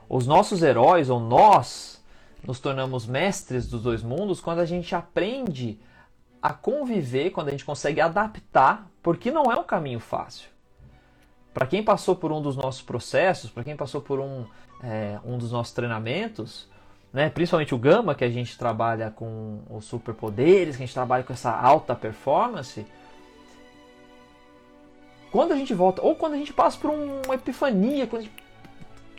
Os 0.09 0.27
nossos 0.27 0.63
heróis, 0.63 1.11
ou 1.11 1.19
nós, 1.19 2.03
nos 2.45 2.61
tornamos 2.61 3.07
mestres 3.07 3.69
dos 3.69 3.83
dois 3.83 4.03
mundos 4.03 4.41
quando 4.41 4.61
a 4.61 4.65
gente 4.65 4.95
aprende 4.95 5.79
a 6.41 6.53
conviver, 6.53 7.31
quando 7.31 7.49
a 7.49 7.51
gente 7.53 7.65
consegue 7.65 8.01
adaptar, 8.01 8.89
porque 9.03 9.31
não 9.31 9.51
é 9.51 9.57
um 9.57 9.65
caminho 9.65 10.01
fácil. 10.01 10.49
Para 11.55 11.67
quem 11.67 11.83
passou 11.83 12.17
por 12.17 12.33
um 12.33 12.41
dos 12.41 12.57
nossos 12.57 12.83
processos, 12.83 13.51
para 13.51 13.65
quem 13.65 13.77
passou 13.77 14.01
por 14.01 14.19
um, 14.19 14.47
é, 14.83 15.19
um 15.25 15.39
dos 15.39 15.53
nossos 15.53 15.73
treinamentos, 15.73 16.69
né, 17.13 17.29
principalmente 17.31 17.75
o 17.75 17.79
Gama, 17.79 18.15
que 18.15 18.25
a 18.25 18.31
gente 18.31 18.57
trabalha 18.57 19.11
com 19.11 19.61
os 19.71 19.85
superpoderes, 19.85 20.77
que 20.77 20.83
a 20.83 20.87
gente 20.87 20.95
trabalha 20.95 21.23
com 21.23 21.33
essa 21.33 21.51
alta 21.51 21.95
performance, 21.95 22.87
quando 25.31 25.53
a 25.53 25.57
gente 25.57 25.73
volta, 25.73 26.03
ou 26.03 26.15
quando 26.15 26.35
a 26.35 26.37
gente 26.37 26.53
passa 26.53 26.79
por 26.79 26.91
uma 26.91 27.35
epifania, 27.35 28.07
quando 28.07 28.23
a 28.23 28.25
gente 28.25 28.43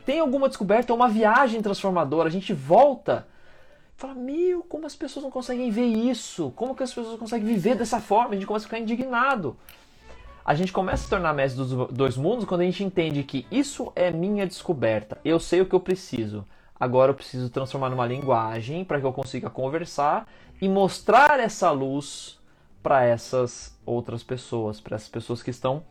tem 0.05 0.19
alguma 0.19 0.47
descoberta, 0.47 0.93
uma 0.93 1.07
viagem 1.07 1.61
transformadora, 1.61 2.27
a 2.27 2.31
gente 2.31 2.53
volta 2.53 3.25
fala, 3.95 4.13
meu, 4.13 4.63
como 4.63 4.85
as 4.85 4.95
pessoas 4.95 5.23
não 5.23 5.31
conseguem 5.31 5.69
ver 5.71 5.85
isso? 5.85 6.51
Como 6.55 6.75
que 6.75 6.83
as 6.83 6.93
pessoas 6.93 7.17
conseguem 7.17 7.47
viver 7.47 7.75
dessa 7.75 8.01
forma? 8.01 8.31
A 8.31 8.33
gente 8.33 8.45
começa 8.45 8.65
a 8.65 8.67
ficar 8.67 8.79
indignado. 8.79 9.55
A 10.45 10.53
gente 10.55 10.73
começa 10.73 11.03
a 11.03 11.05
se 11.05 11.09
tornar 11.09 11.33
mestre 11.33 11.63
dos 11.63 11.87
dois 11.91 12.17
mundos 12.17 12.45
quando 12.45 12.61
a 12.61 12.65
gente 12.65 12.83
entende 12.83 13.23
que 13.23 13.45
isso 13.49 13.93
é 13.95 14.11
minha 14.11 14.45
descoberta. 14.45 15.17
Eu 15.23 15.39
sei 15.39 15.61
o 15.61 15.65
que 15.65 15.73
eu 15.73 15.79
preciso. 15.79 16.45
Agora 16.77 17.11
eu 17.11 17.15
preciso 17.15 17.49
transformar 17.49 17.89
numa 17.89 18.05
linguagem 18.05 18.83
para 18.83 18.99
que 18.99 19.05
eu 19.05 19.13
consiga 19.13 19.49
conversar 19.49 20.27
e 20.61 20.67
mostrar 20.67 21.39
essa 21.39 21.71
luz 21.71 22.39
para 22.81 23.05
essas 23.05 23.77
outras 23.85 24.21
pessoas, 24.21 24.81
para 24.81 24.95
essas 24.95 25.07
pessoas 25.07 25.41
que 25.41 25.49
estão 25.49 25.83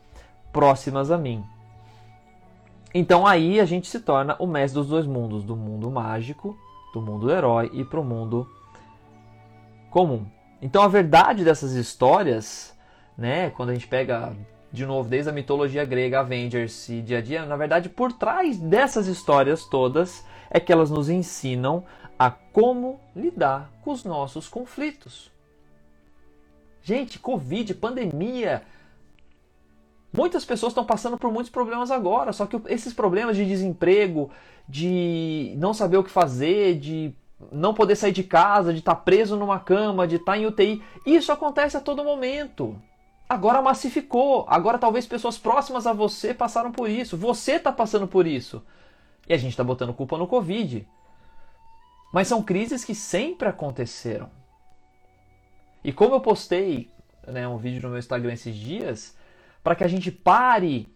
próximas 0.51 1.09
a 1.09 1.17
mim. 1.17 1.43
Então 2.93 3.25
aí 3.25 3.59
a 3.59 3.65
gente 3.65 3.87
se 3.87 3.99
torna 3.99 4.35
o 4.37 4.45
mestre 4.45 4.79
dos 4.79 4.89
dois 4.89 5.07
mundos, 5.07 5.43
do 5.43 5.55
mundo 5.55 5.89
mágico, 5.89 6.55
do 6.93 7.01
mundo 7.01 7.25
do 7.25 7.31
herói 7.31 7.71
e 7.73 7.83
para 7.83 7.99
o 7.99 8.03
mundo 8.03 8.47
comum. 9.89 10.27
Então 10.61 10.83
a 10.83 10.87
verdade 10.87 11.43
dessas 11.43 11.71
histórias, 11.71 12.72
né, 13.17 13.49
quando 13.51 13.69
a 13.69 13.73
gente 13.73 13.87
pega 13.87 14.35
de 14.71 14.85
novo 14.85 15.07
desde 15.07 15.29
a 15.29 15.33
mitologia 15.33 15.85
grega, 15.85 16.19
Avengers 16.19 16.89
e 16.89 17.01
dia 17.01 17.19
a 17.19 17.21
dia, 17.21 17.45
na 17.45 17.55
verdade 17.55 17.89
por 17.89 18.11
trás 18.11 18.57
dessas 18.57 19.07
histórias 19.07 19.65
todas 19.65 20.25
é 20.49 20.59
que 20.59 20.71
elas 20.71 20.89
nos 20.89 21.09
ensinam 21.09 21.83
a 22.17 22.29
como 22.29 22.99
lidar 23.15 23.71
com 23.81 23.91
os 23.91 24.03
nossos 24.03 24.47
conflitos. 24.47 25.31
Gente, 26.81 27.17
Covid, 27.17 27.73
pandemia, 27.75 28.63
Muitas 30.15 30.45
pessoas 30.45 30.71
estão 30.71 30.85
passando 30.85 31.17
por 31.17 31.31
muitos 31.31 31.51
problemas 31.51 31.89
agora, 31.89 32.31
só 32.31 32.45
que 32.45 32.61
esses 32.67 32.93
problemas 32.93 33.35
de 33.35 33.43
desemprego, 33.45 34.29
de 34.69 35.55
não 35.57 35.73
saber 35.73 35.97
o 35.97 36.03
que 36.03 36.11
fazer, 36.11 36.77
de 36.77 37.11
não 37.51 37.73
poder 37.73 37.95
sair 37.95 38.11
de 38.11 38.23
casa, 38.23 38.71
de 38.71 38.77
estar 38.77 38.95
preso 38.97 39.35
numa 39.35 39.59
cama, 39.59 40.07
de 40.07 40.17
estar 40.17 40.37
em 40.37 40.45
UTI, 40.45 40.83
isso 41.03 41.31
acontece 41.31 41.75
a 41.75 41.81
todo 41.81 42.03
momento. 42.03 42.79
Agora 43.33 43.63
massificou, 43.63 44.45
agora 44.47 44.77
talvez 44.77 45.07
pessoas 45.07 45.39
próximas 45.39 45.87
a 45.87 45.91
você 45.91 46.35
passaram 46.35 46.71
por 46.71 46.87
isso, 46.87 47.17
você 47.17 47.53
está 47.53 47.71
passando 47.71 48.07
por 48.07 48.27
isso. 48.27 48.63
E 49.27 49.33
a 49.33 49.37
gente 49.37 49.49
está 49.49 49.63
botando 49.63 49.91
culpa 49.91 50.19
no 50.19 50.27
Covid. 50.27 50.87
Mas 52.13 52.27
são 52.27 52.43
crises 52.43 52.85
que 52.85 52.93
sempre 52.93 53.47
aconteceram. 53.47 54.29
E 55.83 55.91
como 55.91 56.13
eu 56.13 56.21
postei 56.21 56.91
né, 57.25 57.47
um 57.47 57.57
vídeo 57.57 57.81
no 57.81 57.89
meu 57.89 57.97
Instagram 57.97 58.33
esses 58.33 58.55
dias, 58.55 59.17
para 59.63 59.73
que 59.73 59.83
a 59.83 59.87
gente 59.87 60.11
pare 60.11 60.87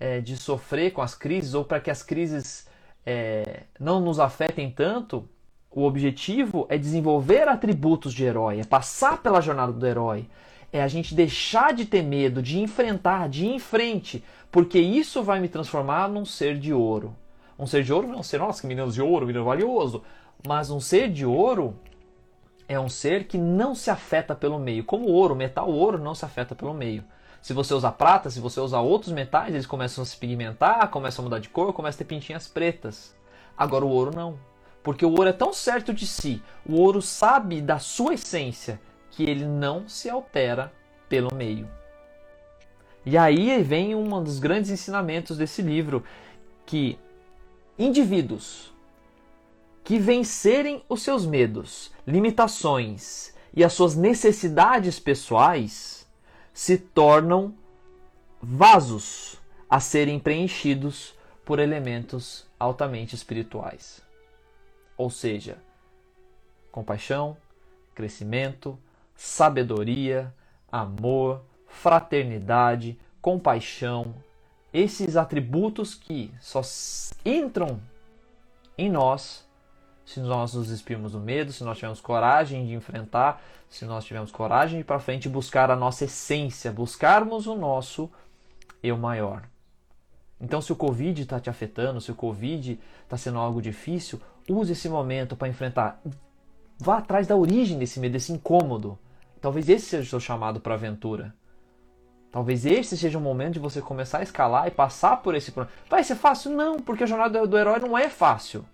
é, 0.00 0.22
de 0.22 0.38
sofrer 0.38 0.90
com 0.90 1.02
as 1.02 1.14
crises 1.14 1.52
ou 1.52 1.66
para 1.66 1.80
que 1.80 1.90
as 1.90 2.02
crises 2.02 2.66
é, 3.04 3.64
não 3.78 4.00
nos 4.00 4.18
afetem 4.18 4.70
tanto, 4.70 5.28
o 5.70 5.82
objetivo 5.82 6.66
é 6.70 6.78
desenvolver 6.78 7.46
atributos 7.46 8.14
de 8.14 8.24
herói, 8.24 8.60
é 8.60 8.64
passar 8.64 9.22
pela 9.22 9.42
jornada 9.42 9.70
do 9.70 9.86
herói, 9.86 10.26
é 10.74 10.82
a 10.82 10.88
gente 10.88 11.14
deixar 11.14 11.72
de 11.72 11.84
ter 11.84 12.02
medo, 12.02 12.42
de 12.42 12.58
enfrentar, 12.58 13.28
de 13.28 13.46
ir 13.46 13.54
em 13.54 13.60
frente, 13.60 14.24
porque 14.50 14.80
isso 14.80 15.22
vai 15.22 15.38
me 15.38 15.48
transformar 15.48 16.08
num 16.08 16.24
ser 16.24 16.58
de 16.58 16.72
ouro. 16.72 17.14
Um 17.56 17.64
ser 17.64 17.84
de 17.84 17.92
ouro 17.92 18.08
não 18.08 18.16
é 18.16 18.18
um 18.18 18.22
ser, 18.24 18.38
nossa, 18.38 18.60
que 18.60 18.66
menino 18.66 18.90
de 18.90 19.00
ouro, 19.00 19.24
menino 19.24 19.44
valioso, 19.44 20.02
mas 20.44 20.72
um 20.72 20.80
ser 20.80 21.12
de 21.12 21.24
ouro 21.24 21.76
é 22.66 22.78
um 22.78 22.88
ser 22.88 23.28
que 23.28 23.38
não 23.38 23.72
se 23.72 23.88
afeta 23.88 24.34
pelo 24.34 24.58
meio. 24.58 24.82
Como 24.82 25.06
o 25.06 25.12
ouro, 25.12 25.36
metal 25.36 25.70
ouro 25.70 25.96
não 25.96 26.12
se 26.12 26.24
afeta 26.24 26.56
pelo 26.56 26.74
meio. 26.74 27.04
Se 27.40 27.52
você 27.52 27.72
usar 27.72 27.92
prata, 27.92 28.28
se 28.28 28.40
você 28.40 28.58
usar 28.58 28.80
outros 28.80 29.12
metais, 29.12 29.54
eles 29.54 29.66
começam 29.66 30.02
a 30.02 30.04
se 30.04 30.16
pigmentar, 30.16 30.88
começam 30.88 31.22
a 31.22 31.26
mudar 31.26 31.38
de 31.38 31.50
cor, 31.50 31.72
começam 31.72 31.98
a 31.98 31.98
ter 31.98 32.04
pintinhas 32.06 32.48
pretas. 32.48 33.14
Agora 33.56 33.84
o 33.84 33.90
ouro 33.90 34.10
não. 34.12 34.36
Porque 34.82 35.06
o 35.06 35.10
ouro 35.10 35.28
é 35.28 35.32
tão 35.32 35.52
certo 35.52 35.94
de 35.94 36.04
si, 36.04 36.42
o 36.66 36.80
ouro 36.80 37.00
sabe 37.00 37.62
da 37.62 37.78
sua 37.78 38.14
essência, 38.14 38.80
que 39.14 39.22
ele 39.22 39.46
não 39.46 39.88
se 39.88 40.10
altera 40.10 40.72
pelo 41.08 41.32
meio. 41.34 41.68
E 43.06 43.16
aí 43.16 43.62
vem 43.62 43.94
um 43.94 44.22
dos 44.22 44.38
grandes 44.38 44.70
ensinamentos 44.70 45.36
desse 45.36 45.62
livro, 45.62 46.02
que 46.66 46.98
indivíduos 47.78 48.72
que 49.84 49.98
vencerem 49.98 50.82
os 50.88 51.02
seus 51.02 51.26
medos, 51.26 51.92
limitações 52.06 53.34
e 53.52 53.62
as 53.62 53.74
suas 53.74 53.94
necessidades 53.94 54.98
pessoais 54.98 56.08
se 56.54 56.78
tornam 56.78 57.54
vasos 58.40 59.38
a 59.68 59.78
serem 59.80 60.18
preenchidos 60.18 61.14
por 61.44 61.58
elementos 61.58 62.46
altamente 62.58 63.14
espirituais. 63.14 64.00
Ou 64.96 65.10
seja, 65.10 65.58
compaixão, 66.72 67.36
crescimento, 67.94 68.78
sabedoria, 69.14 70.34
amor, 70.70 71.42
fraternidade, 71.66 72.98
compaixão, 73.20 74.14
esses 74.72 75.16
atributos 75.16 75.94
que 75.94 76.32
só 76.40 76.60
entram 77.24 77.80
em 78.76 78.90
nós 78.90 79.44
se 80.04 80.20
nós 80.20 80.52
nos 80.54 80.68
despirmos 80.68 81.12
do 81.12 81.20
medo, 81.20 81.52
se 81.52 81.64
nós 81.64 81.76
tivermos 81.78 82.00
coragem 82.00 82.66
de 82.66 82.74
enfrentar, 82.74 83.42
se 83.68 83.84
nós 83.84 84.04
tivermos 84.04 84.30
coragem 84.30 84.76
de 84.76 84.80
ir 84.82 84.84
para 84.84 84.98
frente 84.98 85.26
e 85.26 85.30
buscar 85.30 85.70
a 85.70 85.76
nossa 85.76 86.04
essência, 86.04 86.70
buscarmos 86.70 87.46
o 87.46 87.54
nosso 87.54 88.10
eu 88.82 88.98
maior. 88.98 89.48
Então, 90.40 90.60
se 90.60 90.72
o 90.72 90.76
Covid 90.76 91.22
está 91.22 91.40
te 91.40 91.48
afetando, 91.48 92.00
se 92.00 92.12
o 92.12 92.14
Covid 92.14 92.78
está 93.02 93.16
sendo 93.16 93.38
algo 93.38 93.62
difícil, 93.62 94.20
use 94.48 94.72
esse 94.72 94.88
momento 94.88 95.36
para 95.36 95.48
enfrentar. 95.48 96.02
Vá 96.78 96.98
atrás 96.98 97.26
da 97.26 97.36
origem 97.36 97.78
desse 97.78 97.98
medo, 97.98 98.12
desse 98.12 98.32
incômodo. 98.32 98.98
Talvez 99.44 99.68
esse 99.68 99.84
seja 99.84 100.02
o 100.04 100.06
seu 100.06 100.20
chamado 100.20 100.58
para 100.58 100.72
aventura. 100.72 101.34
Talvez 102.32 102.64
esse 102.64 102.96
seja 102.96 103.18
o 103.18 103.20
momento 103.20 103.52
de 103.52 103.58
você 103.58 103.78
começar 103.82 104.20
a 104.20 104.22
escalar 104.22 104.66
e 104.66 104.70
passar 104.70 105.18
por 105.18 105.34
esse 105.34 105.52
problema. 105.52 105.76
Vai 105.86 106.02
ser 106.02 106.14
fácil? 106.14 106.50
Não, 106.52 106.80
porque 106.80 107.04
a 107.04 107.06
jornada 107.06 107.46
do 107.46 107.58
herói 107.58 107.78
não 107.78 107.98
é 107.98 108.08
fácil. 108.08 108.64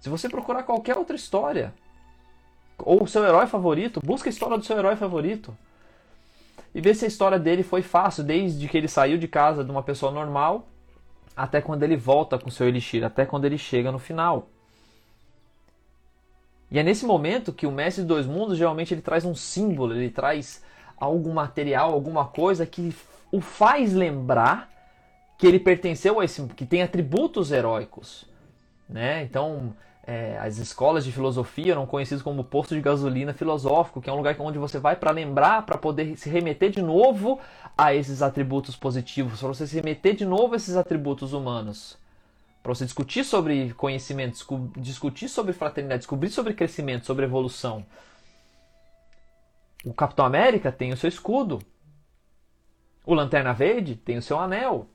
Se 0.00 0.08
você 0.08 0.26
procurar 0.26 0.62
qualquer 0.62 0.96
outra 0.96 1.14
história, 1.14 1.74
ou 2.78 3.02
o 3.02 3.06
seu 3.06 3.22
herói 3.26 3.46
favorito, 3.46 4.00
busca 4.02 4.30
a 4.30 4.32
história 4.32 4.56
do 4.56 4.64
seu 4.64 4.78
herói 4.78 4.96
favorito. 4.96 5.54
E 6.74 6.80
vê 6.80 6.94
se 6.94 7.04
a 7.04 7.08
história 7.08 7.38
dele 7.38 7.62
foi 7.62 7.82
fácil, 7.82 8.24
desde 8.24 8.66
que 8.66 8.78
ele 8.78 8.88
saiu 8.88 9.18
de 9.18 9.28
casa 9.28 9.62
de 9.62 9.70
uma 9.70 9.82
pessoa 9.82 10.10
normal 10.10 10.66
até 11.36 11.60
quando 11.60 11.82
ele 11.82 11.98
volta 11.98 12.38
com 12.38 12.48
seu 12.48 12.66
elixir, 12.66 13.04
até 13.04 13.26
quando 13.26 13.44
ele 13.44 13.58
chega 13.58 13.92
no 13.92 13.98
final. 13.98 14.48
E 16.72 16.78
é 16.78 16.82
nesse 16.82 17.04
momento 17.04 17.52
que 17.52 17.66
o 17.66 17.70
mestre 17.70 18.02
dos 18.02 18.08
dois 18.08 18.26
mundos 18.26 18.56
geralmente 18.56 18.94
ele 18.94 19.02
traz 19.02 19.26
um 19.26 19.34
símbolo, 19.34 19.94
ele 19.94 20.08
traz 20.08 20.64
algum 20.96 21.34
material, 21.34 21.92
alguma 21.92 22.24
coisa 22.24 22.64
que 22.64 22.94
o 23.30 23.42
faz 23.42 23.92
lembrar 23.92 24.70
que 25.36 25.46
ele 25.46 25.58
pertenceu 25.58 26.18
a 26.18 26.24
esse, 26.24 26.42
que 26.56 26.64
tem 26.64 26.82
atributos 26.82 27.52
heróicos, 27.52 28.24
né? 28.88 29.22
Então, 29.22 29.74
é, 30.06 30.38
as 30.38 30.56
escolas 30.56 31.04
de 31.04 31.12
filosofia 31.12 31.72
eram 31.72 31.84
conhecidas 31.84 32.22
como 32.22 32.42
posto 32.42 32.74
de 32.74 32.80
gasolina 32.80 33.34
filosófico, 33.34 34.00
que 34.00 34.08
é 34.08 34.12
um 34.12 34.16
lugar 34.16 34.34
onde 34.38 34.58
você 34.58 34.78
vai 34.78 34.96
para 34.96 35.10
lembrar, 35.10 35.66
para 35.66 35.76
poder 35.76 36.16
se 36.16 36.30
remeter 36.30 36.70
de 36.70 36.80
novo 36.80 37.38
a 37.76 37.94
esses 37.94 38.22
atributos 38.22 38.76
positivos, 38.76 39.40
para 39.40 39.48
você 39.48 39.66
se 39.66 39.76
remeter 39.76 40.14
de 40.16 40.24
novo 40.24 40.54
a 40.54 40.56
esses 40.56 40.74
atributos 40.74 41.34
humanos, 41.34 41.98
para 42.62 42.74
você 42.74 42.84
discutir 42.84 43.24
sobre 43.24 43.72
conhecimento, 43.74 44.38
discutir 44.78 45.28
sobre 45.28 45.52
fraternidade, 45.52 46.00
descobrir 46.00 46.30
sobre 46.30 46.54
crescimento, 46.54 47.06
sobre 47.06 47.24
evolução. 47.24 47.84
O 49.84 49.92
Capitão 49.92 50.24
América 50.24 50.70
tem 50.70 50.92
o 50.92 50.96
seu 50.96 51.08
escudo. 51.08 51.60
O 53.04 53.14
Lanterna 53.14 53.52
Verde 53.52 53.96
tem 53.96 54.16
o 54.16 54.22
seu 54.22 54.38
anel. 54.38 54.86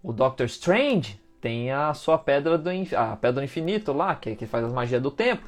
O 0.00 0.12
Doctor 0.12 0.46
Strange 0.46 1.20
tem 1.40 1.72
a 1.72 1.92
sua 1.94 2.16
pedra 2.16 2.56
do 2.56 2.70
a 2.96 3.16
pedra 3.16 3.40
do 3.40 3.44
infinito 3.44 3.92
lá, 3.92 4.14
que, 4.14 4.36
que 4.36 4.46
faz 4.46 4.64
as 4.64 4.72
magias 4.72 5.02
do 5.02 5.10
tempo. 5.10 5.44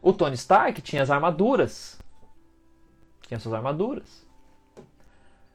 O 0.00 0.12
Tony 0.12 0.34
Stark 0.34 0.82
tinha 0.82 1.00
as 1.00 1.10
armaduras. 1.10 2.00
Tinha 3.28 3.38
suas 3.38 3.54
armaduras. 3.54 4.26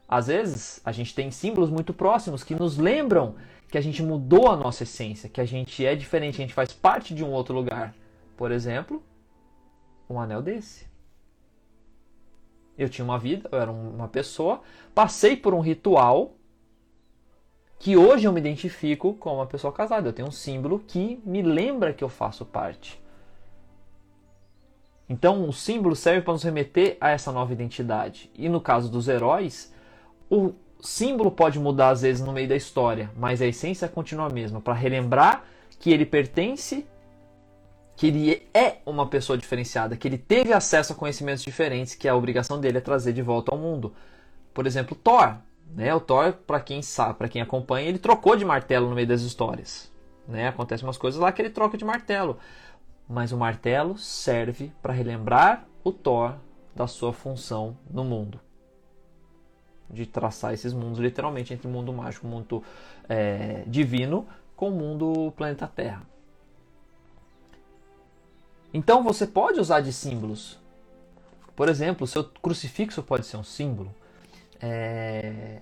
Às 0.07 0.27
vezes, 0.27 0.81
a 0.85 0.93
gente 0.93 1.13
tem 1.13 1.29
símbolos 1.31 1.69
muito 1.69 1.93
próximos 1.93 2.45
que 2.45 2.55
nos 2.55 2.77
lembram 2.77 3.35
que 3.69 3.77
a 3.77 3.81
gente 3.81 4.01
mudou 4.01 4.47
a 4.49 4.55
nossa 4.55 4.83
essência, 4.83 5.29
que 5.29 5.41
a 5.41 5.45
gente 5.45 5.85
é 5.85 5.95
diferente, 5.95 6.35
a 6.35 6.41
gente 6.45 6.53
faz 6.53 6.71
parte 6.71 7.13
de 7.13 7.23
um 7.23 7.31
outro 7.31 7.53
lugar. 7.53 7.93
Por 8.35 8.51
exemplo, 8.51 9.03
um 10.09 10.19
anel 10.19 10.41
desse. 10.41 10.87
Eu 12.77 12.87
tinha 12.87 13.03
uma 13.03 13.17
vida, 13.17 13.49
eu 13.51 13.59
era 13.59 13.71
uma 13.71 14.07
pessoa, 14.07 14.61
passei 14.93 15.35
por 15.35 15.53
um 15.53 15.59
ritual 15.59 16.35
que 17.79 17.97
hoje 17.97 18.25
eu 18.25 18.33
me 18.33 18.39
identifico 18.39 19.13
como 19.15 19.37
uma 19.37 19.47
pessoa 19.47 19.73
casada. 19.73 20.09
Eu 20.09 20.13
tenho 20.13 20.27
um 20.27 20.31
símbolo 20.31 20.79
que 20.79 21.21
me 21.25 21.41
lembra 21.41 21.93
que 21.93 22.03
eu 22.03 22.09
faço 22.09 22.45
parte. 22.45 23.01
Então, 25.09 25.47
o 25.47 25.53
símbolo 25.53 25.95
serve 25.95 26.21
para 26.21 26.33
nos 26.33 26.43
remeter 26.43 26.97
a 26.99 27.09
essa 27.09 27.31
nova 27.31 27.53
identidade. 27.53 28.29
E 28.35 28.49
no 28.49 28.59
caso 28.59 28.91
dos 28.91 29.07
heróis, 29.07 29.73
o 30.29 30.53
símbolo 30.81 31.31
pode 31.31 31.59
mudar 31.59 31.89
às 31.89 32.01
vezes 32.01 32.25
no 32.25 32.31
meio 32.31 32.47
da 32.47 32.55
história, 32.55 33.09
mas 33.15 33.41
a 33.41 33.45
essência 33.45 33.87
continua 33.87 34.27
a 34.27 34.29
mesma, 34.29 34.61
para 34.61 34.73
relembrar 34.73 35.43
que 35.79 35.91
ele 35.91 36.05
pertence, 36.05 36.85
que 37.95 38.07
ele 38.07 38.47
é 38.53 38.77
uma 38.85 39.07
pessoa 39.07 39.37
diferenciada, 39.37 39.97
que 39.97 40.07
ele 40.07 40.17
teve 40.17 40.53
acesso 40.53 40.93
a 40.93 40.95
conhecimentos 40.95 41.43
diferentes, 41.43 41.95
que 41.95 42.07
a 42.07 42.15
obrigação 42.15 42.59
dele 42.59 42.77
é 42.77 42.81
trazer 42.81 43.13
de 43.13 43.21
volta 43.21 43.51
ao 43.51 43.57
mundo. 43.57 43.93
Por 44.53 44.65
exemplo, 44.67 44.95
Thor. 44.95 45.37
Né? 45.75 45.93
O 45.93 45.99
Thor, 45.99 46.33
para 46.33 46.59
quem 46.59 46.81
sabe, 46.81 47.15
para 47.15 47.27
quem 47.27 47.41
acompanha, 47.41 47.89
ele 47.89 47.99
trocou 47.99 48.35
de 48.35 48.45
martelo 48.45 48.89
no 48.89 48.95
meio 48.95 49.07
das 49.07 49.21
histórias. 49.21 49.91
Né? 50.27 50.47
Acontecem 50.47 50.85
umas 50.87 50.97
coisas 50.97 51.19
lá 51.19 51.31
que 51.31 51.41
ele 51.41 51.49
troca 51.49 51.77
de 51.77 51.85
martelo. 51.85 52.37
Mas 53.09 53.31
o 53.31 53.37
martelo 53.37 53.97
serve 53.97 54.71
para 54.81 54.93
relembrar 54.93 55.65
o 55.83 55.91
Thor 55.91 56.35
da 56.75 56.87
sua 56.87 57.11
função 57.11 57.77
no 57.89 58.03
mundo. 58.03 58.39
De 59.89 60.05
traçar 60.05 60.53
esses 60.53 60.73
mundos, 60.73 60.99
literalmente, 60.99 61.53
entre 61.53 61.67
o 61.67 61.69
mundo 61.69 61.93
mágico, 61.93 62.27
o 62.27 62.29
mundo 62.29 62.63
é, 63.07 63.63
divino, 63.65 64.27
com 64.55 64.69
o 64.69 64.71
mundo 64.71 65.31
planeta 65.35 65.67
Terra. 65.67 66.01
Então 68.73 69.03
você 69.03 69.25
pode 69.25 69.59
usar 69.59 69.81
de 69.81 69.93
símbolos. 69.93 70.59
Por 71.55 71.69
exemplo, 71.69 72.05
seu 72.05 72.23
crucifixo 72.23 73.01
pode 73.01 73.25
ser 73.25 73.37
um 73.37 73.43
símbolo 73.43 73.93
é, 74.61 75.59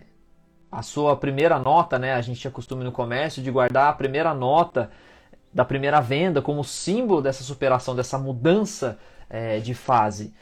a 0.72 0.82
sua 0.82 1.16
primeira 1.16 1.60
nota, 1.60 1.98
né? 2.00 2.14
A 2.14 2.22
gente 2.22 2.40
tinha 2.40 2.52
costume 2.52 2.84
no 2.84 2.92
comércio 2.92 3.42
de 3.42 3.52
guardar 3.52 3.90
a 3.90 3.94
primeira 3.94 4.34
nota 4.34 4.92
da 5.54 5.64
primeira 5.64 6.02
venda 6.02 6.42
como 6.42 6.64
símbolo 6.64 7.22
dessa 7.22 7.44
superação, 7.44 7.96
dessa 7.96 8.18
mudança 8.18 8.98
é, 9.30 9.60
de 9.60 9.74
fase. 9.74 10.34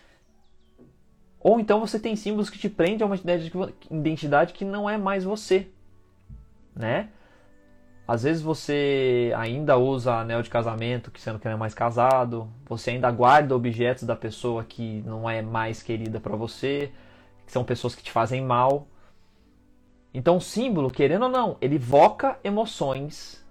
Ou 1.44 1.60
então 1.60 1.80
você 1.80 2.00
tem 2.00 2.16
símbolos 2.16 2.50
que 2.50 2.58
te 2.58 2.70
prendem 2.70 3.04
a 3.04 3.06
uma 3.06 3.20
identidade 3.92 4.54
que 4.54 4.64
não 4.64 4.90
é 4.90 4.98
mais 4.98 5.26
você, 5.26 5.68
né? 6.74 7.10
Às 8.08 8.24
vezes 8.24 8.42
você 8.42 9.34
ainda 9.36 9.78
usa 9.78 10.16
anel 10.16 10.42
de 10.42 10.50
casamento, 10.50 11.12
que 11.12 11.22
sendo 11.22 11.40
que 11.40 11.46
não 11.46 11.54
é 11.54 11.58
mais 11.58 11.74
casado, 11.74 12.50
você 12.66 12.92
ainda 12.92 13.12
guarda 13.12 13.56
objetos 13.56 14.04
da 14.04 14.16
pessoa 14.16 14.64
que 14.64 15.02
não 15.06 15.30
é 15.30 15.42
mais 15.42 15.84
querida 15.84 16.20
para 16.20 16.36
você 16.36 16.92
que 17.46 17.52
são 17.52 17.64
pessoas 17.64 17.96
que 17.96 18.04
te 18.04 18.12
fazem 18.12 18.42
mal. 18.42 18.88
Então, 20.14 20.38
o 20.38 20.42
símbolo, 20.42 20.92
querendo 20.92 21.24
ou 21.24 21.30
não, 21.30 21.58
ele 21.60 21.76
evoca 21.76 22.40
emoções, 22.44 23.44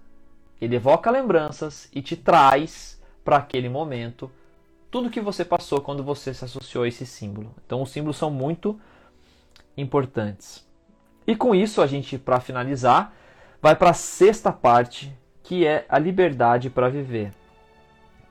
ele 0.59 0.75
evoca 0.75 1.11
lembranças 1.11 1.89
e 1.93 2.01
te 2.01 2.15
traz 2.15 3.01
para 3.23 3.37
aquele 3.37 3.69
momento 3.69 4.31
tudo 4.93 5.09
que 5.09 5.19
você 5.19 5.43
passou 5.43 5.81
quando 5.81 6.03
você 6.03 6.35
se 6.35 6.45
associou 6.45 6.83
a 6.83 6.87
esse 6.87 7.03
símbolo. 7.03 7.51
Então, 7.65 7.81
os 7.81 7.89
símbolos 7.89 8.15
são 8.15 8.29
muito 8.29 8.79
importantes. 9.75 10.63
E 11.25 11.35
com 11.35 11.55
isso, 11.55 11.81
a 11.81 11.87
gente, 11.87 12.15
para 12.15 12.39
finalizar, 12.39 13.11
vai 13.59 13.75
para 13.75 13.89
a 13.89 13.95
sexta 13.95 14.51
parte, 14.51 15.11
que 15.41 15.65
é 15.65 15.83
a 15.89 15.97
liberdade 15.97 16.69
para 16.69 16.89
viver. 16.89 17.31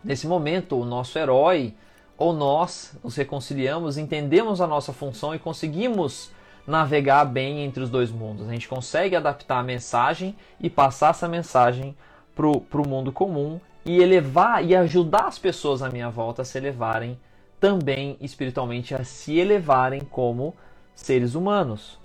Nesse 0.04 0.28
momento, 0.28 0.78
o 0.78 0.84
nosso 0.84 1.18
herói 1.18 1.74
ou 2.16 2.32
nós 2.32 2.96
nos 3.02 3.16
reconciliamos, 3.16 3.98
entendemos 3.98 4.60
a 4.60 4.66
nossa 4.68 4.92
função 4.92 5.34
e 5.34 5.40
conseguimos 5.40 6.30
navegar 6.64 7.24
bem 7.24 7.64
entre 7.64 7.82
os 7.82 7.90
dois 7.90 8.12
mundos. 8.12 8.48
A 8.48 8.52
gente 8.52 8.68
consegue 8.68 9.16
adaptar 9.16 9.58
a 9.58 9.64
mensagem 9.64 10.36
e 10.60 10.70
passar 10.70 11.10
essa 11.10 11.26
mensagem 11.26 11.96
para 12.36 12.46
o 12.46 12.88
mundo 12.88 13.10
comum 13.10 13.58
e 13.84 14.00
elevar 14.00 14.64
e 14.64 14.74
ajudar 14.76 15.26
as 15.26 15.38
pessoas 15.38 15.82
à 15.82 15.90
minha 15.90 16.10
volta 16.10 16.42
a 16.42 16.44
se 16.44 16.58
elevarem 16.58 17.18
também 17.58 18.16
espiritualmente, 18.20 18.94
a 18.94 19.04
se 19.04 19.38
elevarem 19.38 20.00
como 20.00 20.54
seres 20.94 21.34
humanos. 21.34 21.98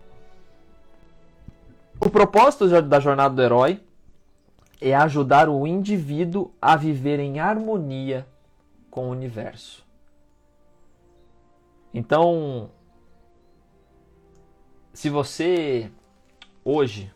O 2.00 2.10
propósito 2.10 2.82
da 2.84 3.00
jornada 3.00 3.34
do 3.34 3.42
herói 3.42 3.80
é 4.80 4.94
ajudar 4.96 5.50
o 5.50 5.66
indivíduo 5.66 6.52
a 6.62 6.76
viver 6.76 7.20
em 7.20 7.40
harmonia 7.40 8.28
com 8.92 9.08
o 9.08 9.12
universo. 9.12 9.84
Então, 11.94 12.70
se 14.94 15.10
você 15.10 15.92
hoje 16.64 17.12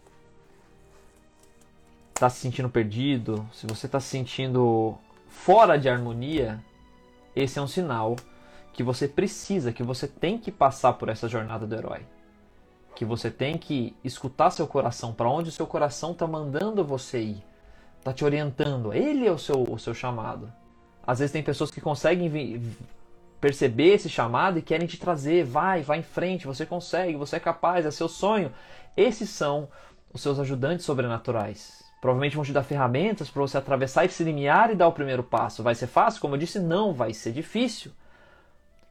está 2.21 2.29
se 2.29 2.39
sentindo 2.39 2.69
perdido, 2.69 3.49
se 3.51 3.65
você 3.65 3.87
está 3.87 3.99
se 3.99 4.07
sentindo 4.07 4.95
fora 5.27 5.75
de 5.75 5.89
harmonia, 5.89 6.63
esse 7.35 7.57
é 7.57 7.61
um 7.61 7.67
sinal 7.67 8.15
que 8.71 8.83
você 8.83 9.07
precisa, 9.07 9.73
que 9.73 9.81
você 9.81 10.07
tem 10.07 10.37
que 10.37 10.51
passar 10.51 10.93
por 10.93 11.09
essa 11.09 11.27
jornada 11.27 11.65
do 11.65 11.73
herói. 11.73 12.01
Que 12.95 13.03
você 13.03 13.31
tem 13.31 13.57
que 13.57 13.95
escutar 14.03 14.51
seu 14.51 14.67
coração, 14.67 15.13
para 15.13 15.27
onde 15.27 15.49
o 15.49 15.51
seu 15.51 15.65
coração 15.65 16.11
está 16.11 16.27
mandando 16.27 16.85
você 16.85 17.21
ir, 17.21 17.43
está 17.97 18.13
te 18.13 18.23
orientando. 18.23 18.93
Ele 18.93 19.25
é 19.25 19.31
o 19.31 19.39
seu, 19.39 19.63
o 19.63 19.79
seu 19.79 19.95
chamado. 19.95 20.53
Às 21.05 21.17
vezes 21.17 21.33
tem 21.33 21.41
pessoas 21.41 21.71
que 21.71 21.81
conseguem 21.81 22.61
perceber 23.39 23.95
esse 23.95 24.09
chamado 24.09 24.59
e 24.59 24.61
querem 24.61 24.87
te 24.87 24.99
trazer, 24.99 25.43
vai, 25.43 25.81
vai 25.81 25.97
em 25.97 26.03
frente, 26.03 26.45
você 26.45 26.67
consegue, 26.67 27.17
você 27.17 27.37
é 27.37 27.39
capaz, 27.39 27.83
é 27.83 27.89
seu 27.89 28.07
sonho. 28.07 28.53
Esses 28.95 29.31
são 29.31 29.67
os 30.13 30.21
seus 30.21 30.37
ajudantes 30.37 30.85
sobrenaturais. 30.85 31.80
Provavelmente 32.01 32.35
vão 32.35 32.43
te 32.43 32.51
dar 32.51 32.63
ferramentas 32.63 33.29
para 33.29 33.43
você 33.43 33.59
atravessar 33.59 34.05
esse 34.05 34.23
limiar 34.23 34.71
e 34.71 34.75
dar 34.75 34.87
o 34.87 34.91
primeiro 34.91 35.21
passo. 35.21 35.61
Vai 35.61 35.75
ser 35.75 35.85
fácil? 35.85 36.19
Como 36.19 36.33
eu 36.33 36.39
disse, 36.39 36.59
não 36.59 36.93
vai 36.93 37.13
ser 37.13 37.31
difícil. 37.31 37.91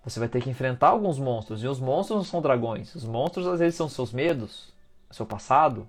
Você 0.04 0.20
vai 0.20 0.28
ter 0.28 0.40
que 0.40 0.48
enfrentar 0.48 0.90
alguns 0.90 1.18
monstros. 1.18 1.64
E 1.64 1.66
os 1.66 1.80
monstros 1.80 2.18
não 2.18 2.24
são 2.24 2.40
dragões. 2.40 2.94
Os 2.94 3.04
monstros 3.04 3.48
às 3.48 3.58
vezes 3.58 3.74
são 3.74 3.88
seus 3.88 4.12
medos, 4.12 4.72
é 5.10 5.12
seu 5.12 5.26
passado, 5.26 5.88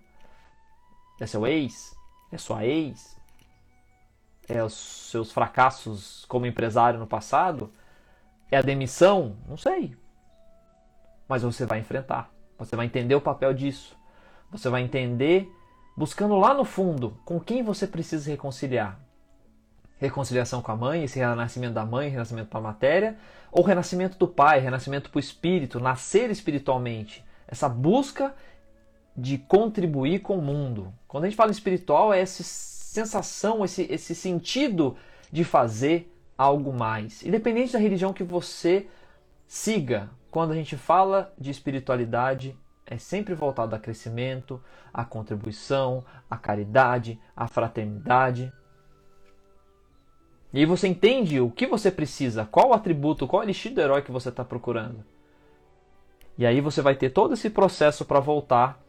é 1.20 1.28
seu 1.28 1.46
ex, 1.46 1.96
é 2.32 2.40
sua 2.40 2.66
ex, 2.66 3.16
é 4.50 4.64
os 4.64 4.74
seus 4.74 5.32
fracassos 5.32 6.26
como 6.26 6.48
empresário 6.48 7.00
no 7.00 7.06
passado, 7.06 7.72
é 8.50 8.58
a 8.58 8.64
demissão, 8.64 9.38
não 9.48 9.58
sei. 9.58 9.96
Mas 11.28 11.44
você 11.44 11.68
vai 11.68 11.80
enfrentar. 11.80 12.32
Você 12.58 12.76
vai 12.76 12.88
entender 12.88 13.14
o 13.14 13.22
papel 13.22 13.54
disso. 13.54 13.96
Você 14.52 14.70
vai 14.70 14.82
entender 14.82 15.50
buscando 15.96 16.36
lá 16.38 16.54
no 16.54 16.66
fundo 16.66 17.18
com 17.26 17.40
quem 17.40 17.64
você 17.64 17.86
precisa 17.86 18.30
reconciliar. 18.30 19.00
Reconciliação 19.98 20.62
com 20.62 20.72
a 20.72 20.76
mãe, 20.76 21.04
esse 21.04 21.20
renascimento 21.20 21.74
da 21.74 21.86
mãe, 21.86 22.10
renascimento 22.10 22.50
para 22.50 22.60
a 22.60 22.64
matéria, 22.64 23.18
ou 23.52 23.64
renascimento 23.64 24.18
do 24.18 24.28
pai, 24.28 24.60
renascimento 24.60 25.10
para 25.10 25.18
o 25.18 25.20
espírito, 25.20 25.80
nascer 25.80 26.32
espiritualmente. 26.32 27.24
Essa 27.48 27.70
busca 27.70 28.34
de 29.16 29.38
contribuir 29.38 30.20
com 30.20 30.38
o 30.38 30.42
mundo. 30.42 30.92
Quando 31.08 31.26
a 31.26 31.28
gente 31.28 31.38
fala 31.38 31.52
espiritual, 31.52 32.14
é 32.14 32.20
essa 32.20 32.42
sensação, 32.44 33.64
esse, 33.64 33.84
esse 33.92 34.16
sentido 34.16 34.96
de 35.32 35.44
fazer 35.44 36.12
algo 36.38 36.74
mais. 36.74 37.24
Independente 37.24 37.74
da 37.74 37.80
religião 37.80 38.14
que 38.14 38.24
você 38.24 38.88
siga, 39.48 40.10
quando 40.32 40.52
a 40.52 40.56
gente 40.56 40.76
fala 40.78 41.34
de 41.38 41.52
espiritualidade, 41.52 42.58
é 42.86 42.98
sempre 42.98 43.34
voltado 43.34 43.76
a 43.76 43.80
crescimento, 43.80 44.62
a 44.94 45.06
contribuição, 45.06 46.04
a 46.30 46.38
caridade, 46.38 47.20
a 47.36 47.48
fraternidade. 47.48 48.52
E 50.54 50.60
aí 50.60 50.66
você 50.66 50.88
entende 50.88 51.40
o 51.40 51.50
que 51.50 51.66
você 51.66 51.90
precisa, 51.90 52.46
qual 52.46 52.70
o 52.70 52.74
atributo, 52.74 53.28
qual 53.28 53.42
o 53.42 53.46
elixir 53.46 53.74
do 53.74 53.82
herói 53.82 54.02
que 54.02 54.12
você 54.12 54.30
está 54.30 54.44
procurando. 54.44 55.06
E 56.38 56.46
aí 56.46 56.60
você 56.60 56.82
vai 56.82 56.96
ter 56.96 57.12
todo 57.12 57.34
esse 57.34 57.50
processo 57.50 58.04
para 58.04 58.20
voltar 58.20 58.82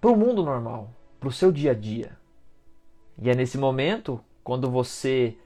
para 0.00 0.10
o 0.10 0.16
mundo 0.16 0.42
normal, 0.42 0.90
para 1.18 1.28
o 1.28 1.32
seu 1.32 1.50
dia 1.50 1.72
a 1.72 1.74
dia. 1.74 2.16
E 3.20 3.30
é 3.30 3.34
nesse 3.34 3.58
momento, 3.58 4.20
quando 4.44 4.70
você 4.70 5.36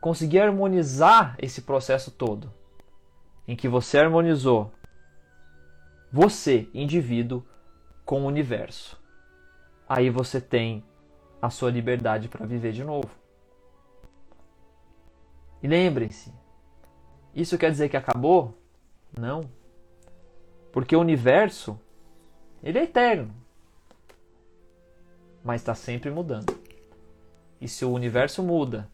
conseguir 0.00 0.40
harmonizar 0.40 1.36
esse 1.38 1.62
processo 1.62 2.10
todo, 2.10 2.52
em 3.46 3.54
que 3.54 3.68
você 3.68 3.98
harmonizou 3.98 4.72
você, 6.12 6.68
indivíduo, 6.74 7.42
com 8.04 8.22
o 8.22 8.26
universo. 8.26 9.00
Aí 9.88 10.10
você 10.10 10.40
tem 10.40 10.84
a 11.40 11.48
sua 11.48 11.70
liberdade 11.70 12.28
para 12.28 12.44
viver 12.44 12.72
de 12.72 12.84
novo. 12.84 13.10
E 15.62 15.66
lembrem-se, 15.66 16.32
isso 17.34 17.56
quer 17.56 17.70
dizer 17.70 17.88
que 17.88 17.96
acabou? 17.96 18.58
Não. 19.18 19.48
Porque 20.70 20.94
o 20.94 21.00
universo, 21.00 21.80
ele 22.62 22.78
é 22.78 22.82
eterno. 22.82 23.34
Mas 25.42 25.62
está 25.62 25.74
sempre 25.74 26.10
mudando. 26.10 26.58
E 27.60 27.66
se 27.66 27.84
o 27.84 27.92
universo 27.92 28.42
muda, 28.42 28.88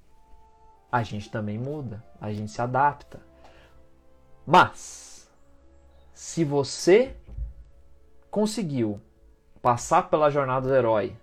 a 0.90 1.02
gente 1.02 1.30
também 1.30 1.58
muda, 1.58 2.04
a 2.20 2.32
gente 2.32 2.50
se 2.50 2.62
adapta. 2.62 3.20
Mas 4.46 5.07
se 6.18 6.42
você 6.42 7.14
conseguiu 8.28 9.00
passar 9.62 10.10
pela 10.10 10.28
jornada 10.28 10.66
do 10.66 10.74
herói, 10.74 11.16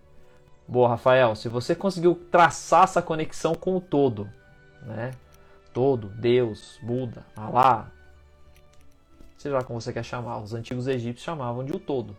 boa, 0.66 0.88
Rafael, 0.88 1.36
se 1.36 1.50
você 1.50 1.76
conseguiu 1.76 2.16
traçar 2.32 2.86
essa 2.86 3.02
conexão 3.02 3.54
com 3.54 3.76
o 3.76 3.82
todo, 3.82 4.32
né? 4.84 5.12
Todo, 5.74 6.08
Deus, 6.08 6.80
Buda, 6.82 7.26
Alá, 7.36 7.92
seja 9.38 9.58
lá 9.58 9.64
como 9.66 9.82
você 9.82 9.92
quer 9.92 10.06
chamar, 10.06 10.40
os 10.40 10.54
antigos 10.54 10.88
egípcios 10.88 11.26
chamavam 11.26 11.66
de 11.66 11.74
o 11.74 11.80
todo. 11.80 12.16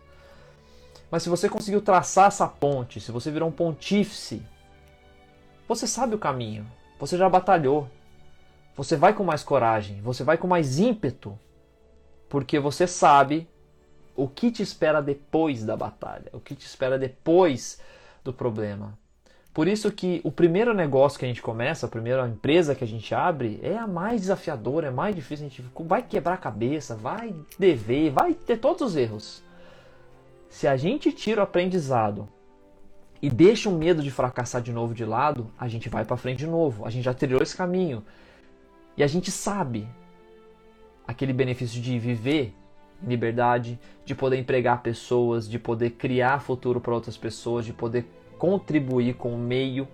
Mas 1.09 1.23
se 1.23 1.29
você 1.29 1.49
conseguiu 1.49 1.81
traçar 1.81 2.27
essa 2.27 2.47
ponte, 2.47 3.01
se 3.01 3.11
você 3.11 3.31
virou 3.31 3.49
um 3.49 3.51
pontífice, 3.51 4.45
você 5.67 5.87
sabe 5.87 6.13
o 6.13 6.19
caminho, 6.19 6.63
você 6.99 7.17
já 7.17 7.27
batalhou, 7.27 7.89
você 8.75 8.95
vai 8.95 9.15
com 9.15 9.23
mais 9.23 9.43
coragem, 9.43 9.99
você 9.99 10.23
vai 10.23 10.37
com 10.37 10.45
mais 10.45 10.77
ímpeto 10.77 11.39
porque 12.29 12.59
você 12.59 12.87
sabe 12.87 13.47
o 14.15 14.27
que 14.27 14.51
te 14.51 14.63
espera 14.63 15.01
depois 15.01 15.63
da 15.63 15.77
batalha, 15.77 16.29
o 16.33 16.39
que 16.39 16.55
te 16.55 16.65
espera 16.65 16.97
depois 16.97 17.79
do 18.23 18.33
problema. 18.33 18.97
Por 19.53 19.67
isso 19.67 19.91
que 19.91 20.21
o 20.23 20.31
primeiro 20.31 20.73
negócio 20.73 21.17
que 21.17 21.25
a 21.25 21.27
gente 21.27 21.41
começa, 21.41 21.85
a 21.85 21.89
primeira 21.89 22.27
empresa 22.27 22.75
que 22.75 22.83
a 22.83 22.87
gente 22.87 23.15
abre, 23.15 23.59
é 23.63 23.75
a 23.75 23.87
mais 23.87 24.21
desafiadora, 24.21 24.87
é 24.87 24.91
mais 24.91 25.15
difícil, 25.15 25.45
a 25.45 25.49
gente 25.49 25.63
vai 25.79 26.03
quebrar 26.03 26.33
a 26.33 26.37
cabeça, 26.37 26.95
vai 26.95 27.33
dever, 27.57 28.11
vai 28.11 28.33
ter 28.33 28.57
todos 28.57 28.81
os 28.81 28.95
erros. 28.95 29.43
Se 30.49 30.67
a 30.67 30.77
gente 30.77 31.11
tira 31.11 31.41
o 31.41 31.43
aprendizado 31.43 32.29
e 33.21 33.29
deixa 33.29 33.67
o 33.67 33.71
medo 33.71 34.03
de 34.03 34.11
fracassar 34.11 34.61
de 34.61 34.71
novo 34.71 34.93
de 34.93 35.03
lado, 35.03 35.51
a 35.57 35.67
gente 35.67 35.89
vai 35.89 36.05
para 36.05 36.17
frente 36.17 36.39
de 36.39 36.47
novo. 36.47 36.85
A 36.85 36.89
gente 36.89 37.05
já 37.05 37.13
trilhou 37.13 37.41
esse 37.41 37.57
caminho. 37.57 38.03
E 38.95 39.03
a 39.03 39.07
gente 39.07 39.31
sabe 39.31 39.87
aquele 41.07 41.33
benefício 41.33 41.81
de 41.81 41.97
viver 41.97 42.53
em 43.01 43.07
liberdade, 43.07 43.79
de 44.03 44.13
poder 44.13 44.37
empregar 44.37 44.81
pessoas, 44.81 45.49
de 45.49 45.57
poder 45.57 45.91
criar 45.91 46.41
futuro 46.41 46.81
para 46.81 46.93
outras 46.93 47.15
pessoas, 47.15 47.65
de 47.65 47.73
poder 47.73 48.05
contribuir 48.37 49.15
com 49.15 49.33
o 49.33 49.37
meio. 49.37 49.87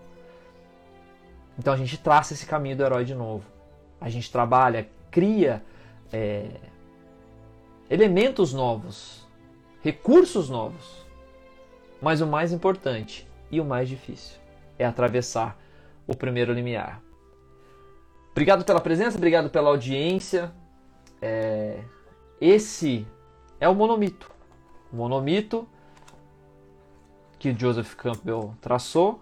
Então 1.57 1.74
a 1.74 1.78
gente 1.78 1.97
traça 1.97 2.34
esse 2.34 2.45
caminho 2.45 2.76
do 2.76 2.84
herói 2.84 3.05
de 3.05 3.14
novo. 3.14 3.45
A 4.01 4.09
gente 4.09 4.32
trabalha, 4.32 4.89
cria 5.11 5.64
é, 6.11 6.47
elementos 7.89 8.53
novos, 8.53 9.28
recursos 9.82 10.49
novos. 10.49 11.03
Mas 12.01 12.20
o 12.20 12.28
mais 12.28 12.51
importante 12.51 13.26
e 13.49 13.61
o 13.61 13.66
mais 13.66 13.88
difícil 13.88 14.38
é 14.78 14.86
atravessar 14.86 15.57
o 16.05 16.16
primeiro 16.16 16.51
limiar. 16.51 17.01
Obrigado 18.32 18.66
pela 18.66 18.82
presença, 18.82 19.18
obrigado 19.18 19.49
pela 19.49 19.70
audiência. 19.70 20.51
É, 21.26 21.80
esse 22.41 23.07
é 23.57 23.69
o 23.69 23.74
monomito. 23.74 24.30
O 24.91 24.97
monomito 24.97 25.65
que 27.39 27.57
Joseph 27.57 27.95
Campbell 27.95 28.53
traçou, 28.59 29.21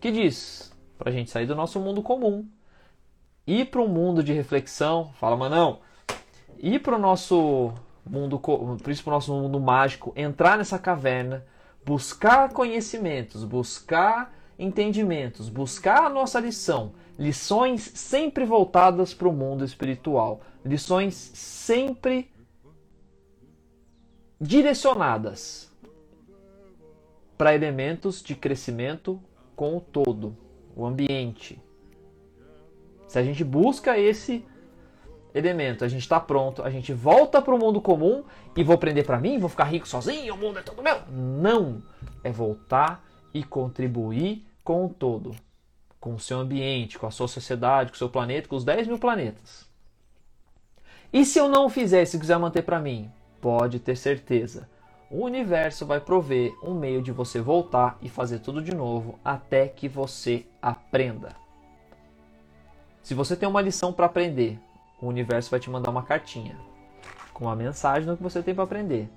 que 0.00 0.10
diz 0.10 0.72
para 0.96 1.10
a 1.10 1.12
gente 1.12 1.30
sair 1.30 1.44
do 1.44 1.54
nosso 1.54 1.78
mundo 1.78 2.02
comum, 2.02 2.48
ir 3.46 3.66
para 3.66 3.82
um 3.82 3.86
mundo 3.86 4.24
de 4.24 4.32
reflexão, 4.32 5.12
fala, 5.20 5.36
mas 5.36 5.50
não, 5.50 5.80
ir 6.56 6.78
para 6.78 6.96
o 6.96 6.98
nosso 6.98 7.70
mundo, 8.06 8.38
por 8.38 8.90
isso 8.90 9.04
para 9.04 9.10
o 9.10 9.14
nosso 9.16 9.34
mundo 9.34 9.60
mágico, 9.60 10.14
entrar 10.16 10.56
nessa 10.56 10.78
caverna, 10.78 11.44
buscar 11.84 12.50
conhecimentos, 12.50 13.44
buscar 13.44 14.34
entendimentos, 14.58 15.50
buscar 15.50 16.06
a 16.06 16.08
nossa 16.08 16.40
lição, 16.40 16.92
lições 17.18 17.82
sempre 17.94 18.46
voltadas 18.46 19.12
para 19.12 19.28
o 19.28 19.32
mundo 19.34 19.66
espiritual, 19.66 20.40
lições 20.64 21.14
sempre 21.14 22.30
direcionadas 24.40 25.70
para 27.36 27.54
elementos 27.54 28.22
de 28.22 28.34
crescimento 28.34 29.20
com 29.56 29.76
o 29.76 29.80
todo, 29.80 30.36
o 30.76 30.84
ambiente. 30.84 31.60
Se 33.08 33.18
a 33.18 33.22
gente 33.22 33.42
busca 33.42 33.98
esse 33.98 34.44
elemento, 35.34 35.84
a 35.84 35.88
gente 35.88 36.02
está 36.02 36.18
pronto, 36.20 36.62
a 36.62 36.70
gente 36.70 36.92
volta 36.92 37.40
para 37.40 37.54
o 37.54 37.58
mundo 37.58 37.80
comum 37.80 38.24
e 38.56 38.62
vou 38.62 38.74
aprender 38.74 39.04
para 39.04 39.18
mim, 39.18 39.38
vou 39.38 39.48
ficar 39.48 39.64
rico 39.64 39.88
sozinho, 39.88 40.34
o 40.34 40.36
mundo 40.36 40.58
é 40.58 40.62
todo 40.62 40.82
meu. 40.82 41.00
Não! 41.08 41.82
É 42.22 42.30
voltar 42.30 43.04
e 43.32 43.42
contribuir 43.42 44.46
com 44.62 44.86
o 44.86 44.88
todo, 44.88 45.34
com 45.98 46.14
o 46.14 46.20
seu 46.20 46.40
ambiente, 46.40 46.98
com 46.98 47.06
a 47.06 47.10
sua 47.10 47.28
sociedade, 47.28 47.90
com 47.90 47.94
o 47.94 47.98
seu 47.98 48.08
planeta, 48.08 48.48
com 48.48 48.56
os 48.56 48.64
10 48.64 48.86
mil 48.88 48.98
planetas. 48.98 49.69
E 51.12 51.24
se 51.24 51.38
eu 51.38 51.48
não 51.48 51.68
fizer, 51.68 52.04
se 52.04 52.18
quiser 52.18 52.38
manter 52.38 52.62
para 52.62 52.78
mim, 52.78 53.10
pode 53.40 53.80
ter 53.80 53.96
certeza. 53.96 54.68
O 55.10 55.24
universo 55.24 55.84
vai 55.84 55.98
prover 55.98 56.54
um 56.62 56.72
meio 56.72 57.02
de 57.02 57.10
você 57.10 57.40
voltar 57.40 57.98
e 58.00 58.08
fazer 58.08 58.38
tudo 58.38 58.62
de 58.62 58.72
novo 58.72 59.18
até 59.24 59.66
que 59.66 59.88
você 59.88 60.46
aprenda. 60.62 61.34
Se 63.02 63.12
você 63.12 63.34
tem 63.34 63.48
uma 63.48 63.60
lição 63.60 63.92
para 63.92 64.06
aprender, 64.06 64.56
o 65.02 65.06
universo 65.08 65.50
vai 65.50 65.58
te 65.58 65.68
mandar 65.68 65.90
uma 65.90 66.04
cartinha 66.04 66.56
com 67.34 67.46
uma 67.46 67.56
mensagem 67.56 68.06
do 68.06 68.16
que 68.16 68.22
você 68.22 68.42
tem 68.42 68.54
para 68.54 68.64
aprender. 68.64 69.08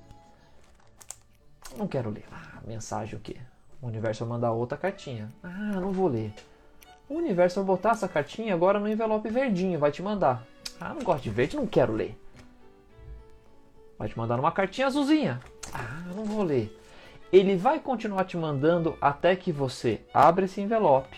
Não 1.78 1.88
quero 1.88 2.10
ler. 2.10 2.26
Ah, 2.32 2.60
mensagem 2.66 3.16
o 3.16 3.20
quê? 3.20 3.36
O 3.82 3.88
universo 3.88 4.26
vai 4.26 4.36
mandar 4.36 4.52
outra 4.52 4.78
cartinha. 4.78 5.32
Ah, 5.44 5.80
não 5.80 5.91
vou 5.91 6.08
ler. 6.08 6.34
O 7.08 7.16
universo 7.16 7.58
vai 7.58 7.66
botar 7.66 7.91
essa 7.91 8.08
cartinha 8.08 8.54
agora 8.54 8.80
no 8.80 8.88
envelope 8.88 9.30
verdinho, 9.30 9.78
vai 9.78 9.91
te 9.91 10.02
mandar. 10.02 10.48
Ah, 10.86 10.94
não 10.94 11.02
gosto 11.02 11.24
de 11.24 11.30
verde, 11.30 11.56
não 11.56 11.66
quero 11.66 11.94
ler. 11.94 12.14
Vai 13.98 14.10
te 14.10 14.18
mandar 14.18 14.38
uma 14.38 14.52
cartinha 14.52 14.88
azulzinha. 14.88 15.40
Ah, 15.74 16.04
não 16.14 16.26
vou 16.26 16.44
ler. 16.44 16.78
ele 17.32 17.56
vai 17.56 17.80
continuar 17.80 18.26
te 18.26 18.36
mandando 18.36 18.98
até 19.00 19.34
que 19.34 19.50
você 19.50 20.02
abra 20.14 20.44
esse 20.44 20.60
envelope, 20.60 21.18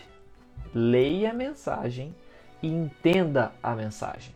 leia 0.71 1.31
a 1.31 1.33
mensagem 1.33 2.15
e 2.61 2.67
entenda 2.67 3.53
a 3.61 3.73
mensagem. 3.73 4.35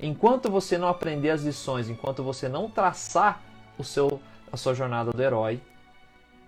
Enquanto 0.00 0.50
você 0.50 0.76
não 0.76 0.88
aprender 0.88 1.30
as 1.30 1.42
lições, 1.42 1.88
enquanto 1.88 2.24
você 2.24 2.48
não 2.48 2.68
traçar 2.68 3.40
o 3.78 3.84
seu, 3.84 4.20
a 4.50 4.56
sua 4.56 4.74
jornada 4.74 5.12
do 5.12 5.22
herói, 5.22 5.62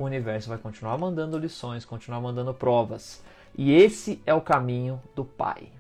o 0.00 0.04
universo 0.04 0.48
vai 0.48 0.58
continuar 0.58 0.98
mandando 0.98 1.38
lições, 1.38 1.84
continuar 1.84 2.20
mandando 2.20 2.52
provas. 2.52 3.22
E 3.56 3.72
esse 3.72 4.20
é 4.26 4.34
o 4.34 4.40
caminho 4.40 5.00
do 5.14 5.24
Pai. 5.24 5.77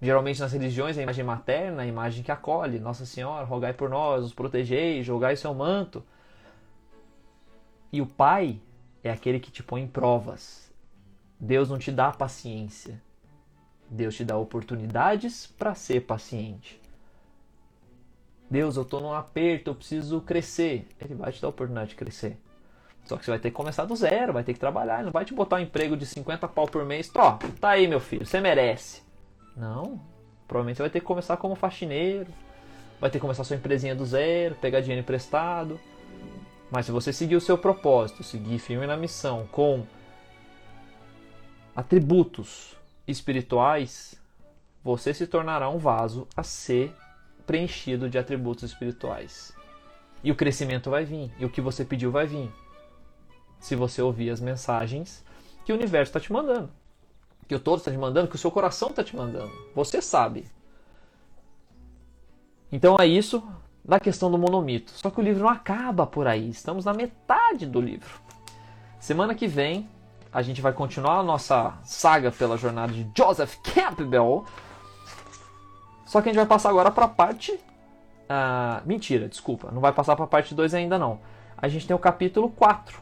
Geralmente 0.00 0.40
nas 0.40 0.52
religiões 0.52 0.96
a 0.96 1.02
imagem 1.02 1.24
materna, 1.24 1.82
a 1.82 1.86
imagem 1.86 2.22
que 2.22 2.32
acolhe, 2.32 2.78
Nossa 2.78 3.04
Senhora, 3.04 3.44
rogai 3.44 3.74
por 3.74 3.90
nós, 3.90 4.22
nos 4.22 4.32
protegei, 4.32 5.02
jogai 5.02 5.36
seu 5.36 5.52
manto. 5.52 6.02
E 7.92 8.00
o 8.00 8.06
Pai 8.06 8.60
é 9.04 9.10
aquele 9.10 9.38
que 9.38 9.50
te 9.50 9.62
põe 9.62 9.82
em 9.82 9.86
provas. 9.86 10.72
Deus 11.38 11.68
não 11.68 11.78
te 11.78 11.92
dá 11.92 12.10
paciência. 12.10 13.00
Deus 13.90 14.14
te 14.14 14.24
dá 14.24 14.36
oportunidades 14.36 15.46
para 15.46 15.74
ser 15.74 16.02
paciente. 16.02 16.80
Deus, 18.48 18.76
eu 18.76 18.82
estou 18.82 19.00
num 19.00 19.12
aperto, 19.12 19.70
eu 19.70 19.74
preciso 19.74 20.20
crescer. 20.20 20.88
Ele 21.00 21.14
vai 21.14 21.30
te 21.30 21.40
dar 21.40 21.48
a 21.48 21.50
oportunidade 21.50 21.90
de 21.90 21.96
crescer. 21.96 22.38
Só 23.04 23.16
que 23.16 23.24
você 23.24 23.30
vai 23.30 23.40
ter 23.40 23.50
que 23.50 23.56
começar 23.56 23.84
do 23.84 23.96
zero, 23.96 24.32
vai 24.32 24.44
ter 24.44 24.54
que 24.54 24.60
trabalhar. 24.60 24.96
Ele 24.96 25.04
não 25.04 25.12
vai 25.12 25.24
te 25.24 25.34
botar 25.34 25.56
um 25.56 25.60
emprego 25.60 25.96
de 25.96 26.06
50 26.06 26.48
pau 26.48 26.66
por 26.66 26.84
mês. 26.84 27.10
Ó, 27.14 27.38
tá 27.60 27.70
aí, 27.70 27.86
meu 27.86 28.00
filho, 28.00 28.24
você 28.24 28.40
merece. 28.40 29.09
Não. 29.56 30.00
Provavelmente 30.46 30.78
você 30.78 30.82
vai 30.82 30.90
ter 30.90 31.00
que 31.00 31.06
começar 31.06 31.36
como 31.36 31.54
faxineiro, 31.54 32.32
vai 33.00 33.08
ter 33.08 33.18
que 33.18 33.22
começar 33.22 33.44
sua 33.44 33.56
empresinha 33.56 33.94
do 33.94 34.04
zero, 34.04 34.56
pegar 34.56 34.80
dinheiro 34.80 35.02
emprestado. 35.02 35.78
Mas 36.70 36.86
se 36.86 36.92
você 36.92 37.12
seguir 37.12 37.36
o 37.36 37.40
seu 37.40 37.56
propósito, 37.56 38.22
seguir 38.22 38.58
firme 38.58 38.86
na 38.86 38.96
missão, 38.96 39.46
com 39.52 39.86
atributos 41.74 42.76
espirituais, 43.06 44.20
você 44.82 45.14
se 45.14 45.26
tornará 45.26 45.68
um 45.68 45.78
vaso 45.78 46.26
a 46.36 46.42
ser 46.42 46.94
preenchido 47.46 48.08
de 48.08 48.18
atributos 48.18 48.64
espirituais. 48.64 49.54
E 50.22 50.30
o 50.30 50.36
crescimento 50.36 50.90
vai 50.90 51.04
vir, 51.04 51.32
e 51.38 51.44
o 51.44 51.50
que 51.50 51.60
você 51.60 51.84
pediu 51.84 52.10
vai 52.10 52.26
vir. 52.26 52.52
Se 53.58 53.74
você 53.74 54.00
ouvir 54.02 54.30
as 54.30 54.40
mensagens 54.40 55.24
que 55.64 55.72
o 55.72 55.76
universo 55.76 56.10
está 56.10 56.20
te 56.20 56.32
mandando 56.32 56.79
que 57.50 57.54
o 57.56 57.58
todo 57.58 57.78
está 57.78 57.90
te 57.90 57.98
mandando, 57.98 58.28
que 58.28 58.36
o 58.36 58.38
seu 58.38 58.48
coração 58.48 58.90
está 58.90 59.02
te 59.02 59.16
mandando. 59.16 59.50
Você 59.74 60.00
sabe. 60.00 60.46
Então 62.70 62.96
é 63.00 63.06
isso 63.06 63.42
na 63.84 63.98
questão 63.98 64.30
do 64.30 64.38
monomito. 64.38 64.92
Só 64.92 65.10
que 65.10 65.18
o 65.18 65.22
livro 65.24 65.42
não 65.42 65.48
acaba 65.48 66.06
por 66.06 66.28
aí. 66.28 66.48
Estamos 66.48 66.84
na 66.84 66.94
metade 66.94 67.66
do 67.66 67.80
livro. 67.80 68.20
Semana 69.00 69.34
que 69.34 69.48
vem 69.48 69.88
a 70.32 70.42
gente 70.42 70.60
vai 70.62 70.72
continuar 70.72 71.18
a 71.18 71.22
nossa 71.24 71.76
saga 71.82 72.30
pela 72.30 72.56
jornada 72.56 72.92
de 72.92 73.10
Joseph 73.18 73.56
Campbell. 73.64 74.44
Só 76.06 76.22
que 76.22 76.28
a 76.28 76.32
gente 76.32 76.38
vai 76.38 76.46
passar 76.46 76.68
agora 76.68 76.92
para 76.92 77.06
a 77.06 77.08
parte. 77.08 77.50
Uh, 77.50 78.86
mentira, 78.86 79.28
desculpa. 79.28 79.72
Não 79.72 79.80
vai 79.80 79.92
passar 79.92 80.14
para 80.14 80.24
a 80.24 80.28
parte 80.28 80.54
2 80.54 80.72
ainda 80.72 80.96
não. 80.96 81.18
A 81.58 81.66
gente 81.66 81.84
tem 81.84 81.96
o 81.96 81.98
capítulo 81.98 82.48
4. 82.50 83.00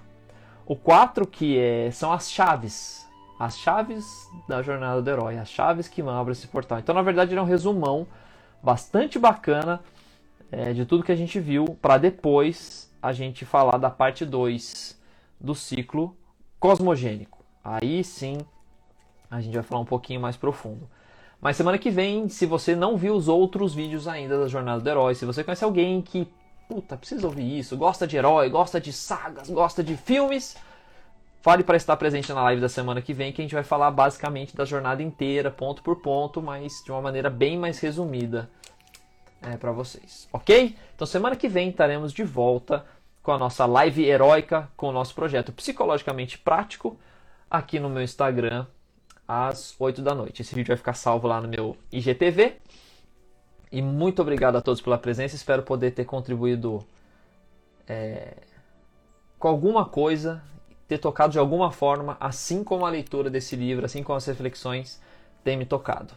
O 0.64 0.74
4 0.74 1.26
que 1.26 1.58
é, 1.58 1.90
são 1.90 2.10
as 2.10 2.30
chaves 2.30 3.07
as 3.38 3.58
chaves 3.58 4.28
da 4.48 4.62
jornada 4.62 5.00
do 5.00 5.10
herói, 5.10 5.38
as 5.38 5.48
chaves 5.48 5.86
que 5.86 6.02
abrem 6.02 6.32
esse 6.32 6.48
portal. 6.48 6.78
Então, 6.78 6.94
na 6.94 7.02
verdade, 7.02 7.32
ele 7.32 7.38
é 7.38 7.42
um 7.42 7.46
resumão 7.46 8.06
bastante 8.62 9.18
bacana 9.18 9.80
é, 10.50 10.72
de 10.72 10.84
tudo 10.84 11.04
que 11.04 11.12
a 11.12 11.16
gente 11.16 11.38
viu, 11.38 11.64
para 11.80 11.98
depois 11.98 12.92
a 13.00 13.12
gente 13.12 13.44
falar 13.44 13.78
da 13.78 13.90
parte 13.90 14.24
2 14.24 14.98
do 15.40 15.54
ciclo 15.54 16.16
cosmogênico. 16.58 17.44
Aí 17.62 18.02
sim 18.02 18.38
a 19.30 19.40
gente 19.40 19.54
vai 19.54 19.62
falar 19.62 19.82
um 19.82 19.86
pouquinho 19.86 20.20
mais 20.20 20.36
profundo. 20.36 20.88
Mas 21.40 21.56
semana 21.56 21.78
que 21.78 21.90
vem, 21.90 22.28
se 22.28 22.46
você 22.46 22.74
não 22.74 22.96
viu 22.96 23.14
os 23.14 23.28
outros 23.28 23.74
vídeos 23.74 24.08
ainda 24.08 24.40
da 24.40 24.48
Jornada 24.48 24.80
do 24.80 24.88
Herói, 24.88 25.14
se 25.14 25.24
você 25.24 25.44
conhece 25.44 25.62
alguém 25.62 26.02
que, 26.02 26.26
puta, 26.68 26.96
precisa 26.96 27.26
ouvir 27.26 27.58
isso, 27.58 27.76
gosta 27.76 28.06
de 28.06 28.16
herói, 28.16 28.48
gosta 28.48 28.80
de 28.80 28.92
sagas, 28.92 29.48
gosta 29.48 29.84
de 29.84 29.96
filmes, 29.96 30.56
Fale 31.48 31.64
para 31.64 31.78
estar 31.78 31.96
presente 31.96 32.30
na 32.30 32.42
live 32.42 32.60
da 32.60 32.68
semana 32.68 33.00
que 33.00 33.14
vem, 33.14 33.32
que 33.32 33.40
a 33.40 33.44
gente 33.44 33.54
vai 33.54 33.64
falar 33.64 33.90
basicamente 33.90 34.54
da 34.54 34.66
jornada 34.66 35.02
inteira, 35.02 35.50
ponto 35.50 35.82
por 35.82 35.96
ponto, 35.96 36.42
mas 36.42 36.82
de 36.84 36.92
uma 36.92 37.00
maneira 37.00 37.30
bem 37.30 37.56
mais 37.56 37.78
resumida 37.80 38.50
é, 39.40 39.56
para 39.56 39.72
vocês, 39.72 40.28
ok? 40.30 40.76
Então 40.94 41.06
semana 41.06 41.34
que 41.34 41.48
vem 41.48 41.70
estaremos 41.70 42.12
de 42.12 42.22
volta 42.22 42.84
com 43.22 43.32
a 43.32 43.38
nossa 43.38 43.64
live 43.64 44.04
heróica, 44.04 44.70
com 44.76 44.90
o 44.90 44.92
nosso 44.92 45.14
projeto 45.14 45.50
psicologicamente 45.50 46.36
prático, 46.36 46.98
aqui 47.50 47.80
no 47.80 47.88
meu 47.88 48.02
Instagram, 48.02 48.66
às 49.26 49.74
8 49.78 50.02
da 50.02 50.14
noite. 50.14 50.42
Esse 50.42 50.54
vídeo 50.54 50.68
vai 50.68 50.76
ficar 50.76 50.92
salvo 50.92 51.26
lá 51.26 51.40
no 51.40 51.48
meu 51.48 51.78
IGTV. 51.90 52.58
E 53.72 53.80
muito 53.80 54.20
obrigado 54.20 54.56
a 54.56 54.60
todos 54.60 54.82
pela 54.82 54.98
presença. 54.98 55.34
Espero 55.34 55.62
poder 55.62 55.92
ter 55.92 56.04
contribuído 56.04 56.86
é, 57.86 58.36
com 59.38 59.48
alguma 59.48 59.86
coisa 59.86 60.42
ter 60.88 60.98
tocado 60.98 61.32
de 61.32 61.38
alguma 61.38 61.70
forma, 61.70 62.16
assim 62.18 62.64
como 62.64 62.86
a 62.86 62.90
leitura 62.90 63.28
desse 63.28 63.54
livro, 63.54 63.84
assim 63.84 64.02
como 64.02 64.16
as 64.16 64.24
reflexões, 64.24 65.00
tem 65.44 65.56
me 65.56 65.66
tocado. 65.66 66.14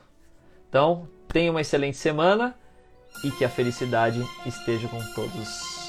Então, 0.69 1.07
tenha 1.27 1.51
uma 1.51 1.59
excelente 1.59 1.97
semana 1.97 2.55
e 3.25 3.31
que 3.31 3.43
a 3.43 3.49
felicidade 3.49 4.25
esteja 4.45 4.87
com 4.87 4.99
todos. 5.13 5.81